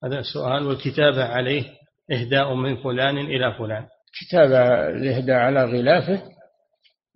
هذا 0.04 0.22
سؤال. 0.34 0.68
والكتابة 0.68 1.24
عليه 1.24 1.64
إهداء 2.12 2.54
من 2.54 2.84
فلان 2.84 3.18
إلى 3.18 3.54
فلان؟ 3.54 3.88
كتابة 4.22 4.90
الإهداء 4.90 5.36
على 5.36 5.64
غلافه 5.64 6.37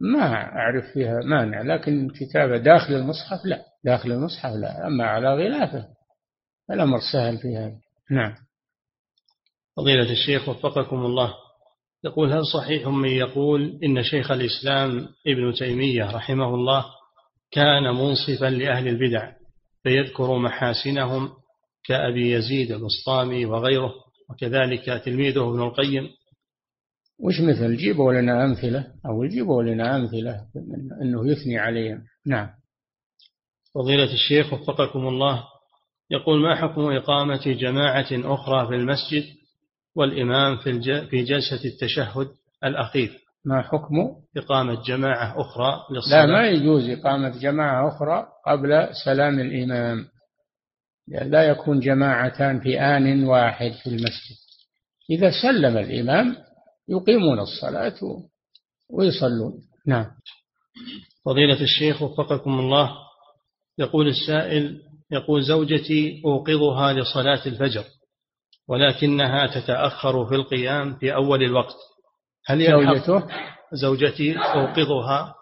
ما 0.02 0.34
أعرف 0.34 0.86
فيها 0.94 1.20
مانع 1.20 1.62
لكن 1.62 2.10
كتابة 2.10 2.58
داخل 2.58 2.94
المصحف 2.94 3.46
لا 3.46 3.66
داخل 3.84 4.12
المصحف 4.12 4.56
لا 4.56 4.88
أما 4.88 5.06
على 5.06 5.34
غلافه 5.34 5.88
الأمر 6.72 7.00
سهل 7.14 7.38
في 7.38 7.58
هذا. 7.58 7.78
نعم. 8.12 8.34
فضيلة 9.78 10.12
الشيخ 10.12 10.50
وفقكم 10.50 11.06
الله. 11.06 11.34
يقول 12.04 12.34
هل 12.34 12.46
صحيح 12.46 12.88
من 12.88 13.10
يقول 13.10 13.80
إن 13.84 14.04
شيخ 14.04 14.32
الإسلام 14.32 15.08
ابن 15.28 15.54
تيمية 15.54 16.12
رحمه 16.12 16.56
الله 16.56 16.86
كان 17.52 17.84
منصفا 17.84 18.46
لأهل 18.46 18.88
البدع 18.88 19.32
فيذكر 19.84 20.38
محاسنهم 20.38 21.30
كأبي 21.84 22.32
يزيد 22.32 22.72
البسطامي 22.72 23.46
وغيره 23.46 23.94
وكذلك 24.30 25.02
تلميذه 25.06 25.50
ابن 25.50 25.62
القيم 25.62 26.10
وش 27.24 27.42
مثل؟ 27.42 27.78
جيبوا 27.78 28.14
لنا 28.14 28.46
أمثلة. 28.46 28.88
أو 29.06 29.26
جيبوا 29.26 29.64
لنا 29.64 29.96
أمثلة 29.96 30.46
أنه 31.02 31.32
يثني 31.32 31.58
عليهم. 31.58 32.04
نعم. 32.26 32.50
فضيلة 33.76 34.14
الشيخ 34.14 34.54
وفقكم 34.54 35.08
الله. 35.08 35.44
يقول 36.12 36.42
ما 36.42 36.56
حكم 36.56 36.82
إقامة 36.82 37.44
جماعة 37.46 38.08
أخرى 38.12 38.68
في 38.68 38.76
المسجد 38.76 39.24
والإمام 39.96 40.58
في 40.58 40.82
في 41.10 41.24
جلسة 41.24 41.66
التشهد 41.66 42.28
الأخير؟ 42.64 43.12
ما 43.46 43.62
حكم؟ 43.62 43.96
إقامة 44.38 44.84
جماعة 44.84 45.42
أخرى 45.42 45.80
للصلاة. 45.92 46.26
لا 46.26 46.32
ما 46.32 46.48
يجوز 46.48 46.90
إقامة 46.90 47.40
جماعة 47.40 47.88
أخرى 47.88 48.28
قبل 48.48 48.90
سلام 49.06 49.40
الإمام. 49.40 50.06
لا 51.08 51.44
يكون 51.44 51.80
جماعتان 51.80 52.60
في 52.60 52.80
آن 52.80 53.24
واحد 53.24 53.72
في 53.72 53.88
المسجد. 53.88 54.38
إذا 55.10 55.32
سلم 55.42 55.78
الإمام 55.78 56.36
يقيمون 56.90 57.40
الصلاة 57.40 58.00
ويصلون. 58.90 59.54
نعم. 59.88 60.06
فضيلة 61.26 61.62
الشيخ 61.62 62.02
وفقكم 62.02 62.60
الله 62.60 62.98
يقول 63.78 64.08
السائل 64.08 64.82
يقول 65.12 65.44
زوجتي 65.44 66.22
أوقظها 66.26 66.94
لصلاة 66.94 67.46
الفجر 67.46 67.84
ولكنها 68.68 69.48
تتأخر 69.48 70.26
في 70.26 70.36
القيام 70.36 70.96
في 70.96 71.16
أول 71.16 71.44
الوقت. 71.44 71.76
هل 72.46 72.72
زوجته؟ 72.72 73.28
زوجتي 73.74 74.38
أوقظها 74.38 75.36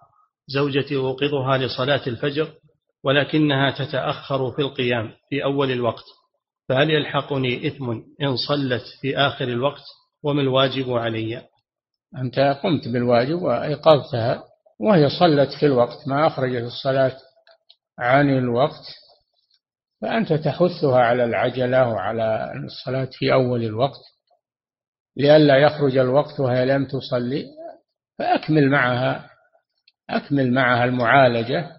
زوجتي 0.48 0.96
أوقظها 0.96 1.58
لصلاة 1.58 2.02
الفجر 2.08 2.54
ولكنها 3.04 3.72
تتأخر 3.72 4.52
في 4.52 4.62
القيام 4.62 5.12
في 5.30 5.44
أول 5.44 5.72
الوقت 5.72 6.06
فهل 6.70 6.90
يلحقني 6.90 7.68
إثم 7.68 7.90
إن 8.22 8.36
صلت 8.48 8.84
في 9.02 9.18
آخر 9.18 9.48
الوقت؟ 9.48 9.84
وما 10.24 10.42
الواجب 10.42 10.92
علي؟ 10.92 11.42
أنت 12.18 12.40
قمت 12.64 12.88
بالواجب 12.88 13.42
وأيقظتها 13.42 14.44
وهي 14.80 15.10
صلت 15.20 15.50
في 15.60 15.66
الوقت 15.66 16.08
ما 16.08 16.28
أخرجت 16.28 16.64
الصلاة 16.64 17.18
عن 18.00 18.30
الوقت 18.30 18.84
فأنت 20.02 20.34
تحثها 20.34 21.00
على 21.00 21.24
العجلة 21.24 21.90
وعلى 21.90 22.52
الصلاة 22.66 23.10
في 23.12 23.34
أول 23.34 23.64
الوقت. 23.64 24.02
لئلا 25.18 25.58
يخرج 25.58 25.98
الوقت 25.98 26.40
وهي 26.40 26.66
لم 26.66 26.86
تصلي 26.86 27.46
فأكمل 28.20 28.70
معها 28.70 29.30
أكمل 30.10 30.54
معها 30.54 30.86
المعالجة 30.86 31.72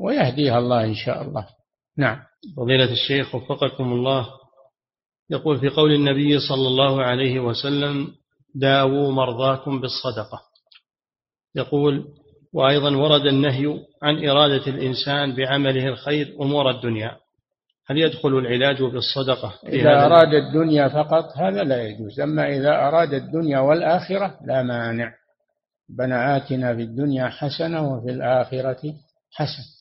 ويهديها 0.00 0.58
الله 0.58 0.84
إن 0.84 0.94
شاء 0.94 1.22
الله. 1.22 1.48
نعم. 1.96 2.22
فضيلة 2.56 2.92
الشيخ 2.92 3.34
وفقكم 3.34 3.92
الله 3.92 4.28
يقول 5.30 5.58
في 5.60 5.68
قول 5.68 5.92
النبي 5.92 6.38
صلى 6.38 6.68
الله 6.68 7.02
عليه 7.02 7.40
وسلم 7.40 8.08
داووا 8.54 9.12
مرضاكم 9.12 9.80
بالصدقة. 9.80 10.40
يقول 11.54 12.04
وأيضا 12.52 12.96
ورد 12.96 13.26
النهي 13.26 13.80
عن 14.02 14.28
إرادة 14.28 14.66
الإنسان 14.66 15.34
بعمله 15.34 15.88
الخير 15.88 16.36
أمور 16.40 16.70
الدنيا. 16.70 17.16
هل 17.86 17.98
يدخل 17.98 18.28
العلاج 18.28 18.82
بالصدقة 18.82 19.54
إذا 19.68 20.06
أراد 20.06 20.34
الدنيا 20.34 20.88
فقط 20.88 21.24
هذا 21.36 21.64
لا 21.64 21.82
يجوز 21.82 22.20
أما 22.20 22.48
إذا 22.48 22.70
أراد 22.70 23.14
الدنيا 23.14 23.58
والآخرة 23.58 24.38
لا 24.46 24.62
مانع. 24.62 25.14
ربنا 25.90 26.36
آتنا 26.36 26.74
في 26.74 26.82
الدنيا 26.82 27.28
حسنة 27.28 27.94
وفي 27.94 28.10
الآخرة 28.10 28.94
حسنة. 29.32 29.73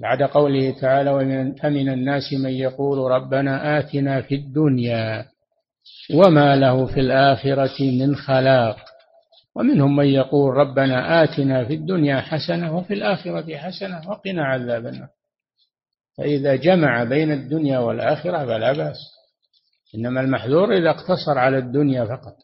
بعد 0.00 0.22
قوله 0.22 0.80
تعالى 0.80 1.10
ومن 1.10 1.54
فمن 1.54 1.88
الناس 1.88 2.32
من 2.32 2.50
يقول 2.50 3.10
ربنا 3.10 3.78
آتنا 3.78 4.22
في 4.22 4.34
الدنيا 4.34 5.26
وما 6.14 6.56
له 6.56 6.86
في 6.86 7.00
الآخرة 7.00 7.82
من 7.82 8.16
خلاق. 8.16 8.76
ومنهم 9.54 9.96
من 9.96 10.06
يقول 10.06 10.54
ربنا 10.54 11.24
آتنا 11.24 11.64
في 11.64 11.74
الدنيا 11.74 12.20
حسنة 12.20 12.76
وفي 12.76 12.94
الآخرة 12.94 13.56
حسنة 13.56 14.10
وقنا 14.10 14.44
عذاب 14.44 14.86
النار. 14.86 15.08
فإذا 16.18 16.56
جمع 16.56 17.04
بين 17.04 17.32
الدنيا 17.32 17.78
والآخرة 17.78 18.46
فلا 18.46 18.72
بأس. 18.72 18.96
إنما 19.94 20.20
المحذور 20.20 20.72
إذا 20.72 20.90
اقتصر 20.90 21.38
على 21.38 21.58
الدنيا 21.58 22.04
فقط. 22.04 22.36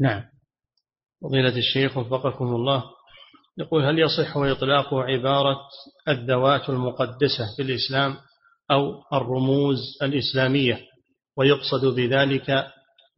نعم. 0.00 0.24
فضيلة 1.22 1.56
الشيخ 1.56 1.96
وفقكم 1.96 2.44
الله. 2.44 2.95
يقول 3.58 3.84
هل 3.84 3.98
يصح 3.98 4.36
إطلاق 4.36 4.94
عبارة 4.94 5.58
الذوات 6.08 6.68
المقدسة 6.68 7.56
في 7.56 7.62
الإسلام 7.62 8.16
أو 8.70 9.02
الرموز 9.12 9.78
الإسلامية؟ 10.02 10.80
ويقصد 11.36 11.94
بذلك 11.94 12.66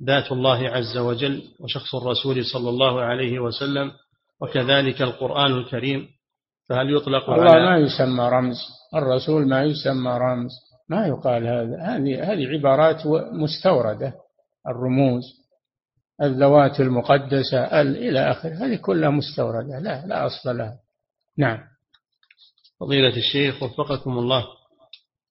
ذات 0.02 0.32
الله 0.32 0.68
عز 0.68 0.96
وجل 0.98 1.42
وشخص 1.60 1.94
الرسول 1.94 2.44
صلى 2.44 2.68
الله 2.70 3.00
عليه 3.00 3.38
وسلم 3.38 3.92
وكذلك 4.40 5.02
القرآن 5.02 5.52
الكريم 5.52 6.08
فهل 6.68 6.96
يطلق 6.96 7.30
الله 7.30 7.50
على 7.50 7.64
ما 7.64 7.76
يسمى 7.78 8.28
رمز 8.28 8.56
الرسول 8.94 9.48
ما 9.48 9.64
يسمى 9.64 10.10
رمز 10.10 10.50
ما 10.88 11.06
يقال 11.06 11.46
هذا 11.46 11.76
هذه 11.80 12.32
هذه 12.32 12.46
عبارات 12.48 13.06
مستوردة 13.32 14.12
الرموز. 14.68 15.22
الذوات 16.22 16.80
المقدسة 16.80 17.80
ال 17.80 17.96
إلى 17.96 18.30
آخره. 18.30 18.54
هذه 18.54 18.76
كلها 18.76 19.10
مستوردة. 19.10 19.78
لا 19.78 20.06
لا 20.06 20.26
أصل 20.26 20.58
لها. 20.58 20.78
نعم. 21.38 21.58
فضيلة 22.80 23.16
الشيخ 23.16 23.62
وفقكم 23.62 24.18
الله. 24.18 24.44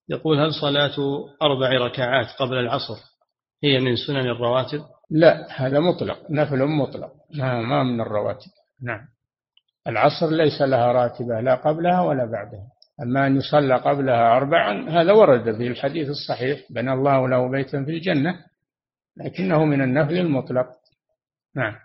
يقول 0.09 0.39
هل 0.39 0.53
صلاة 0.53 0.95
أربع 1.41 1.69
ركعات 1.69 2.27
قبل 2.39 2.57
العصر 2.57 2.97
هي 3.63 3.79
من 3.79 3.95
سنن 3.95 4.27
الرواتب؟ 4.27 4.81
لا 5.09 5.47
هذا 5.55 5.79
مطلق. 5.79 6.31
نفل 6.31 6.65
مطلق. 6.65 7.11
ما 7.39 7.83
من 7.83 8.01
الرواتب. 8.01 8.51
نعم. 8.83 9.07
العصر 9.87 10.29
ليس 10.29 10.61
لها 10.61 10.91
راتبة 10.91 11.39
لا 11.39 11.55
قبلها 11.55 12.01
ولا 12.01 12.25
بعدها. 12.25 12.67
أما 13.01 13.27
أن 13.27 13.37
يصلى 13.37 13.75
قبلها 13.75 14.37
أربعا 14.37 14.89
هذا 14.89 15.11
ورد 15.11 15.57
في 15.57 15.67
الحديث 15.67 16.09
الصحيح 16.09 16.59
بنى 16.69 16.93
الله 16.93 17.29
له 17.29 17.51
بيتا 17.51 17.83
في 17.83 17.91
الجنة 17.91 18.35
لكنه 19.25 19.65
من 19.65 19.81
النفل 19.81 20.17
المطلق. 20.17 20.67
نعم. 21.55 21.75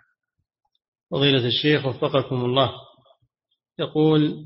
فضيلة 1.11 1.47
الشيخ 1.47 1.85
وفقكم 1.85 2.45
الله. 2.45 2.71
يقول 3.79 4.45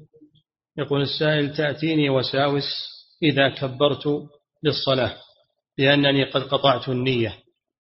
يقول 0.78 1.02
السائل 1.02 1.56
تأتيني 1.58 2.10
وساوس 2.10 2.64
إذا 3.24 3.50
كبرت 3.50 4.28
للصلاة 4.64 5.14
لأنني 5.78 6.24
قد 6.24 6.42
قطعت 6.42 6.90
النية 6.90 7.34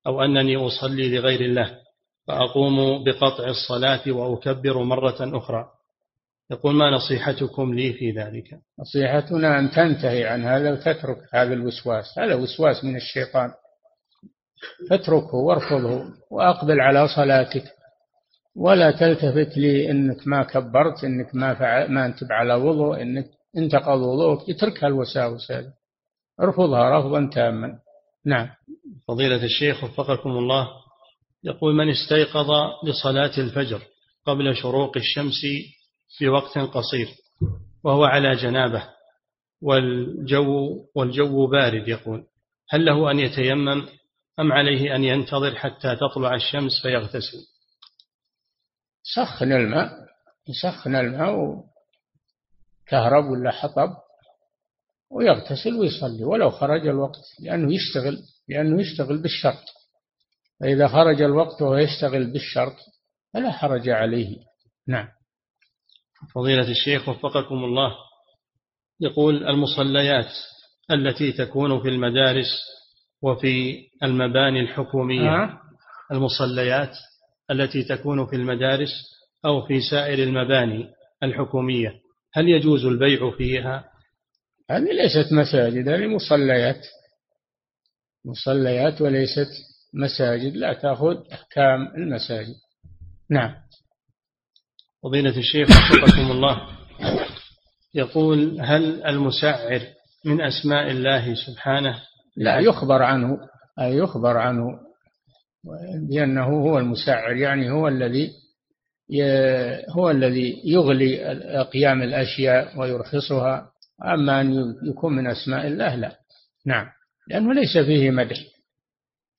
أو 0.07 0.23
أنني 0.23 0.55
أصلي 0.55 1.15
لغير 1.15 1.41
الله 1.41 1.77
فأقوم 2.27 3.03
بقطع 3.03 3.47
الصلاة 3.47 4.11
وأكبر 4.11 4.83
مرة 4.83 5.37
أخرى. 5.37 5.65
يقول 6.51 6.75
ما 6.75 6.89
نصيحتكم 6.89 7.73
لي 7.73 7.93
في 7.93 8.11
ذلك؟ 8.11 8.59
نصيحتنا 8.79 9.59
أن 9.59 9.71
تنتهي 9.71 10.25
عن 10.25 10.43
هذا 10.43 10.71
وتترك 10.71 11.17
هذا 11.33 11.53
الوسواس. 11.53 12.19
هذا 12.19 12.35
وسواس 12.35 12.83
من 12.83 12.95
الشيطان. 12.95 13.51
فاتركه 14.89 15.35
وارفضه 15.35 16.05
وأقبل 16.31 16.81
على 16.81 17.07
صلاتك. 17.07 17.63
ولا 18.55 18.91
تلتفت 18.91 19.57
لي 19.57 19.91
إنك 19.91 20.27
ما 20.27 20.43
كبرت 20.43 21.03
إنك 21.03 21.35
ما 21.35 21.53
فعل 21.53 21.91
ما 21.91 22.05
انت 22.05 22.31
على 22.31 22.53
وضوء 22.53 23.01
إنك 23.01 23.25
انتقض 23.57 23.99
وضوءك. 23.99 24.49
اتركها 24.49 24.87
الوساوس 24.87 25.51
هذه. 25.51 25.73
ارفضها 26.41 26.99
رفضا 26.99 27.29
تاما. 27.33 27.79
نعم. 28.25 28.49
فضيلة 29.07 29.43
الشيخ 29.43 29.83
وفقكم 29.83 30.29
الله 30.29 30.67
يقول 31.43 31.75
من 31.75 31.89
استيقظ 31.89 32.51
لصلاة 32.83 33.37
الفجر 33.37 33.81
قبل 34.25 34.55
شروق 34.55 34.97
الشمس 34.97 35.41
بوقت 36.21 36.57
قصير 36.57 37.07
وهو 37.83 38.03
على 38.03 38.35
جنابة 38.35 38.83
والجو 39.61 40.79
والجو 40.95 41.47
بارد 41.47 41.87
يقول 41.87 42.23
هل 42.69 42.85
له 42.85 43.11
أن 43.11 43.19
يتيمم 43.19 43.85
أم 44.39 44.51
عليه 44.51 44.95
أن 44.95 45.03
ينتظر 45.03 45.55
حتى 45.55 45.95
تطلع 45.95 46.35
الشمس 46.35 46.81
فيغتسل؟ 46.81 47.38
سخن 49.15 49.51
الماء 49.51 49.91
يسخن 50.47 50.95
الماء 50.95 51.63
كهرب 52.88 53.25
ولا 53.25 53.51
حطب 53.51 53.89
ويغتسل 55.11 55.73
ويصلي 55.73 56.23
ولو 56.23 56.49
خرج 56.49 56.88
الوقت 56.88 57.21
لأنه 57.39 57.73
يشتغل 57.75 58.17
لأنه 58.49 58.81
يشتغل 58.81 59.21
بالشرط. 59.21 59.63
فإذا 60.59 60.88
خرج 60.88 61.21
الوقت 61.21 61.61
وهو 61.61 61.75
يشتغل 61.75 62.31
بالشرط 62.33 62.75
فلا 63.33 63.51
حرج 63.51 63.89
عليه. 63.89 64.38
نعم. 64.88 65.07
فضيلة 66.35 66.71
الشيخ 66.71 67.09
وفقكم 67.09 67.55
الله 67.55 67.95
يقول 68.99 69.47
المصليات 69.47 70.31
التي 70.91 71.31
تكون 71.31 71.81
في 71.81 71.88
المدارس 71.88 72.76
وفي 73.22 73.84
المباني 74.03 74.59
الحكومية 74.59 75.43
أه؟ 75.43 75.59
المصليات 76.11 76.91
التي 77.51 77.84
تكون 77.84 78.26
في 78.26 78.36
المدارس 78.36 78.91
أو 79.45 79.61
في 79.68 79.82
سائر 79.82 80.24
المباني 80.24 80.88
الحكومية 81.24 81.93
هل 82.34 82.49
يجوز 82.49 82.86
البيع 82.86 83.32
فيها؟ 83.38 83.89
هذه 84.72 84.91
ليست 84.91 85.34
مساجد 85.34 85.89
هذه 85.89 86.07
مصليات 86.07 86.88
مصليات 88.26 89.01
وليست 89.01 89.49
مساجد 89.93 90.55
لا 90.55 90.74
تأخذ 90.74 91.18
أحكام 91.32 91.88
المساجد 91.97 92.55
نعم 93.30 93.55
فضيلة 95.03 95.38
الشيخ 95.38 95.70
وفقكم 95.70 96.32
الله 96.32 96.68
يقول 97.93 98.61
هل 98.61 99.05
المسعر 99.05 99.82
من 100.26 100.41
أسماء 100.41 100.91
الله 100.91 101.36
سبحانه 101.36 102.03
لا 102.38 102.59
يخبر 102.59 103.03
عنه 103.03 103.38
أي 103.79 103.97
يخبر 103.97 104.38
عنه 104.38 104.79
بأنه 106.09 106.45
هو 106.45 106.79
المسعر 106.79 107.35
يعني 107.35 107.71
هو 107.71 107.88
الذي 107.88 108.31
هو 109.89 110.09
الذي 110.09 110.61
يغلي 110.65 111.17
قيام 111.63 112.01
الأشياء 112.01 112.79
ويرخصها 112.79 113.71
أما 114.05 114.41
أن 114.41 114.75
يكون 114.83 115.15
من 115.15 115.27
أسماء 115.27 115.67
الله 115.67 115.95
لا. 115.95 116.15
نعم. 116.65 116.88
لأنه 117.27 117.53
ليس 117.53 117.77
فيه 117.77 118.11
مدح. 118.11 118.38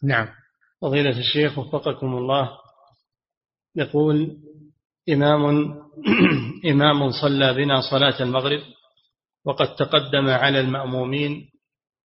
نعم. 0.03 0.29
فضيلة 0.83 1.19
الشيخ 1.19 1.59
وفقكم 1.59 2.07
الله. 2.07 2.51
يقول 3.77 4.37
إمام 5.09 5.75
إمام 6.73 7.11
صلى 7.11 7.55
بنا 7.55 7.81
صلاة 7.91 8.23
المغرب 8.23 8.61
وقد 9.45 9.75
تقدم 9.77 10.29
على 10.29 10.61
المأمومين 10.61 11.49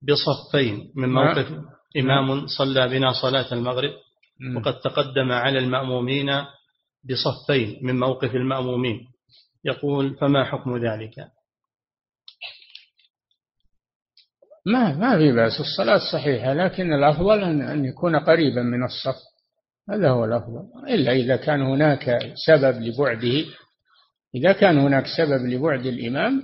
بصفين 0.08 0.92
من 0.96 1.14
نعم. 1.14 1.26
موقف 1.26 1.48
إمام 1.98 2.48
صلى 2.48 2.88
بنا 2.88 3.14
صلاة 3.22 3.54
المغرب 3.54 3.92
وقد 4.56 4.80
تقدم 4.80 5.32
على 5.32 5.60
المأمومين 5.60 6.32
بصفين 7.10 7.80
من 7.82 8.00
موقف 8.00 8.36
المأمومين. 8.36 9.08
يقول 9.66 10.16
فما 10.16 10.44
حكم 10.44 10.78
ذلك؟ 10.78 11.28
ما 14.66 14.96
ما 14.96 15.18
في 15.18 15.32
بأس 15.32 15.60
الصلاة 15.60 16.00
صحيحة 16.14 16.54
لكن 16.54 16.94
الأفضل 16.94 17.44
أن 17.44 17.86
يكون 17.86 18.16
قريبا 18.16 18.62
من 18.62 18.84
الصف. 18.84 19.22
هذا 19.90 20.10
هو 20.10 20.26
الأفضل. 20.26 20.70
إلا 20.88 21.12
إذا 21.12 21.36
كان 21.36 21.62
هناك 21.62 22.34
سبب 22.48 22.82
لبعده. 22.82 23.46
إذا 24.36 24.52
كان 24.52 24.78
هناك 24.78 25.06
سبب 25.18 25.46
لبعد 25.46 25.86
الإمام 25.86 26.44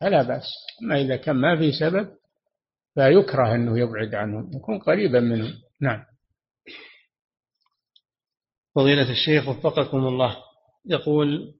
فلا 0.00 0.22
بأس. 0.22 0.46
أما 0.82 1.00
إذا 1.00 1.16
كان 1.16 1.36
ما 1.36 1.58
في 1.58 1.72
سبب 1.72 2.08
فيكره 2.96 3.54
أنه 3.54 3.78
يبعد 3.78 4.14
عنه 4.14 4.50
يكون 4.54 4.78
قريبا 4.78 5.20
منه 5.20 5.54
نعم. 5.80 6.04
فضيلة 8.74 9.10
الشيخ 9.10 9.48
وفقكم 9.48 10.06
الله. 10.06 10.36
يقول 10.86 11.54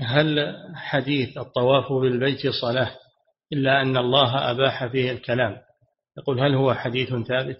هل 0.00 0.56
حديث 0.74 1.38
الطواف 1.38 1.92
بالبيت 1.92 2.48
صلاة 2.62 2.96
إلا 3.52 3.82
أن 3.82 3.96
الله 3.96 4.50
أباح 4.50 4.86
فيه 4.86 5.10
الكلام؟ 5.10 5.56
يقول 6.18 6.40
هل 6.40 6.54
هو 6.54 6.74
حديث 6.74 7.08
ثابت؟ 7.08 7.58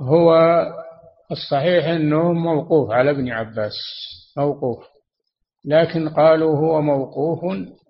هو 0.00 0.36
الصحيح 1.30 1.84
أنه 1.84 2.32
موقوف 2.32 2.90
على 2.90 3.10
ابن 3.10 3.30
عباس. 3.30 3.74
موقوف. 4.36 4.84
لكن 5.64 6.08
قالوا 6.08 6.56
هو 6.56 6.80
موقوف 6.82 7.40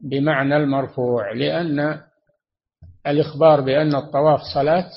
بمعنى 0.03 0.57
المرفوع 0.57 1.33
لأن 1.33 2.08
الإخبار 3.09 3.61
بأن 3.61 3.95
الطواف 3.95 4.41
صلاة 4.55 4.91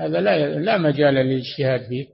هذا 0.00 0.20
لا 0.20 0.58
لا 0.58 0.78
مجال 0.78 1.14
للاجتهاد 1.14 1.88
فيه. 1.88 2.06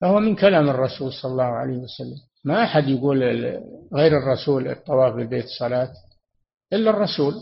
فهو 0.00 0.20
من 0.20 0.36
كلام 0.36 0.68
الرسول 0.68 1.12
صلى 1.12 1.32
الله 1.32 1.44
عليه 1.44 1.76
وسلم. 1.76 2.16
ما 2.44 2.64
أحد 2.64 2.88
يقول 2.88 3.22
غير 3.94 4.18
الرسول 4.18 4.68
الطواف 4.68 5.14
بالبيت 5.14 5.44
صلاة 5.58 5.92
إلا 6.72 6.90
الرسول. 6.90 7.34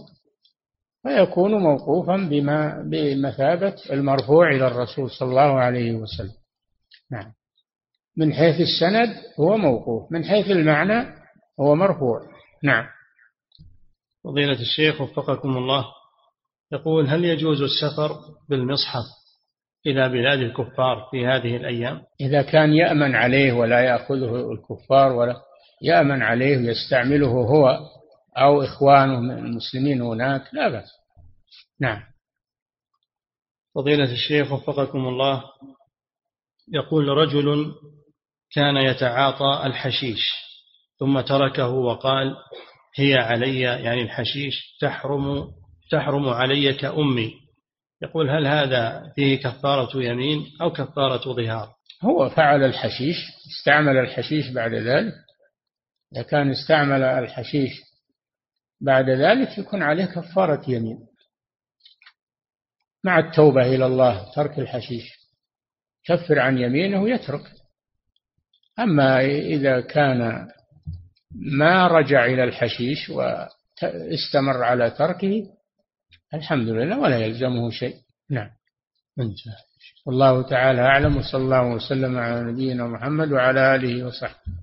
فيكون 1.03 1.55
موقوفا 1.55 2.17
بما 2.17 2.83
بمثابة 2.91 3.77
المرفوع 3.91 4.51
إلى 4.51 4.67
الرسول 4.67 5.11
صلى 5.11 5.29
الله 5.29 5.61
عليه 5.61 5.93
وسلم. 5.93 6.35
نعم. 7.11 7.33
من 8.17 8.35
حيث 8.35 8.61
السند 8.61 9.17
هو 9.41 9.57
موقوف 9.57 10.13
من 10.13 10.25
حيث 10.25 10.51
المعنى 10.51 11.15
هو 11.61 11.75
مرفوع. 11.75 12.21
نعم. 12.63 12.87
فضيلة 14.25 14.61
الشيخ 14.61 15.01
وفقكم 15.01 15.57
الله. 15.57 15.85
يقول 16.73 17.07
هل 17.07 17.25
يجوز 17.25 17.63
السفر 17.63 18.19
بالمصحف 18.49 19.05
إلى 19.87 20.09
بلاد 20.09 20.39
الكفار 20.39 21.09
في 21.11 21.27
هذه 21.27 21.57
الأيام؟ 21.57 22.03
إذا 22.21 22.43
كان 22.43 22.73
يأمن 22.73 23.15
عليه 23.15 23.53
ولا 23.53 23.81
يأخذه 23.81 24.53
الكفار 24.53 25.13
ولا 25.13 25.37
يأمن 25.83 26.23
عليه 26.23 26.57
ويستعمله 26.57 27.29
هو 27.29 27.79
أو 28.39 28.63
إخوانه 28.63 29.21
من 29.21 29.39
المسلمين 29.39 30.03
هناك 30.03 30.43
لا 30.53 30.69
بأس. 30.69 30.89
نعم. 31.81 32.03
فضيلة 33.75 34.13
الشيخ 34.13 34.53
وفقكم 34.53 35.09
الله 35.09 35.45
يقول 36.73 37.09
رجل 37.09 37.75
كان 38.55 38.77
يتعاطى 38.77 39.67
الحشيش 39.67 40.31
ثم 40.99 41.21
تركه 41.21 41.69
وقال 41.69 42.37
هي 42.95 43.15
علي 43.15 43.61
يعني 43.61 44.03
الحشيش 44.03 44.79
تحرم 44.81 45.53
تحرم 45.93 46.29
علي 46.29 46.75
كأمي. 46.75 47.35
يقول 48.03 48.31
هل 48.31 48.47
هذا 48.47 49.13
فيه 49.15 49.41
كفارة 49.41 50.03
يمين 50.03 50.47
أو 50.63 50.73
كفارة 50.73 51.33
ظهار؟ 51.35 51.75
هو 52.03 52.29
فعل 52.29 52.65
الحشيش 52.65 53.17
استعمل 53.51 53.97
الحشيش 53.97 54.51
بعد 54.51 54.75
ذلك. 54.75 55.15
إذا 56.13 56.23
كان 56.23 56.51
استعمل 56.51 57.03
الحشيش 57.03 57.73
بعد 58.81 59.11
ذلك 59.11 59.59
يكون 59.59 59.83
عليه 59.83 60.05
كفارة 60.05 60.71
يمين. 60.71 60.99
مع 63.05 63.19
التوبة 63.19 63.75
إلى 63.75 63.87
الله 63.87 64.33
ترك 64.35 64.59
الحشيش. 64.59 65.13
كفر 66.05 66.39
عن 66.39 66.59
يمينه 66.59 67.11
يترك. 67.11 67.53
أما 68.79 69.21
إذا 69.27 69.81
كان 69.81 70.49
ما 71.35 71.87
رجع 71.87 72.25
إلى 72.25 72.45
الحشيش 72.45 73.11
واستمر 73.11 74.65
على 74.65 74.91
تركه 74.91 75.62
الحمد 76.35 76.69
لله 76.69 76.99
ولا 76.99 77.19
يلزمه 77.19 77.71
شيء. 77.71 77.97
نعم. 78.31 78.49
انتهى. 79.19 79.55
والله 80.07 80.43
تعالى 80.43 80.81
أعلم 80.81 81.17
وصلى 81.17 81.43
الله 81.43 81.75
وسلم 81.75 82.19
على 82.19 82.53
نبينا 82.53 82.87
محمد 82.87 83.33
وعلى 83.33 83.75
آله 83.75 84.07
وصحبه. 84.07 84.62